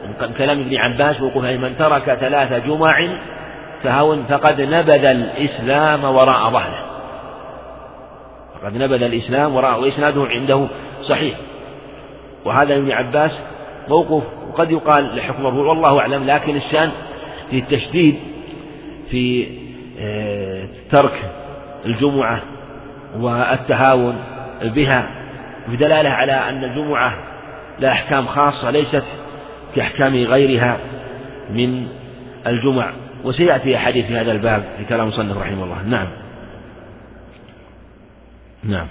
من 0.05 0.33
كلام 0.37 0.59
ابن 0.59 0.77
عباس 0.77 1.21
وقوفا 1.21 1.47
عليه 1.47 1.57
من 1.57 1.77
ترك 1.77 2.03
ثلاث 2.03 2.65
جمع 2.65 3.07
تهاون 3.83 4.23
فقد 4.23 4.61
نبذ 4.61 5.05
الإسلام 5.05 6.03
وراء 6.03 6.49
ظهره. 6.49 6.85
فقد 8.61 8.77
نبذ 8.77 9.03
الإسلام 9.03 9.55
وراء 9.55 9.81
وإسناده 9.81 10.25
عنده 10.25 10.67
صحيح. 11.01 11.37
وهذا 12.45 12.75
ابن 12.75 12.91
عباس 12.91 13.31
موقف 13.89 14.23
وقد 14.49 14.71
يقال 14.71 15.15
لحكم 15.15 15.43
مرفوع 15.43 15.65
والله 15.65 15.99
أعلم 15.99 16.23
لكن 16.23 16.55
الشأن 16.55 16.91
في 17.49 17.59
التشديد 17.59 18.19
في 19.09 19.47
ترك 20.91 21.31
الجمعة 21.85 22.41
والتهاون 23.15 24.15
بها 24.63 25.09
بدلالة 25.67 26.09
على 26.09 26.33
أن 26.33 26.63
الجمعة 26.63 27.13
لها 27.79 27.91
أحكام 27.91 28.27
خاصة 28.27 28.69
ليست 28.69 29.03
كأحكام 29.75 30.15
غيرها 30.15 30.77
من 31.49 31.87
الجمع. 32.47 32.93
وسيأتي 33.23 33.75
أحاديث 33.75 34.05
في 34.05 34.17
هذا 34.17 34.31
الباب 34.31 34.63
في 34.77 34.85
كلام 34.85 35.07
مصنف 35.07 35.37
رحمه 35.37 35.63
الله. 35.63 35.83
نعم. 35.83 36.07
نعم. 38.63 38.87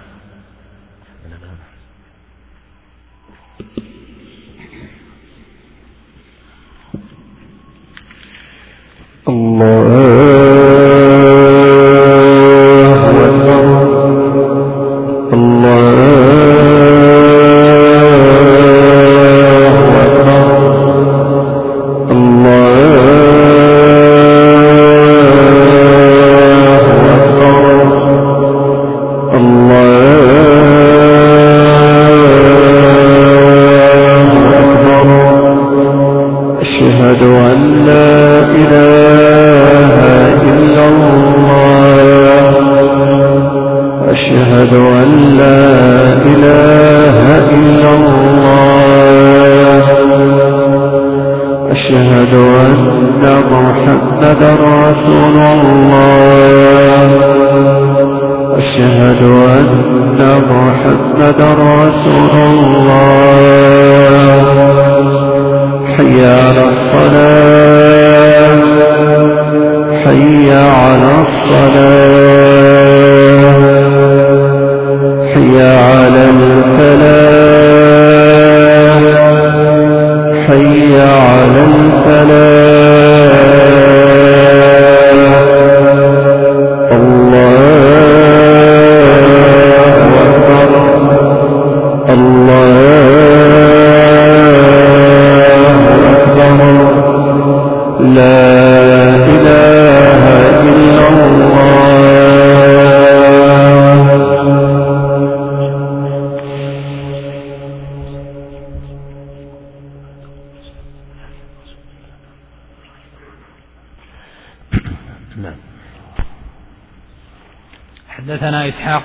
الله 9.29 10.52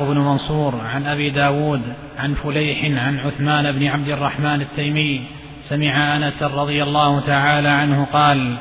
بن 0.07 0.17
منصور 0.17 0.75
عن 0.75 1.05
أبي 1.05 1.29
داود 1.29 1.81
عن 2.17 2.33
فليح 2.33 2.85
عن 2.85 3.19
عثمان 3.19 3.71
بن 3.71 3.87
عبد 3.87 4.09
الرحمن 4.09 4.61
التيمي 4.61 5.21
سمع 5.69 6.15
أنس 6.15 6.43
رضي 6.43 6.83
الله 6.83 7.19
تعالى 7.19 7.69
عنه 7.69 8.07
قال 8.13 8.55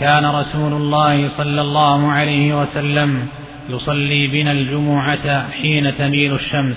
كان 0.00 0.26
رسول 0.26 0.72
الله 0.72 1.28
صلى 1.38 1.60
الله 1.60 2.10
عليه 2.10 2.62
وسلم 2.62 3.26
يصلي 3.70 4.26
بنا 4.26 4.52
الجمعة 4.52 5.50
حين 5.50 5.98
تميل 5.98 6.34
الشمس. 6.34 6.76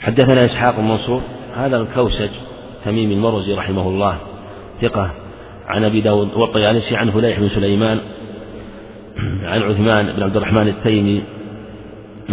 حدثنا 0.00 0.44
إسحاق 0.44 0.76
بن 0.76 0.84
منصور 0.84 1.22
هذا 1.56 1.76
الكوسج 1.76 2.30
تميم 2.84 3.12
المرزي 3.12 3.54
رحمه 3.54 3.88
الله 3.88 4.16
ثقة 4.82 5.10
عن 5.66 5.84
أبي 5.84 6.00
داود 6.00 6.34
والطيالسي 6.34 6.96
عن 6.96 7.10
فليح 7.10 7.40
بن 7.40 7.48
سليمان 7.48 8.00
عن 9.42 9.62
عثمان 9.62 10.12
بن 10.12 10.22
عبد 10.22 10.36
الرحمن 10.36 10.68
التيمي 10.68 11.22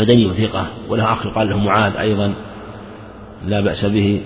مدني 0.03 0.47
ثقة 0.47 0.65
وله 0.89 1.13
أخ 1.13 1.27
قال 1.27 1.49
له 1.49 1.57
معاذ 1.57 1.97
أيضا 1.97 2.33
لا 3.47 3.61
بأس 3.61 3.85
به. 3.85 4.21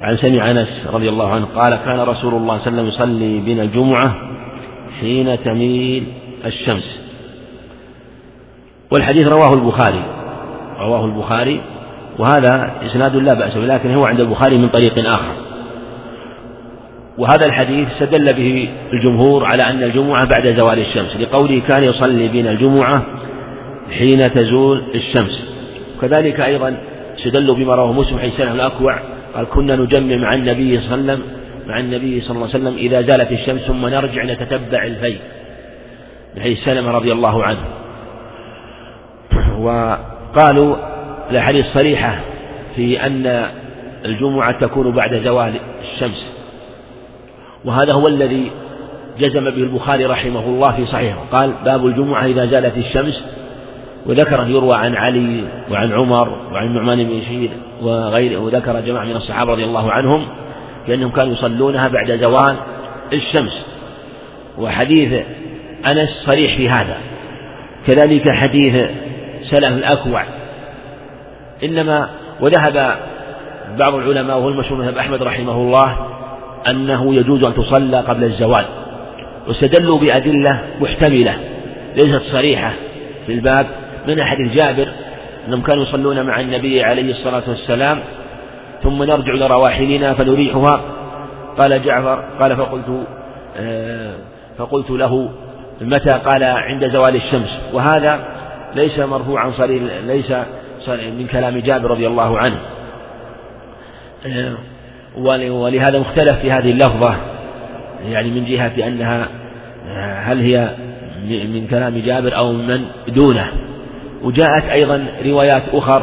عن 0.00 0.16
سمع 0.16 0.50
أنس 0.50 0.86
رضي 0.92 1.08
الله 1.08 1.30
عنه 1.30 1.46
قال 1.54 1.76
كان 1.76 2.00
رسول 2.00 2.34
الله 2.34 2.58
صلى 2.58 2.66
الله 2.66 2.82
عليه 2.82 2.82
وسلم 2.82 2.86
يصلي 2.86 3.38
بنا 3.40 3.62
الجمعة 3.62 4.14
حين 5.00 5.42
تميل 5.44 6.04
الشمس. 6.44 7.00
والحديث 8.90 9.28
رواه 9.28 9.54
البخاري 9.54 10.02
رواه 10.80 11.04
البخاري 11.04 11.60
وهذا 12.18 12.70
إسناد 12.86 13.16
لا 13.16 13.34
بأس 13.34 13.54
به 13.54 13.66
لكن 13.66 13.94
هو 13.94 14.04
عند 14.04 14.20
البخاري 14.20 14.58
من 14.58 14.68
طريق 14.68 15.08
آخر. 15.08 15.34
وهذا 17.18 17.46
الحديث 17.46 17.88
استدل 17.92 18.32
به 18.32 18.68
الجمهور 18.92 19.44
على 19.44 19.62
أن 19.62 19.82
الجمعة 19.82 20.24
بعد 20.24 20.56
زوال 20.56 20.78
الشمس 20.78 21.16
لقوله 21.20 21.62
كان 21.68 21.84
يصلي 21.84 22.28
بنا 22.28 22.50
الجمعة 22.50 23.02
حين 23.92 24.32
تزول 24.32 24.84
الشمس. 24.94 25.48
وكذلك 25.98 26.40
أيضا 26.40 26.76
استدلوا 27.18 27.54
بما 27.54 27.74
رواه 27.74 27.92
مسلم 27.92 28.18
حيث 28.18 28.36
سلم 28.36 28.54
الأكوع 28.54 28.98
قال 29.34 29.46
كنا 29.46 29.76
نجمع 29.76 30.16
مع 30.16 30.34
النبي 30.34 30.80
صلى 30.80 30.94
الله 30.94 31.12
عليه 31.12 31.12
وسلم 31.12 31.22
مع 31.66 31.78
النبي 31.78 32.20
صلى 32.20 32.30
الله 32.36 32.48
عليه 32.48 32.56
وسلم 32.56 32.76
إذا 32.76 33.02
زالت 33.02 33.32
الشمس 33.32 33.60
ثم 33.60 33.86
نرجع 33.86 34.24
نتتبع 34.24 34.84
الفي 34.84 35.16
من 36.36 36.42
حيث 36.42 36.64
سلم 36.64 36.88
رضي 36.88 37.12
الله 37.12 37.44
عنه. 37.44 37.58
وقالوا 39.60 40.76
الأحاديث 41.30 41.66
صريحة 41.66 42.20
في 42.76 43.06
أن 43.06 43.46
الجمعة 44.04 44.60
تكون 44.60 44.92
بعد 44.92 45.22
زوال 45.24 45.52
الشمس. 45.82 46.26
وهذا 47.64 47.92
هو 47.92 48.08
الذي 48.08 48.50
جزم 49.18 49.44
به 49.44 49.62
البخاري 49.62 50.06
رحمه 50.06 50.46
الله 50.46 50.72
في 50.72 50.86
صحيحه. 50.86 51.24
قال 51.32 51.52
باب 51.64 51.86
الجمعة 51.86 52.26
إذا 52.26 52.46
زالت 52.46 52.76
الشمس 52.78 53.24
وذكر 54.06 54.46
يروى 54.48 54.76
عن 54.76 54.96
علي 54.96 55.44
وعن 55.70 55.92
عمر 55.92 56.28
وعن 56.52 56.66
النعمان 56.66 57.04
بن 57.04 57.20
بشير 57.20 57.50
وغيره 57.82 58.38
وذكر 58.38 58.80
جماعة 58.80 59.04
من 59.04 59.16
الصحابة 59.16 59.52
رضي 59.52 59.64
الله 59.64 59.92
عنهم 59.92 60.26
بأنهم 60.88 61.10
كانوا 61.10 61.32
يصلونها 61.32 61.88
بعد 61.88 62.20
زوال 62.20 62.56
الشمس. 63.12 63.66
وحديث 64.58 65.22
أنس 65.86 66.08
صريح 66.26 66.56
في 66.56 66.68
هذا. 66.68 66.96
كذلك 67.86 68.28
حديث 68.28 68.90
سلف 69.50 69.72
الأكوع. 69.72 70.22
إنما 71.64 72.08
وذهب 72.40 72.96
بعض 73.78 73.94
العلماء 73.94 74.38
وهو 74.38 74.48
المشهور 74.48 74.78
مذهب 74.78 74.98
أحمد 74.98 75.22
رحمه 75.22 75.54
الله 75.54 75.96
أنه 76.68 77.14
يجوز 77.14 77.44
أن 77.44 77.54
تصلى 77.54 78.00
قبل 78.00 78.24
الزوال. 78.24 78.64
واستدلوا 79.48 79.98
بأدلة 79.98 80.60
محتملة 80.80 81.36
ليست 81.96 82.22
صريحة 82.32 82.72
في 83.26 83.32
الباب. 83.32 83.81
من 84.08 84.22
حديث 84.22 84.52
جابر 84.54 84.88
أنهم 85.48 85.62
كانوا 85.62 85.82
يصلون 85.82 86.26
مع 86.26 86.40
النبي 86.40 86.82
عليه 86.82 87.10
الصلاة 87.10 87.42
والسلام 87.48 87.98
ثم 88.82 89.02
نرجع 89.02 89.34
إلى 89.34 89.46
رواحلنا 89.46 90.14
فنريحها. 90.14 90.80
قال 91.58 91.82
جعفر 91.82 92.24
قال 92.40 92.56
فقلت 92.56 93.06
آه، 93.56 94.14
فقلت 94.58 94.90
له 94.90 95.30
متى؟ 95.80 96.10
قال 96.10 96.44
عند 96.44 96.88
زوال 96.88 97.16
الشمس. 97.16 97.60
وهذا 97.72 98.20
ليس 98.74 98.98
مرفوعا 98.98 99.50
صريح 99.50 99.82
ليس 100.06 100.32
من 100.88 101.26
كلام 101.32 101.58
جابر 101.58 101.90
رضي 101.90 102.06
الله 102.06 102.38
عنه. 102.38 102.58
آه، 104.26 104.54
ولهذا 105.50 105.98
مختلف 105.98 106.38
في 106.38 106.52
هذه 106.52 106.70
اللفظة 106.70 107.16
يعني 108.08 108.30
من 108.30 108.44
جهة 108.44 108.86
أنها 108.86 109.28
آه، 109.88 110.18
هل 110.20 110.40
هي 110.40 110.70
من 111.28 111.66
كلام 111.70 111.98
جابر 111.98 112.36
أو 112.36 112.52
من 112.52 112.84
دونه. 113.08 113.52
وجاءت 114.22 114.64
أيضا 114.64 115.06
روايات 115.24 115.62
أخر 115.72 116.02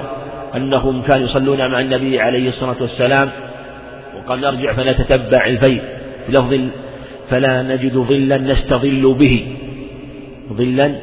أنهم 0.56 1.02
كانوا 1.02 1.26
يصلون 1.26 1.72
مع 1.72 1.80
النبي 1.80 2.20
عليه 2.20 2.50
الصلاة 2.50 2.76
والسلام 2.82 3.30
وقال 4.18 4.42
نرجع 4.42 4.74
فنتتبع 4.74 5.56
في 5.56 5.82
لفظ 6.30 6.60
فلا 7.30 7.62
نجد 7.64 7.94
ظلا 7.94 8.38
نستظل 8.38 9.14
به. 9.14 9.48
ظلا 10.54 10.96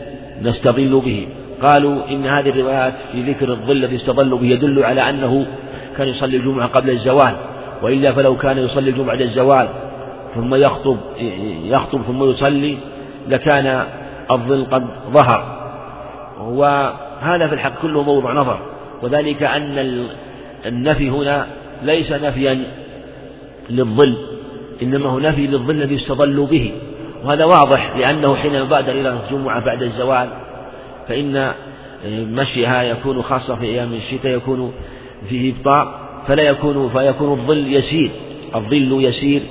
نستظل 0.43 1.01
به. 1.05 1.27
قالوا 1.63 2.11
إن 2.11 2.27
هذه 2.27 2.49
الروايات 2.49 2.93
في 3.13 3.23
ذكر 3.23 3.49
الظل 3.49 3.73
الذي 3.73 3.97
استظل 3.97 4.31
به 4.39 4.47
يدل 4.47 4.85
على 4.85 5.11
أنه 5.11 5.47
كان 5.97 6.09
يصلي 6.09 6.37
الجمعة 6.37 6.67
قبل 6.67 6.91
الزوال 6.91 7.35
وإلا 7.83 8.13
فلو 8.13 8.37
كان 8.37 8.59
يصلي 8.59 8.91
الجمعة 8.91 9.07
بعد 9.07 9.21
الزوال 9.21 9.69
ثم 10.35 10.55
يخطب 10.55 10.97
يخطب 11.65 12.03
ثم 12.03 12.31
يصلي 12.31 12.77
لكان 13.29 13.85
الظل 14.31 14.65
قد 14.65 14.85
ظهر. 15.13 15.56
وهذا 16.41 17.47
في 17.49 17.55
الحق 17.55 17.83
كله 17.83 18.03
موضع 18.03 18.33
نظر. 18.33 18.59
وذلك 19.03 19.43
أن 19.43 20.07
النفي 20.67 21.11
هنا 21.11 21.47
ليس 21.83 22.13
نفيا 22.13 22.65
للظل 23.71 24.15
إنما 24.83 25.11
هو 25.11 25.19
نفي 25.19 25.47
للظل 25.47 25.75
الذي 25.75 25.95
يستظل 25.95 26.47
به. 26.51 26.73
وهذا 27.25 27.45
واضح 27.45 27.97
لأنه 27.97 28.35
حين 28.35 28.55
يبادر 28.55 28.93
إلى 28.93 29.19
الجمعة 29.25 29.65
بعد 29.65 29.83
الزوال 29.83 30.29
فإن 31.09 31.53
مشيها 32.09 32.83
يكون 32.83 33.23
خاصة 33.23 33.55
في 33.55 33.67
أيام 33.67 33.95
الشتاء 33.95 34.37
يكون 34.37 34.73
فيه 35.29 35.53
إبطاء 35.53 36.01
فلا 36.29 36.43
يكون 36.43 36.91
فيكون 36.91 37.31
الظل 37.31 37.75
يسير 37.75 38.11
الظل 38.55 39.05
يسير 39.05 39.43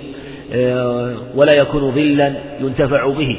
آه، 0.54 1.16
ولا 1.36 1.54
يكون 1.54 1.92
ظلا 1.92 2.34
ينتفع 2.60 3.08
به 3.08 3.38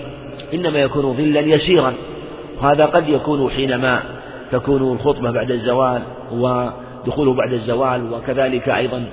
إنما 0.54 0.78
يكون 0.78 1.16
ظلا 1.16 1.40
يسيرا. 1.40 1.92
وهذا 2.60 2.86
قد 2.86 3.08
يكون 3.08 3.50
حينما 3.50 4.02
تكون 4.52 4.92
الخطبة 4.92 5.30
بعد 5.30 5.50
الزوال 5.50 6.02
ودخوله 6.32 7.34
بعد 7.34 7.52
الزوال 7.52 8.12
وكذلك 8.12 8.68
أيضا 8.68 9.04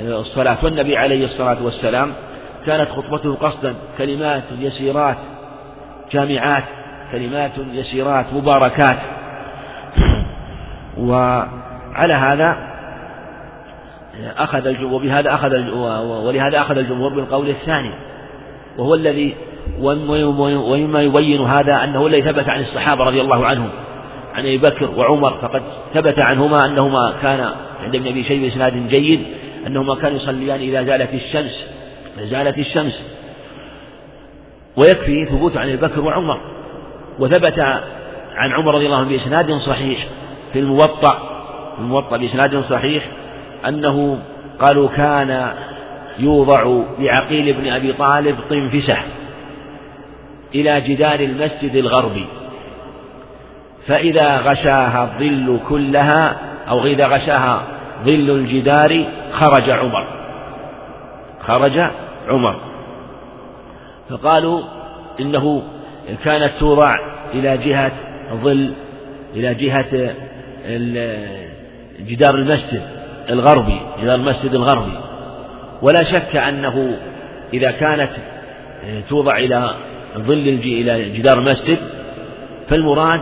آه، 0.00 0.20
الصلاة. 0.20 0.58
والنبي 0.64 0.96
عليه 0.96 1.24
الصلاة 1.24 1.64
والسلام 1.64 2.12
كانت 2.66 2.88
خطبته 2.90 3.34
قصدا 3.34 3.74
كلمات 3.98 4.42
يسيرات 4.58 5.16
جامعات 6.12 6.64
كلمات 7.12 7.50
يسيرات 7.72 8.26
مباركات. 8.32 8.98
وعلى 10.98 12.14
هذا 12.14 12.68
أخذ 14.36 14.66
الجمهور 14.66 14.94
وبهذا 14.94 15.34
أخذ 15.34 15.70
ولهذا 16.26 16.60
أخذ 16.60 16.78
الجمهور 16.78 17.14
بالقول 17.14 17.48
الثاني 17.48 17.90
وهو 18.78 18.94
الذي 18.94 19.34
ومما 19.80 21.02
يبين 21.02 21.40
هذا 21.40 21.84
أنه 21.84 22.06
الذي 22.06 22.22
ثبت 22.22 22.48
عن 22.48 22.60
الصحابة 22.60 23.04
رضي 23.04 23.20
الله 23.20 23.46
عنهم. 23.46 23.68
عن 24.34 24.40
أبي 24.40 24.58
بكر 24.58 24.90
وعمر 24.96 25.30
فقد 25.30 25.62
ثبت 25.94 26.18
عنهما 26.18 26.66
أنهما 26.66 27.14
كان 27.22 27.40
عند 27.82 27.94
ابن 27.94 28.06
أبي 28.06 28.24
شيبة 28.24 28.48
إسناد 28.48 28.88
جيد 28.88 29.20
أنهما 29.66 29.94
كانوا 29.94 30.16
يصليان 30.16 30.60
إذا 30.60 30.82
زالت 30.82 31.14
الشمس. 31.14 31.66
زالت 32.18 32.58
الشمس. 32.58 33.02
ويكفي 34.76 35.26
ثبوت 35.26 35.56
عن 35.56 35.68
أبي 35.68 35.76
بكر 35.76 36.00
وعمر. 36.00 36.40
وثبت 37.18 37.58
عن 38.34 38.52
عمر 38.52 38.74
رضي 38.74 38.86
الله 38.86 38.96
عنه 38.96 39.08
بإسناد 39.08 39.52
صحيح. 39.52 40.06
في 40.52 40.58
الموطأ 40.58 41.18
الموطأ 41.78 42.16
بإسناد 42.16 42.64
صحيح 42.70 43.08
أنه 43.68 44.18
قالوا 44.60 44.88
كان 44.88 45.52
يوضع 46.18 46.82
لعقيل 46.98 47.52
بن 47.52 47.68
أبي 47.72 47.92
طالب 47.92 48.36
طنفسة 48.50 48.96
إلى 50.54 50.80
جدار 50.80 51.20
المسجد 51.20 51.76
الغربي 51.76 52.26
فإذا 53.86 54.36
غشاها 54.36 55.02
الظل 55.02 55.58
كلها 55.68 56.36
أو 56.68 56.84
إذا 56.84 57.06
غشاها 57.06 57.62
ظل 58.04 58.30
الجدار 58.30 59.04
خرج 59.32 59.70
عمر. 59.70 60.06
خرج 61.46 61.78
عمر. 62.28 62.60
فقالوا 64.10 64.62
إنه 65.20 65.62
كانت 66.24 66.52
توضع 66.60 66.98
إلى 67.34 67.58
جهة 67.58 67.92
ظل 68.32 68.72
إلى 69.34 69.54
جهة 69.54 70.14
جدار 72.00 72.34
المسجد 72.34 72.82
الغربي 73.30 73.80
جدار 74.02 74.14
المسجد 74.14 74.54
الغربي. 74.54 74.98
ولا 75.82 76.02
شك 76.02 76.36
أنه 76.36 76.96
إذا 77.54 77.70
كانت 77.70 78.10
توضع 79.08 79.36
إلى 79.36 79.70
ظل 80.16 80.58
إلى 80.64 81.10
جدار 81.10 81.38
المسجد 81.38 81.78
فالمراد 82.68 83.20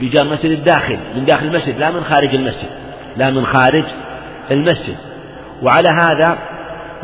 بجار 0.00 0.24
مسجد 0.24 0.50
الداخل 0.50 0.98
من 1.16 1.24
داخل 1.24 1.46
المسجد 1.46 1.78
لا 1.78 1.90
من 1.90 2.04
خارج 2.04 2.34
المسجد 2.34 2.68
لا 3.16 3.30
من 3.30 3.46
خارج 3.46 3.84
المسجد. 4.50 4.96
وعلى 5.62 5.88
هذا 5.88 6.38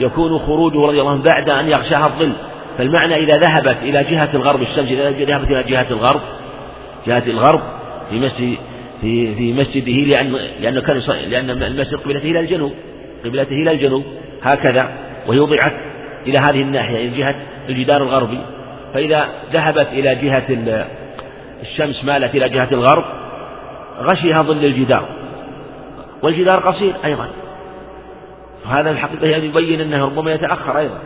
يكون 0.00 0.38
خروجه 0.38 0.86
رضي 0.86 1.00
الله 1.00 1.10
عنه 1.10 1.22
بعد 1.22 1.50
أن 1.50 1.68
يغشاها 1.68 2.06
الظل. 2.06 2.32
فالمعنى 2.78 3.14
إذا 3.14 3.38
ذهبت 3.38 3.76
إلى 3.82 4.04
جهة 4.04 4.28
الغرب 4.34 4.62
الشمس 4.62 4.90
إذا 4.90 5.10
ذهبت 5.10 5.50
إلى 5.50 5.62
جهة 5.62 5.86
الغرب 5.90 6.20
جهة 7.06 7.22
الغرب 7.26 7.60
في 8.10 8.20
مسجد 8.20 8.56
في 9.00 9.34
في 9.34 9.52
مسجده 9.52 9.92
لأن 9.92 10.36
لأنه 10.60 10.80
كان 10.80 11.02
لأن 11.30 11.50
المسجد 11.50 11.94
قبلته 11.94 12.30
إلى 12.30 12.40
الجنوب 12.40 12.72
قبلته 13.24 13.52
إلى 13.52 13.72
الجنوب 13.72 14.04
هكذا 14.42 14.88
وهي 15.26 15.38
وضعت 15.38 15.72
إلى 16.26 16.38
هذه 16.38 16.62
الناحية 16.62 17.08
إلى 17.08 17.18
جهة 17.18 17.34
الجدار 17.68 18.02
الغربي. 18.02 18.38
فإذا 18.94 19.28
ذهبت 19.52 19.88
إلى 19.92 20.14
جهة 20.14 20.86
الشمس 21.62 22.04
مالت 22.04 22.34
إلى 22.34 22.48
جهة 22.48 22.68
الغرب 22.72 23.04
غشيها 23.98 24.42
ظل 24.42 24.64
الجدار. 24.64 25.04
والجدار 26.22 26.60
قصير 26.60 26.92
أيضا. 27.04 27.28
هذا 28.66 28.90
الحقيقة 28.90 29.26
يعني 29.26 29.46
يبين 29.46 29.80
أنه 29.80 30.04
ربما 30.04 30.32
يتأخر 30.32 30.78
أيضا. 30.78 30.98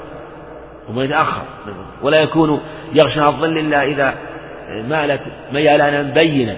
ربما 0.89 1.05
يتأخر. 1.05 1.43
ولا 2.03 2.23
يكون 2.23 2.61
يغشى 2.95 3.27
الظل 3.27 3.59
إلا 3.59 3.83
إذا 3.83 4.15
مالت 4.89 5.21
ميلانا 5.53 6.03
بينا. 6.03 6.57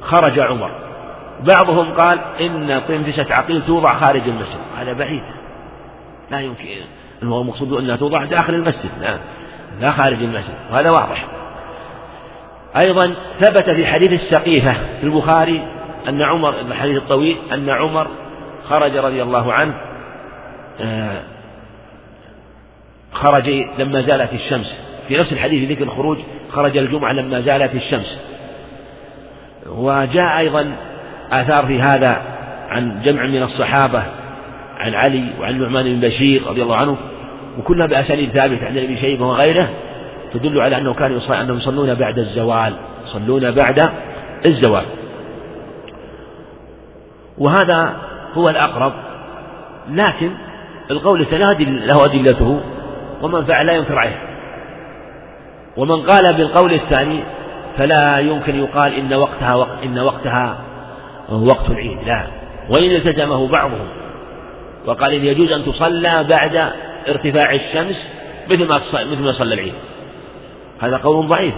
خرج 0.00 0.38
عمر. 0.38 0.70
بعضهم 1.40 1.94
قال 1.94 2.18
إن 2.40 2.80
طنفسة 2.88 3.34
عقيل 3.34 3.62
توضع 3.66 3.94
خارج 3.94 4.22
المسجد. 4.28 4.60
هذا 4.78 4.92
بعيد. 4.92 5.22
لا 6.30 6.40
يمكن. 6.40 6.66
المقصود 7.22 7.72
أنها 7.72 7.96
توضع 7.96 8.24
داخل 8.24 8.54
المسجد 8.54 8.90
لا 9.00 9.16
لا 9.80 9.90
خارج 9.90 10.22
المسجد 10.22 10.54
وهذا 10.70 10.90
واضح. 10.90 11.26
أيضا 12.76 13.14
ثبت 13.40 13.70
في 13.70 13.86
حديث 13.86 14.12
السقيفة 14.12 14.72
في 14.72 15.04
البخاري 15.04 15.62
أن 16.08 16.22
عمر 16.22 16.54
الحديث 16.60 16.96
الطويل 16.96 17.36
أن 17.52 17.70
عمر 17.70 18.06
خرج 18.68 18.96
رضي 18.96 19.22
الله 19.22 19.52
عنه 19.52 19.74
آه، 20.80 21.22
خرج 23.12 23.48
لما 23.78 24.02
زالت 24.02 24.32
الشمس. 24.32 24.76
في 25.08 25.18
نفس 25.18 25.32
الحديث 25.32 25.70
ذكر 25.70 25.84
الخروج 25.84 26.18
خرج 26.52 26.76
الجمعة 26.76 27.12
لما 27.12 27.40
زالت 27.40 27.74
الشمس. 27.74 28.18
وجاء 29.66 30.38
أيضا 30.38 30.72
آثار 31.30 31.66
في 31.66 31.80
هذا 31.80 32.22
عن 32.68 33.02
جمع 33.02 33.26
من 33.26 33.42
الصحابة 33.42 34.02
عن 34.76 34.94
علي 34.94 35.24
وعن 35.40 35.58
نعمان 35.58 35.84
بن 35.84 36.08
بشير 36.08 36.46
رضي 36.46 36.62
الله 36.62 36.76
عنه. 36.76 36.96
وكلها 37.58 37.86
بأسانيد 37.86 38.30
ثابتة 38.30 38.66
عند 38.66 38.76
أبي 38.76 38.96
شيبة 38.96 39.26
وغيره 39.26 39.68
تدل 40.34 40.60
على 40.60 40.78
أنه 40.78 40.94
كانوا 40.94 41.42
أنهم 41.42 41.56
يصلون 41.56 41.94
بعد 41.94 42.18
الزوال 42.18 42.74
يصلون 43.04 43.50
بعد 43.50 43.90
الزوال. 44.46 44.84
وهذا 47.38 47.96
هو 48.34 48.48
الأقرب 48.48 48.92
لكن 49.90 50.30
القول 50.90 51.20
الثاني 51.20 51.64
له 51.64 52.04
أدلته 52.04 52.60
ومن 53.22 53.44
فعل 53.44 53.66
لا 53.66 53.72
ينكر 53.72 53.98
عليه. 53.98 54.18
ومن 55.76 56.02
قال 56.02 56.34
بالقول 56.34 56.72
الثاني 56.72 57.20
فلا 57.78 58.18
يمكن 58.18 58.56
يقال 58.56 58.94
إن 58.94 59.14
وقتها 59.14 59.54
وقت 59.54 59.82
إن 59.84 59.98
وقتها 59.98 60.58
وقت 61.28 61.70
العيد 61.70 61.98
لا. 62.06 62.22
وإن 62.70 62.90
التزمه 62.90 63.48
بعضهم 63.48 63.88
وقال 64.86 65.14
إن 65.14 65.24
يجوز 65.24 65.52
أن 65.52 65.64
تصلى 65.64 66.24
بعد 66.24 66.72
ارتفاع 67.08 67.54
الشمس 67.54 67.96
مثل 68.50 68.68
ما 68.68 68.80
مثل 68.92 69.22
ما 69.22 69.32
صلى 69.32 69.54
العيد. 69.54 69.74
هذا 70.80 70.96
قول 70.96 71.26
ضعيف. 71.26 71.54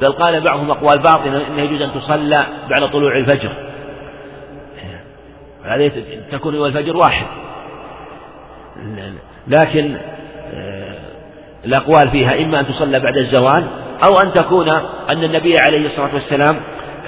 بل 0.00 0.12
قال 0.12 0.40
بعضهم 0.40 0.70
أقوال 0.70 0.98
باطنة 0.98 1.46
إنه 1.46 1.62
يجوز 1.62 1.82
أن 1.82 1.90
تصلى 1.94 2.46
بعد 2.70 2.90
طلوع 2.90 3.16
الفجر. 3.16 3.52
هذه 5.64 5.92
تكون 6.32 6.58
والفجر 6.58 6.96
واحد. 6.96 7.26
لكن 9.48 9.96
آه، 10.54 10.98
الأقوال 11.64 12.10
فيها 12.10 12.42
إما 12.42 12.60
أن 12.60 12.66
تصلى 12.66 13.00
بعد 13.00 13.16
الزوال 13.16 13.66
أو 14.02 14.20
أن 14.20 14.32
تكون 14.32 14.68
أن 15.10 15.24
النبي 15.24 15.58
عليه 15.58 15.86
الصلاة 15.86 16.14
والسلام 16.14 16.56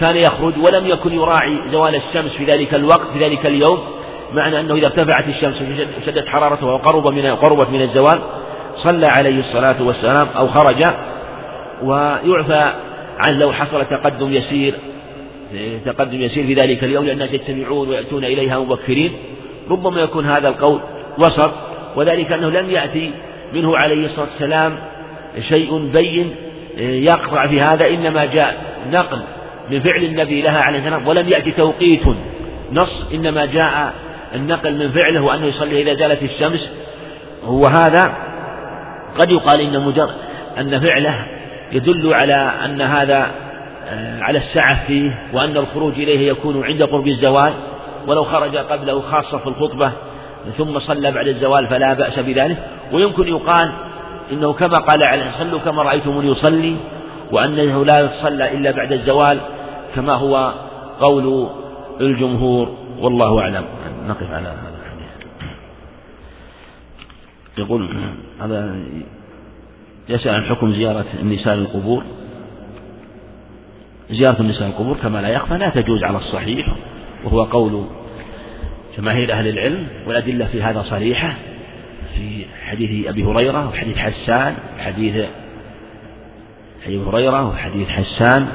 كان 0.00 0.16
يخرج 0.16 0.58
ولم 0.58 0.86
يكن 0.86 1.12
يراعي 1.12 1.58
زوال 1.72 1.94
الشمس 1.94 2.32
في 2.32 2.44
ذلك 2.44 2.74
الوقت 2.74 3.06
في 3.12 3.24
ذلك 3.24 3.46
اليوم 3.46 3.78
معنى 4.34 4.60
أنه 4.60 4.74
إذا 4.74 4.86
ارتفعت 4.86 5.28
الشمس 5.28 5.62
وشدت 6.02 6.28
حرارتها 6.28 6.72
وقرب 6.72 7.06
من 7.06 7.26
قربت 7.26 7.70
من 7.70 7.82
الزوال 7.82 8.18
صلى 8.76 9.06
عليه 9.06 9.40
الصلاة 9.40 9.82
والسلام 9.82 10.28
أو 10.28 10.48
خرج 10.48 10.84
ويعفى 11.82 12.72
عن 13.18 13.38
لو 13.38 13.52
حصل 13.52 13.84
تقدم 13.84 14.32
يسير. 14.32 14.74
تقدم 15.84 16.20
يسير 16.20 16.46
في 16.46 16.54
ذلك 16.54 16.84
اليوم 16.84 17.04
لأن 17.04 17.14
الناس 17.14 17.34
يجتمعون 17.34 17.88
ويأتون 17.88 18.24
إليها 18.24 18.58
مبكرين. 18.58 19.12
ربما 19.70 20.00
يكون 20.00 20.26
هذا 20.26 20.48
القول 20.48 20.80
وسط 21.18 21.50
وذلك 21.96 22.32
أنه 22.32 22.50
لم 22.50 22.70
يأتي 22.70 23.10
منه 23.54 23.76
عليه 23.76 24.06
الصلاة 24.06 24.26
والسلام 24.32 24.78
شيء 25.48 25.78
بين 25.92 26.34
يقطع 26.78 27.46
في 27.46 27.60
هذا 27.60 27.88
إنما 27.88 28.24
جاء 28.24 28.64
نقل 28.92 29.18
من 29.70 29.80
فعل 29.80 30.04
النبي 30.04 30.42
لها 30.42 30.60
عليه 30.60 30.78
السلام 30.78 31.08
ولم 31.08 31.28
يأتي 31.28 31.50
توقيت 31.50 32.02
نص 32.72 33.06
إنما 33.14 33.46
جاء 33.46 33.94
النقل 34.34 34.74
من 34.74 34.90
فعله 34.90 35.20
وأنه 35.20 35.46
يصلي 35.46 35.82
إذا 35.82 35.94
زالت 35.94 36.22
الشمس 36.22 36.70
وهذا 37.46 38.12
قد 39.18 39.30
يقال 39.30 39.60
إن 39.60 39.80
مجرد 39.80 40.14
أن 40.58 40.80
فعله 40.80 41.26
يدل 41.72 42.14
على 42.14 42.52
أن 42.64 42.80
هذا 42.80 43.30
آه، 43.88 44.20
على 44.20 44.38
السعة 44.38 44.86
فيه 44.86 45.18
وأن 45.32 45.56
الخروج 45.56 45.92
إليه 45.92 46.28
يكون 46.28 46.64
عند 46.64 46.82
قرب 46.82 47.08
الزوال 47.08 47.52
ولو 48.06 48.24
خرج 48.24 48.56
قبله 48.56 49.00
خاصة 49.00 49.38
في 49.38 49.46
الخطبة 49.46 49.92
ثم 50.58 50.78
صلى 50.78 51.10
بعد 51.10 51.26
الزوال 51.28 51.68
فلا 51.68 51.94
بأس 51.94 52.18
بذلك. 52.18 52.56
ويمكن 52.92 53.28
يقال 53.28 53.72
إنه 54.32 54.52
كما 54.52 54.78
قال 54.78 55.02
عليه 55.02 55.30
صلوا 55.38 55.58
كما 55.58 55.82
رأيتموني 55.82 56.28
يصلي 56.28 56.76
وأنه 57.32 57.84
لا 57.84 58.00
يصلى 58.00 58.52
إلا 58.52 58.70
بعد 58.70 58.92
الزوال 58.92 59.38
كما 59.94 60.12
هو 60.12 60.52
قول 61.00 61.48
الجمهور 62.00 62.76
والله 63.00 63.40
أعلم. 63.40 63.64
نقف 64.08 64.30
على 64.30 64.48
هذا 64.48 64.78
الحديث. 64.84 65.28
يقول 67.58 68.12
هذا 68.40 68.84
يسأل 70.08 70.34
عن 70.34 70.44
حكم 70.44 70.72
زيارة 70.72 71.06
النساء 71.22 71.54
للقبور. 71.54 72.02
زيارة 74.10 74.40
النساء 74.40 74.68
القبور 74.68 74.96
كما 74.96 75.22
لا 75.22 75.28
يخفى 75.28 75.58
لا 75.58 75.68
تجوز 75.68 76.04
على 76.04 76.18
الصحيح 76.18 76.66
وهو 77.24 77.42
قول 77.44 77.86
جماهير 78.96 79.32
أهل 79.32 79.48
العلم 79.48 79.86
والأدلة 80.06 80.46
في 80.46 80.62
هذا 80.62 80.82
صريحة 80.82 81.34
في 82.14 82.44
حديث 82.64 83.06
أبي 83.06 83.24
هريرة 83.24 83.68
وحديث 83.68 83.98
حسان 83.98 84.54
وحديث 84.78 85.26
أبي 86.86 86.98
هريرة 86.98 87.48
وحديث 87.48 87.88
حسان 87.88 88.48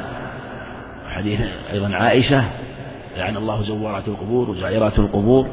وحديث 1.06 1.40
أيضا 1.74 1.96
عائشة 1.96 2.44
لعن 3.20 3.38
الله 3.38 3.62
زوارات 3.62 4.08
القبور 4.08 4.50
وزائرات 4.50 5.00
القبور. 5.00 5.48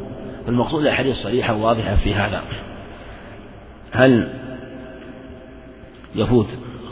المقصود 0.49 0.83
الأحاديث 0.83 1.17
صريحة 1.17 1.55
واضحة 1.55 1.97
في 1.97 2.15
هذا. 2.15 2.43
هل 3.93 4.29
يفوت 6.15 6.47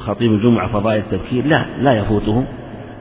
خطيب 0.07 0.33
الجمعة 0.33 0.73
فضائل 0.73 0.99
التذكير؟ 0.99 1.47
لا 1.47 1.67
لا 1.81 1.93
يفوته 1.93 2.45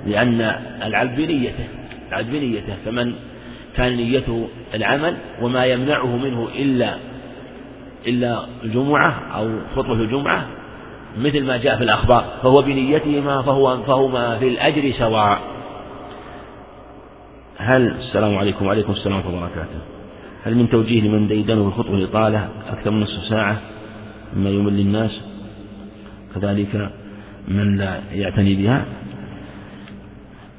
لأن 0.08 0.56
العبد 0.84 1.16
بنيته 1.16 1.68
العبد 2.10 2.32
بنيته 2.32 2.74
فمن 2.86 3.14
كان 3.76 3.98
نيته 3.98 4.48
العمل 4.74 5.16
وما 5.42 5.66
يمنعه 5.66 6.18
منه 6.18 6.48
إلا 6.56 6.94
إلا 8.08 8.46
الجمعة 8.64 9.20
أو 9.36 9.50
خطبة 9.76 9.94
الجمعة 9.94 10.48
مثل 11.18 11.46
ما 11.46 11.58
جاء 11.58 11.78
في 11.78 11.84
الأخبار 11.84 12.26
فهو 12.44 12.62
بنيتهما 12.62 13.42
فهو 13.42 13.78
فهما 13.78 14.40
في 14.40 14.48
الأجر 14.48 14.92
سواء. 14.92 15.42
هل 17.58 17.88
السلام 17.88 18.38
عليكم 18.38 18.66
وعليكم 18.66 18.92
السلام 18.92 19.18
ورحمة 19.18 19.38
وبركاته. 19.38 19.80
هل 20.44 20.56
من 20.56 20.70
توجيه 20.70 21.02
لمن 21.02 21.28
ديدنه 21.28 21.68
الخطبة 21.68 21.96
الإطالة 21.96 22.50
أكثر 22.70 22.92
من 22.92 23.00
نصف 23.00 23.24
ساعة 23.24 23.58
مما 24.36 24.50
يمل 24.50 24.80
الناس؟ 24.80 25.22
كذلك 26.36 26.90
من 27.48 27.78
لا 27.78 28.00
يعتني 28.12 28.56
بها. 28.56 28.86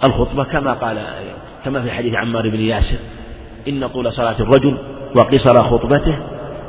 الخطبة 0.05 0.45
كما 0.45 0.73
قال 0.73 0.99
كما 1.65 1.83
في 1.83 1.91
حديث 1.91 2.15
عمار 2.15 2.49
بن 2.49 2.61
ياسر 2.61 2.99
إن 3.69 3.87
طول 3.87 4.13
صلاة 4.13 4.41
الرجل 4.41 4.79
وقصر 5.17 5.63
خطبته 5.63 6.19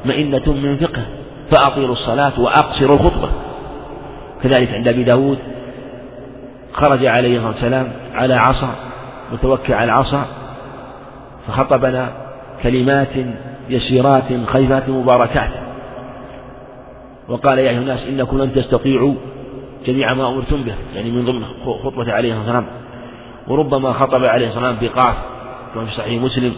مئنة 0.05 0.53
من 0.53 0.77
فقه 0.77 1.05
فأطيلوا 1.51 1.93
الصلاة 1.93 2.39
وأقصروا 2.39 2.95
الخطبة. 2.95 3.29
كذلك 4.43 4.73
عند 4.73 4.87
أبي 4.87 5.03
داود 5.03 5.37
خرج 6.73 7.05
عليه 7.05 7.37
الصلاة 7.37 7.51
والسلام 7.51 7.91
على 8.13 8.33
عصا 8.33 8.75
متوكل 9.31 9.73
على 9.73 9.85
العصا 9.85 10.25
فخطبنا 11.47 12.11
كلمات 12.63 13.13
يسيرات 13.69 14.23
خيفات 14.47 14.89
مباركات. 14.89 15.49
وقال 17.29 17.59
يا 17.59 17.69
أيها 17.69 17.79
الناس 17.79 18.07
إنكم 18.07 18.37
لن 18.41 18.53
تستطيعوا 18.53 19.13
جميع 19.85 20.13
ما 20.13 20.27
أمرتم 20.27 20.63
به 20.63 20.75
يعني 20.95 21.11
من 21.11 21.25
ضمن 21.25 21.45
خطبة 21.83 22.13
عليه 22.13 22.33
الصلاة 22.33 22.55
والسلام. 22.55 22.65
وربما 23.47 23.93
خطب 23.93 24.25
عليه 24.25 24.47
الصلاة 24.47 24.69
والسلام 24.69 24.91
بقاف 24.93 25.15
كما 25.73 25.85
في 25.85 25.91
صحيح 25.91 26.21
مسلم. 26.21 26.53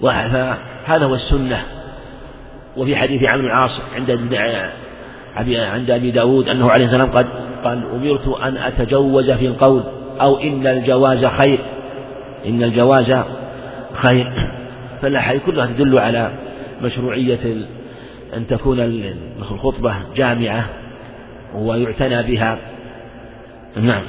وهذا 0.00 0.58
هو 0.88 1.14
السنة. 1.14 1.62
وفي 2.76 2.96
حديث 2.96 3.24
عمرو 3.24 3.46
العاص 3.46 3.80
عند 3.94 4.10
عند 5.72 5.90
أبي 5.90 6.10
داود 6.10 6.48
أنه 6.48 6.70
عليه 6.70 6.84
السلام 6.84 7.10
قد 7.10 7.26
قال 7.64 7.84
أمرت 7.90 8.28
أن 8.28 8.56
أتجوز 8.56 9.30
في 9.30 9.46
القول. 9.46 9.82
أو 10.20 10.36
إن 10.36 10.66
الجواز 10.66 11.24
خير. 11.24 11.58
إن 12.46 12.62
الجواز 12.62 13.14
خير. 13.94 14.32
فالأحاديث 15.02 15.42
كلها 15.46 15.66
تدل 15.66 15.98
على 15.98 16.30
مشروعية 16.82 17.66
أن 18.36 18.46
تكون 18.46 18.80
الخطبة 19.38 19.94
جامعة 20.16 20.64
ويعتنى 21.54 22.22
بها. 22.22 22.58
نعم. 23.76 24.02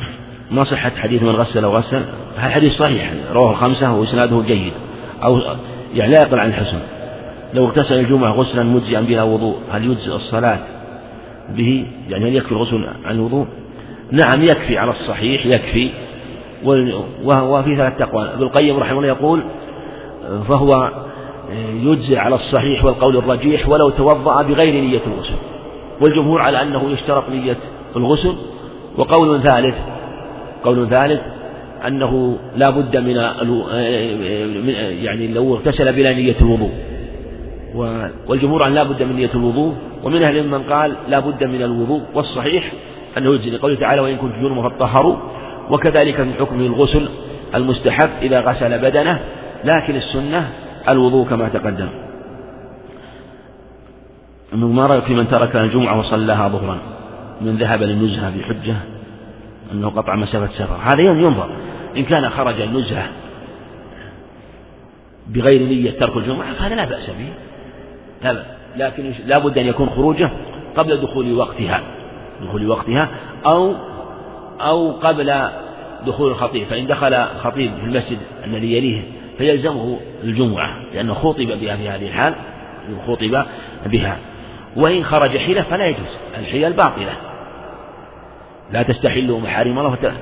ما 0.52 0.64
صحة 0.64 0.92
حديث 0.98 1.24
من 1.24 1.30
غسل 1.30 1.64
أو 1.64 1.78
غسل؟ 1.78 2.02
هذا 2.38 2.50
حديث 2.50 2.74
صحيح. 2.74 3.12
رواه 3.34 3.52
الخمسة 3.52 3.96
وإسناده 3.96 4.42
جيد. 4.48 4.74
أو 5.24 5.42
يعني 5.96 6.12
لا 6.12 6.22
يقل 6.22 6.40
عن 6.40 6.50
الحسن. 6.50 6.80
لو 7.54 7.66
اغتسل 7.66 8.00
الجمعة 8.00 8.32
غسلا 8.32 8.64
مجزئا 8.64 9.02
بلا 9.02 9.24
وضوء 9.24 9.58
هل 9.72 9.86
يجزئ 9.86 10.16
الصلاة 10.16 10.60
به؟ 11.50 11.86
يعني 12.10 12.30
هل 12.30 12.36
يكفي 12.36 12.52
الغسل 12.52 12.88
عن 13.06 13.16
الوضوء؟ 13.16 13.48
نعم 14.12 14.44
يكفي 14.44 14.78
على 14.78 14.92
الصحيح 14.92 15.46
يكفي. 15.46 15.90
وفي 17.24 17.76
ثلاث 17.78 18.02
أقوال. 18.02 18.28
ابن 18.28 18.44
القيم 18.44 18.80
رحمه 18.80 18.98
الله 18.98 19.08
يقول 19.08 19.42
فهو 20.48 20.92
يجزئ 21.74 22.18
على 22.18 22.36
الصحيح 22.36 22.86
والقول 22.86 23.18
الرجيح 23.18 23.70
ولو 23.70 23.90
توضأ 23.90 24.42
بغير 24.42 24.84
نية 24.84 25.02
الغسل. 25.08 25.36
والجمهور 26.02 26.42
على 26.42 26.62
أنه 26.62 26.92
يشترط 26.92 27.30
نية 27.30 27.58
الغسل. 27.96 28.36
وقول 28.98 29.42
ثالث 29.42 29.76
قول 30.64 30.90
ثالث 30.90 31.22
أنه 31.88 32.38
لا 32.56 32.70
بد 32.70 32.98
من 32.98 33.16
يعني 35.04 35.28
لو 35.28 35.56
اغتسل 35.56 35.94
بلا 35.94 36.14
نية 36.14 36.36
الوضوء. 36.42 36.72
والجمهور 38.28 38.68
أن 38.68 38.74
لا 38.74 38.84
بد 38.84 39.04
من 39.04 39.16
نية 39.16 39.30
الوضوء. 39.36 39.74
ومن 40.04 40.24
أهل 40.24 40.48
من 40.48 40.64
قال 40.64 40.96
لا 41.10 41.20
بد 41.20 41.44
من 41.44 41.62
الوضوء. 41.64 42.02
والصحيح 42.16 42.72
أنه 43.18 43.34
يجزي 43.34 43.50
لقوله 43.50 43.76
تعالى 43.76 44.02
وإن 44.02 44.18
كنت 44.18 44.36
جنوبا 44.36 44.70
فطهروا 44.70 45.18
وكذلك 45.70 46.16
في 46.16 46.34
حكم 46.40 46.60
الغسل 46.60 47.10
المستحب 47.56 48.10
إذا 48.22 48.40
غسل 48.40 48.80
بدنه 48.80 49.20
لكن 49.64 49.96
السنة 49.96 50.50
الوضوء 50.90 51.28
كما 51.28 51.50
تقدم. 51.50 51.90
ما 54.54 54.86
رأيك 54.86 55.04
في 55.04 55.14
من 55.14 55.28
ترك 55.28 55.56
الجمعة 55.56 56.00
وصلاها 56.00 56.48
ظهرا؟ 56.48 56.80
من 57.42 57.56
ذهب 57.56 57.84
للنزهة 57.84 58.30
بحجة؟ 58.38 58.76
أنه 59.72 59.90
قطع 59.90 60.16
مسافة 60.16 60.50
سفر. 60.54 60.78
هذا 60.84 61.02
ينظر. 61.02 61.50
إن 61.98 62.04
كان 62.04 62.30
خرج 62.30 62.62
النزهة 62.62 63.08
بغير 65.28 65.62
نية 65.62 65.92
ترك 65.92 66.18
الجمعة 66.18 66.54
فهذا 66.54 66.76
لا 66.76 66.86
بأس 66.86 67.10
به. 67.10 67.34
لا 68.24 68.34
بأس 68.34 68.46
لكن 68.78 69.14
لا 69.26 69.38
بد 69.38 69.58
أن 69.58 69.66
يكون 69.66 69.90
خروجه 69.90 70.32
قبل 70.78 70.98
دخول 70.98 71.34
وقتها. 71.34 71.82
دخول 72.42 72.68
وقتها 72.68 73.10
أو 73.46 73.74
أو 74.62 74.92
قبل 74.92 75.50
دخول 76.06 76.32
الخطيب. 76.32 76.68
فإن 76.68 76.88
دخل 76.88 77.24
خطيب 77.24 77.72
في 77.80 77.86
المسجد 77.86 78.18
الذي 78.46 78.78
يليه 78.78 79.02
فيلزمه 79.38 80.00
الجمعة 80.24 80.84
لأنه 80.94 81.14
خطب 81.14 81.48
بها 81.62 81.76
في 81.76 81.90
هذه 81.90 82.08
الحال 82.08 82.34
خطب 83.08 83.46
بها. 83.86 84.18
وإن 84.76 85.04
خرج 85.04 85.38
حيلة 85.38 85.62
فلا 85.62 85.88
يجوز 85.88 86.18
الحيل 86.38 86.74
باطلة 86.74 87.14
لا 88.72 88.84
تستحلوا 88.84 89.40
محارم 89.40 89.80
الله. 89.80 90.14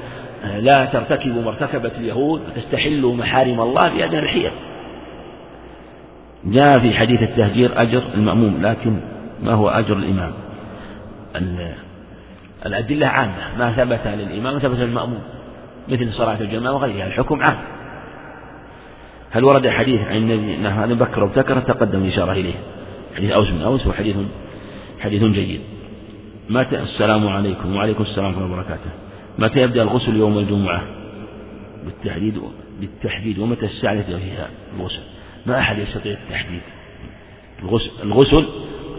لا 0.59 0.85
ترتكبوا 0.85 1.41
ما 1.41 1.49
ارتكبت 1.49 1.91
اليهود 1.97 2.41
فتستحلوا 2.41 3.15
محارم 3.15 3.61
الله 3.61 3.89
بأدنى 3.89 4.19
الحيل. 4.19 4.51
جاء 6.45 6.79
في 6.79 6.93
حديث 6.93 7.21
التهجير 7.23 7.81
أجر 7.81 8.03
المأموم 8.13 8.57
لكن 8.61 8.99
ما 9.43 9.53
هو 9.53 9.69
أجر 9.69 9.97
الإمام؟ 9.97 10.31
الأدلة 12.65 13.07
عامة 13.07 13.57
ما 13.57 13.71
ثبت 13.71 14.07
للإمام 14.07 14.59
ثبت 14.59 14.77
للمأموم 14.77 15.21
مثل 15.87 16.13
صلاة 16.13 16.41
الجماعة 16.41 16.73
وغيرها 16.73 17.07
الحكم 17.07 17.43
عام. 17.43 17.57
هل 19.31 19.43
ورد 19.43 19.69
حديث 19.69 20.01
عن 20.01 20.17
النبي 20.17 20.67
هذا 20.67 20.93
بكر 20.93 21.23
وابتكر؟ 21.23 21.59
تقدم 21.59 22.03
الإشارة 22.03 22.31
إليه. 22.31 22.53
حديث 23.17 23.31
أوس 23.31 23.49
بن 23.49 23.61
أوس 23.61 23.87
وحديث 23.87 24.15
حديث 24.99 25.23
جيد. 25.23 25.61
متى؟ 26.49 26.79
السلام 26.79 27.27
عليكم. 27.27 27.75
وعليكم 27.75 28.03
السلام 28.03 28.25
ورحمة 28.25 28.45
الله 28.45 28.53
وبركاته 28.53 28.89
متى 29.39 29.61
يبدأ 29.61 29.81
الغسل 29.81 30.15
يوم 30.15 30.37
الجمعة؟ 30.37 30.81
بالتحديد 31.85 32.41
بالتحديد. 32.79 33.39
ومتى 33.39 33.65
الساعة 33.65 33.93
التي 33.93 34.19
فيها 34.19 34.49
الغسل. 34.77 35.01
ما 35.45 35.59
أحد 35.59 35.79
يستطيع 35.79 36.13
التحديد. 36.13 36.61
الغسل 37.63 37.89
الغسل 38.03 38.45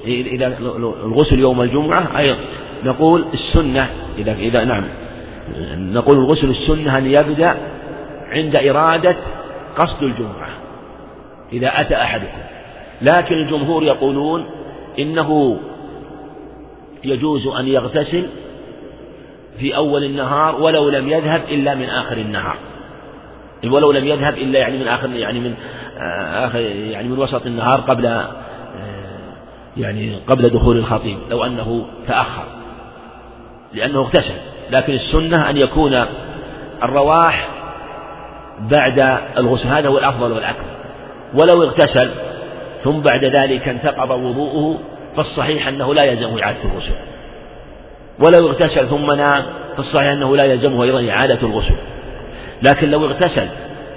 إذا 0.07 0.59
الغسل 1.05 1.39
يوم 1.39 1.63
الجمعة 1.63 2.19
أيضا. 2.19 2.39
نقول 2.85 3.25
السنة 3.35 3.91
إذا 4.19 4.33
إذا 4.33 4.65
نعم. 4.65 4.85
نقول 5.93 6.17
الغسل 6.17 6.51
السنة 6.51 6.99
أن 6.99 7.07
يبدأ 7.07 7.57
عند 8.29 8.57
إرادة 8.57 9.17
قصد 9.77 10.03
الجمعة 10.03 10.49
إذا 11.53 11.81
أتى 11.81 11.95
أحدكم. 11.95 12.39
لكن 13.03 13.35
الجمهور 13.35 13.83
يقولون 13.83 14.47
إنه 14.99 15.59
يجوز 17.05 17.47
أن 17.47 17.69
يغتسل 17.69 18.27
في 19.59 19.77
أول 19.77 20.05
النهار 20.05 20.63
ولو 20.63 20.89
لم 20.89 21.09
يذهب 21.09 21.43
إلا 21.51 21.75
من 21.75 21.85
آخر 21.85 22.17
النهار. 22.17 22.57
ولو 23.65 23.93
لم 23.93 24.05
يذهب 24.05 24.35
إلا 24.35 24.59
يعني 24.59 24.79
من 24.79 24.89
آخر 24.89 25.11
يعني 25.11 25.41
من 25.41 25.55
آه، 25.99 26.47
آخر 26.47 26.61
يعني 26.61 27.09
من 27.09 27.19
وسط 27.19 27.47
النهار 27.47 27.81
قبل 27.81 28.07
آه، 28.07 28.29
يعني 29.77 30.17
قبل 30.27 30.49
دخول 30.49 30.77
الخطيب 30.77 31.19
لو 31.31 31.45
أنه 31.45 31.87
تأخر. 32.09 32.60
لأنه 33.73 33.99
اغتسل. 33.99 34.35
لكن 34.71 34.93
السنة 34.93 35.51
أن 35.51 35.57
يكون 35.57 36.05
الرواح 36.83 37.49
بعد 38.61 39.19
الغسل. 39.39 39.69
هذا 39.69 39.89
هو 39.89 39.99
الأفضل 39.99 40.33
والأكمل. 40.33 40.71
ولو 41.35 41.63
اغتسل 41.63 42.11
ثم 42.85 43.01
بعد 43.01 43.25
ذلك 43.25 43.69
انتقض 43.69 44.11
وضوءه 44.11 44.79
فالصحيح 45.17 45.69
أنه 45.69 45.95
لا 45.95 46.05
يلزمه 46.05 46.43
إعادة 46.43 46.59
الغسل. 46.65 46.95
ولو 48.19 48.49
اغتسل 48.49 48.89
ثم 48.89 49.11
نام 49.13 49.43
فالصحيح 49.77 50.13
أنه 50.13 50.37
لا 50.37 50.45
يلزمه 50.45 50.85
أيضا 50.85 51.11
إعادة 51.11 51.39
الغسل. 51.43 51.75
لكن 52.63 52.91
لو 52.91 53.05
اغتسل 53.05 53.49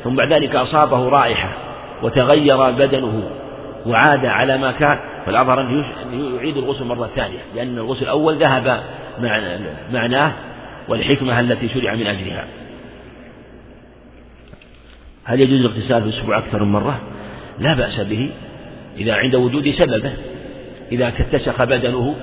ثم 0.03 0.15
بعد 0.15 0.33
ذلك 0.33 0.55
أصابه 0.55 1.09
رائحة 1.09 1.49
وتغير 2.03 2.71
بدنه 2.71 3.23
وعاد 3.85 4.25
على 4.25 4.57
ما 4.57 4.71
كان 4.71 4.99
فالأظهر 5.25 5.61
أن 5.61 5.83
يعيد 6.35 6.57
الغسل 6.57 6.85
مرة 6.85 7.09
ثانية. 7.15 7.39
لأن 7.55 7.77
الغسل 7.77 8.03
الأول 8.03 8.35
ذهب 8.35 8.83
معناه 9.91 10.34
والحكمة 10.88 11.40
التي 11.40 11.69
شرع 11.69 11.95
من 11.95 12.07
أجلها. 12.07 12.45
هل 15.23 15.41
يجوز 15.41 15.60
الاغتسال 15.60 16.02
في 16.02 16.07
الأسبوع 16.10 16.38
أكثر 16.38 16.64
من 16.64 16.72
مرة؟ 16.72 17.02
لا 17.60 17.73
بأس 17.73 17.99
به. 17.99 18.31
إذا 18.98 19.15
عند 19.15 19.35
وجود 19.35 19.72
سببه 19.72 20.14
إذا 20.91 21.07
اتسخ 21.07 21.64
بدنه 21.64 22.15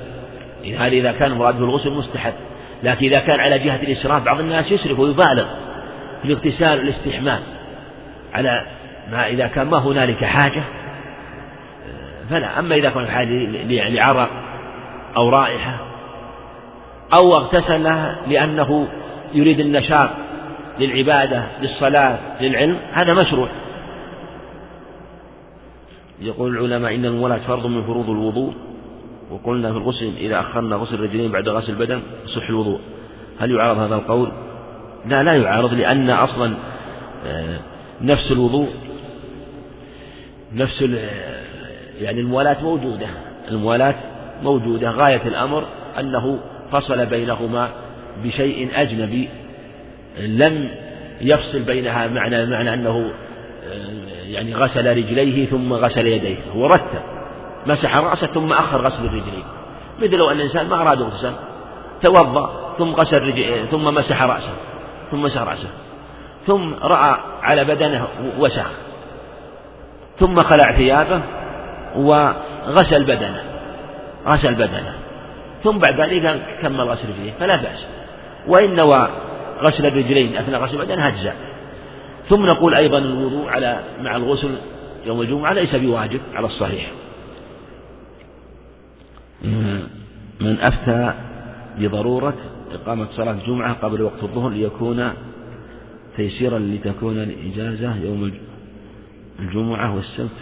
هذا 0.78 0.86
إذا 0.86 1.12
كان 1.12 1.32
مراده 1.32 1.58
الغسل 1.58 1.90
مستحب. 1.90 2.34
لكن 2.82 3.06
إذا 3.06 3.18
كان 3.18 3.40
على 3.40 3.58
جهة 3.58 3.82
الإسراف 3.82 4.22
بعض 4.22 4.40
الناس 4.40 4.72
يسرف 4.72 4.98
ويبالغ 4.98 5.46
في 6.22 6.28
الاغتسال 6.28 6.78
والاستحمام. 6.78 7.40
على 8.34 8.66
ما 9.10 9.26
إذا 9.26 9.46
كان 9.46 9.66
ما 9.66 9.78
هنالك 9.78 10.24
حاجة 10.24 10.62
فلا. 12.30 12.58
أما 12.58 12.74
إذا 12.74 12.90
كان 12.90 13.06
حاجة 13.06 13.28
لعرق 13.88 14.30
أو 15.16 15.28
رائحة 15.28 15.89
أو 17.12 17.36
اغتسل 17.36 17.82
لأنه 18.28 18.88
يريد 19.34 19.60
النشاط 19.60 20.10
للعبادة 20.78 21.44
للصلاة 21.62 22.18
للعلم 22.40 22.78
هذا 22.92 23.14
مشروع. 23.14 23.48
يقول 26.20 26.58
العلماء 26.58 26.94
إن 26.94 27.04
المولاة 27.04 27.38
فرض 27.38 27.66
من 27.66 27.82
فروض 27.84 28.10
الوضوء 28.10 28.52
وقلنا 29.30 29.72
في 29.72 29.78
الغسل 29.78 30.12
إذا 30.16 30.40
أخرنا 30.40 30.76
غسل 30.76 30.94
الرجلين 30.94 31.32
بعد 31.32 31.48
غسل 31.48 31.72
البدن 31.72 32.02
صح 32.26 32.48
الوضوء. 32.48 32.80
هل 33.38 33.50
يعارض 33.50 33.78
هذا 33.78 33.94
القول؟ 33.94 34.32
لا 35.06 35.22
لا 35.22 35.34
يعارض 35.34 35.74
لأن 35.74 36.10
أصلا 36.10 36.54
آه، 37.26 37.58
نفس 38.00 38.32
الوضوء 38.32 38.68
نفس 40.54 40.82
يعني 42.00 42.20
الموالاة 42.20 42.62
موجودة. 42.62 43.06
الموالاة 43.50 43.94
موجودة. 44.42 44.90
غاية 44.90 45.22
الأمر 45.26 45.64
أنه 45.98 46.40
فصل 46.72 47.06
بينهما 47.06 47.68
بشيء 48.24 48.68
أجنبي 48.74 49.28
لم 50.18 50.70
يفصل 51.20 51.62
بينها 51.62 52.06
معنى 52.06 52.46
معنى 52.46 52.74
أنه 52.74 53.12
آه، 53.64 54.28
يعني 54.28 54.54
غسل 54.54 54.96
رجليه 54.96 55.46
ثم 55.46 55.72
غسل 55.72 56.06
يديه 56.06 56.36
هو 56.54 56.66
رتب 56.66 57.02
مسح 57.66 57.96
رأسه 57.96 58.26
ثم 58.26 58.52
أخر 58.52 58.86
غسل 58.86 59.04
الرجلين. 59.04 59.44
مثل 60.02 60.16
لو 60.16 60.30
أن 60.30 60.36
الإنسان 60.36 60.68
ما 60.68 60.82
أراد 60.82 61.02
اغتسال 61.02 61.32
توضأ 62.02 62.74
ثم 62.78 62.94
غسل 62.94 63.22
رجل 63.22 63.66
ثم 63.70 63.84
مسح 63.84 64.22
رأسه 64.22 64.52
ثم 65.10 65.22
مسح 65.22 65.42
رأسه 65.42 65.68
ثم 66.46 66.74
رأى 66.82 67.16
على 67.42 67.64
بدنه 67.64 68.06
وسخ 68.38 68.70
ثم 70.20 70.42
خلع 70.42 70.76
ثيابه 70.76 71.20
وغسل 71.96 73.04
بدنه 73.04 73.42
غسل 74.26 74.54
بدنه. 74.54 74.99
ثم 75.64 75.78
بعد 75.78 76.00
ذلك 76.00 76.58
كمل 76.62 76.80
غسل 76.80 77.08
رجليه 77.08 77.32
فلا 77.40 77.56
بأس. 77.56 77.86
وإن 78.46 78.76
نوى 78.76 79.08
غسل 79.60 79.86
الرجلين 79.86 80.36
أثناء 80.36 80.62
غسل 80.62 80.78
بدنه 80.78 81.08
أجزاء 81.08 81.36
ثم 82.28 82.46
نقول 82.46 82.74
أيضا 82.74 82.98
الوضوء 82.98 83.48
على 83.48 83.80
مع 84.02 84.16
الغسل 84.16 84.54
يوم 85.06 85.20
الجمعة 85.20 85.52
ليس 85.52 85.74
بواجب 85.74 86.20
على 86.34 86.46
الصحيح. 86.46 86.90
من 90.40 90.56
أفتى 90.60 91.14
بضرورة 91.78 92.34
إقامة 92.72 93.06
صلاة 93.10 93.32
الجمعة 93.32 93.72
قبل 93.72 94.02
وقت 94.02 94.22
الظهر 94.22 94.48
ليكون 94.48 95.12
تيسيرا 96.16 96.58
لتكون 96.58 97.18
الإجازة 97.18 97.96
يوم 97.96 98.32
الجمعة 99.38 99.94
والسبت. 99.94 100.38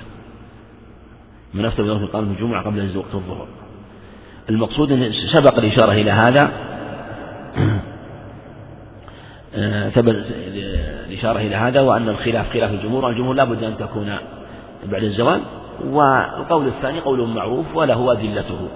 من 1.54 1.64
أفتى 1.64 1.82
بضرورة 1.82 2.04
إقامة 2.04 2.32
الجمعة 2.32 2.64
قبل 2.64 2.96
وقت 2.96 3.14
الظهر. 3.14 3.48
المقصود 4.50 4.92
أن 4.92 5.12
سبق 5.12 5.58
الإشارة 5.58 5.92
إلى 5.92 6.10
هذا. 6.10 6.50
ثبت 9.94 10.24
الإشارة 11.06 11.38
إلى 11.38 11.56
هذا 11.56 11.80
وأن 11.80 12.08
الخلاف 12.08 12.52
خلاف 12.52 12.70
الجمهور 12.70 13.10
الجمهور 13.10 13.34
لا 13.34 13.44
بد 13.44 13.64
أن 13.64 13.76
تكون 13.76 14.16
بعد 14.84 15.04
الزوال. 15.04 15.40
والقول 15.84 16.66
الثاني 16.66 17.00
قول 17.00 17.28
معروف 17.28 17.66
وله 17.76 18.12
أدلته. 18.12 18.68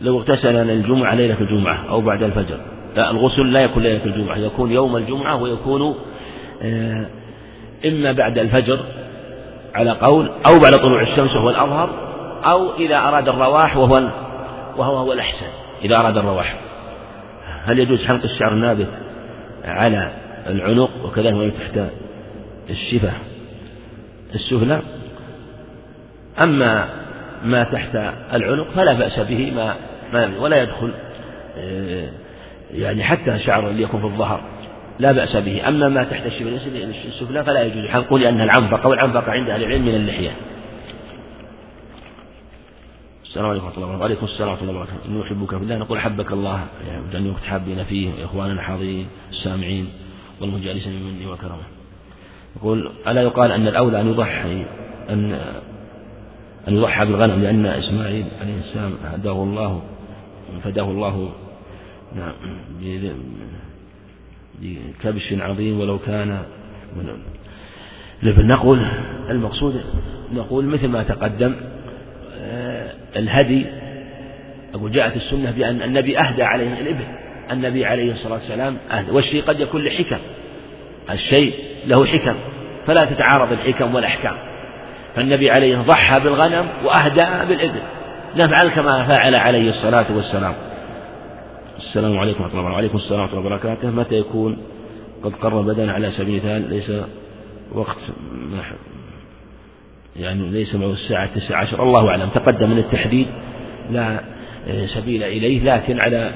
لو 0.00 0.18
اغتسل 0.18 0.56
الجمعة 0.70 1.14
ليلة 1.14 1.40
الجمعة 1.40 1.88
أو 1.88 2.00
بعد 2.00 2.22
الفجر. 2.22 2.60
لا 2.96 3.10
الغسل 3.10 3.52
لا 3.52 3.64
يكون 3.64 3.82
ليلة 3.82 4.04
الجمعة 4.04 4.36
يكون 4.36 4.72
يوم 4.72 4.96
الجمعة 4.96 5.42
ويكون 5.42 5.94
آه، 6.62 7.06
إما 7.86 8.12
بعد 8.12 8.38
الفجر 8.38 8.78
على 9.74 9.90
قول 9.90 10.30
أو 10.46 10.58
بعد 10.58 10.72
طلوع 10.72 11.02
الشمس 11.02 11.36
وهو 11.36 11.50
الأظهر 11.50 12.05
أو 12.46 12.74
إذا 12.74 12.96
أراد 12.96 13.28
الرواح 13.28 13.76
وهو 13.76 14.10
وهو 14.76 14.96
هو 14.96 15.12
الأحسن 15.12 15.46
إذا 15.84 15.96
أراد 15.96 16.16
الرواح. 16.16 16.56
هل 17.64 17.78
يجوز 17.78 18.04
حلق 18.04 18.22
الشعر 18.24 18.52
النابت 18.52 18.88
على 19.64 20.12
العنق 20.46 20.90
وكذلك 21.04 21.32
ما 21.32 21.48
تحت 21.48 21.80
الشفة؟ 22.70 23.12
السفلى؟ 24.34 24.80
أما 26.40 26.88
ما 27.44 27.64
تحت 27.64 27.96
العنق 28.32 28.70
فلا 28.70 28.92
بأس 28.92 29.20
به 29.20 29.52
ما, 29.56 29.74
ما 30.12 30.38
ولا 30.40 30.62
يدخل 30.62 30.92
آه، 31.58 32.08
يعني 32.74 33.04
حتى 33.04 33.38
شعر 33.38 33.68
ليكون 33.68 34.00
في 34.00 34.06
الظهر 34.06 34.40
لا 34.98 35.12
بأس 35.12 35.36
به. 35.36 35.68
أما 35.68 35.88
ما 35.88 36.04
تحت 36.04 36.26
الشفة 36.26 36.48
السفلى 37.08 37.44
فلا 37.44 37.62
يجوز 37.62 37.90
حلقه 37.90 38.18
لأن 38.18 38.40
العنفقة 38.40 38.88
والعنفقة 38.88 39.32
عند 39.32 39.50
أهل 39.50 39.62
العلم 39.62 39.82
من 39.82 39.94
اللحية. 39.94 40.30
السلام 43.28 43.46
عليكم 43.46 43.64
ورحمة 43.64 43.76
الله 43.76 43.86
وبركاته. 43.86 44.02
وعليكم 44.02 44.26
السلام 44.26 44.50
ورحمة 44.50 44.68
الله 44.70 44.80
وبركاته. 44.80 45.08
إني 45.08 45.22
أحبك 45.22 45.50
في 45.50 45.56
الله. 45.56 45.76
نقول 45.76 46.00
حبك 46.00 46.32
الله. 46.32 46.66
يعني 46.88 47.18
أن 47.18 47.30
متحابين 47.30 47.84
فيه 47.84 48.24
إخواننا 48.24 48.52
الحاضرين 48.52 49.06
السامعين 49.30 49.88
والمجالسين 50.40 50.92
من 50.92 51.02
مني 51.02 51.26
وكرمه. 51.26 51.66
يقول 52.56 52.92
ألا 53.08 53.22
يقال 53.22 53.52
أن 53.52 53.68
الأولى 53.68 54.00
أن 54.00 54.08
يضحي 54.08 54.64
أن 55.10 55.32
أن 56.68 56.76
يضحى 56.76 57.06
بالغنم 57.06 57.42
لأن 57.42 57.66
إسماعيل 57.66 58.24
عليه 58.40 58.58
السلام 58.58 58.92
هداه 59.04 59.42
الله 59.42 59.82
فداه 60.64 60.90
الله 60.90 61.32
نعم 62.16 62.32
بكبش 64.60 65.32
عظيم 65.32 65.80
ولو 65.80 65.98
كان 65.98 66.42
نقول 68.22 68.86
المقصود 69.30 69.80
نقول 70.32 70.64
مثل 70.64 70.88
ما 70.88 71.02
تقدم 71.02 71.54
الهدي 73.16 73.66
أقول 74.74 74.92
جاءت 74.92 75.16
السنة 75.16 75.50
بأن 75.50 75.82
النبي 75.82 76.18
أهدى 76.18 76.42
عليه 76.42 76.80
الإبل 76.80 77.04
النبي 77.52 77.84
عليه 77.84 78.12
الصلاة 78.12 78.34
والسلام 78.34 78.76
أهدى. 78.90 79.10
والشيء 79.10 79.42
قد 79.42 79.60
يكون 79.60 79.82
لحكم 79.82 80.18
الشيء 81.10 81.54
له 81.86 82.06
حكم 82.06 82.34
فلا 82.86 83.04
تتعارض 83.04 83.52
الحكم 83.52 83.94
والأحكام. 83.94 84.36
فالنبي 85.16 85.50
عليه 85.50 85.76
ضحى 85.76 86.20
بالغنم 86.20 86.66
وأهدى 86.84 87.48
بالإبل. 87.48 87.80
نفعل 88.36 88.68
كما 88.68 89.04
فعل 89.04 89.34
عليه 89.34 89.70
الصلاة 89.70 90.06
والسلام. 90.16 90.54
السلام 91.78 92.18
عليكم 92.18 92.42
ورحمة 92.42 92.60
الله. 92.60 92.72
وعليكم 92.72 92.98
السلام 92.98 93.20
ورحمة 93.20 93.38
الله 93.38 93.46
وبركاته. 93.46 93.90
متى 93.90 94.14
يكون؟ 94.14 94.58
قد 95.24 95.32
قرب 95.34 95.66
بدن 95.66 95.88
على 95.88 96.10
سبيل 96.10 96.46
المثال 96.46 96.70
ليس 96.70 96.90
وقت 97.72 97.96
يعني 100.18 100.48
ليس 100.48 100.74
معه 100.74 100.92
الساعة 100.92 101.26
تسعة 101.34 101.56
عشر. 101.56 101.82
الله 101.82 102.08
أعلم. 102.08 102.28
تقدم 102.28 102.70
من 102.70 102.78
التحديد 102.78 103.26
لا 103.90 104.20
سبيل 104.86 105.22
إليه 105.22 105.74
لكن 105.74 106.00
على 106.00 106.30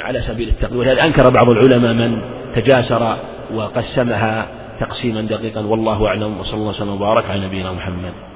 على 0.00 0.20
سبيل 0.20 0.48
التقوية 0.48 0.78
ولهذا 0.78 1.04
أنكر 1.04 1.30
بعض 1.30 1.50
العلماء 1.50 1.92
من 1.92 2.22
تجاسر 2.54 3.16
وقسمها 3.54 4.46
تقسيما 4.80 5.20
دقيقا. 5.20 5.60
والله 5.60 6.06
أعلم. 6.06 6.40
وصلى 6.40 6.54
الله 6.54 6.68
وسلم 6.70 6.88
وبارك 6.88 7.30
على 7.30 7.46
نبينا 7.46 7.72
محمد. 7.72 8.31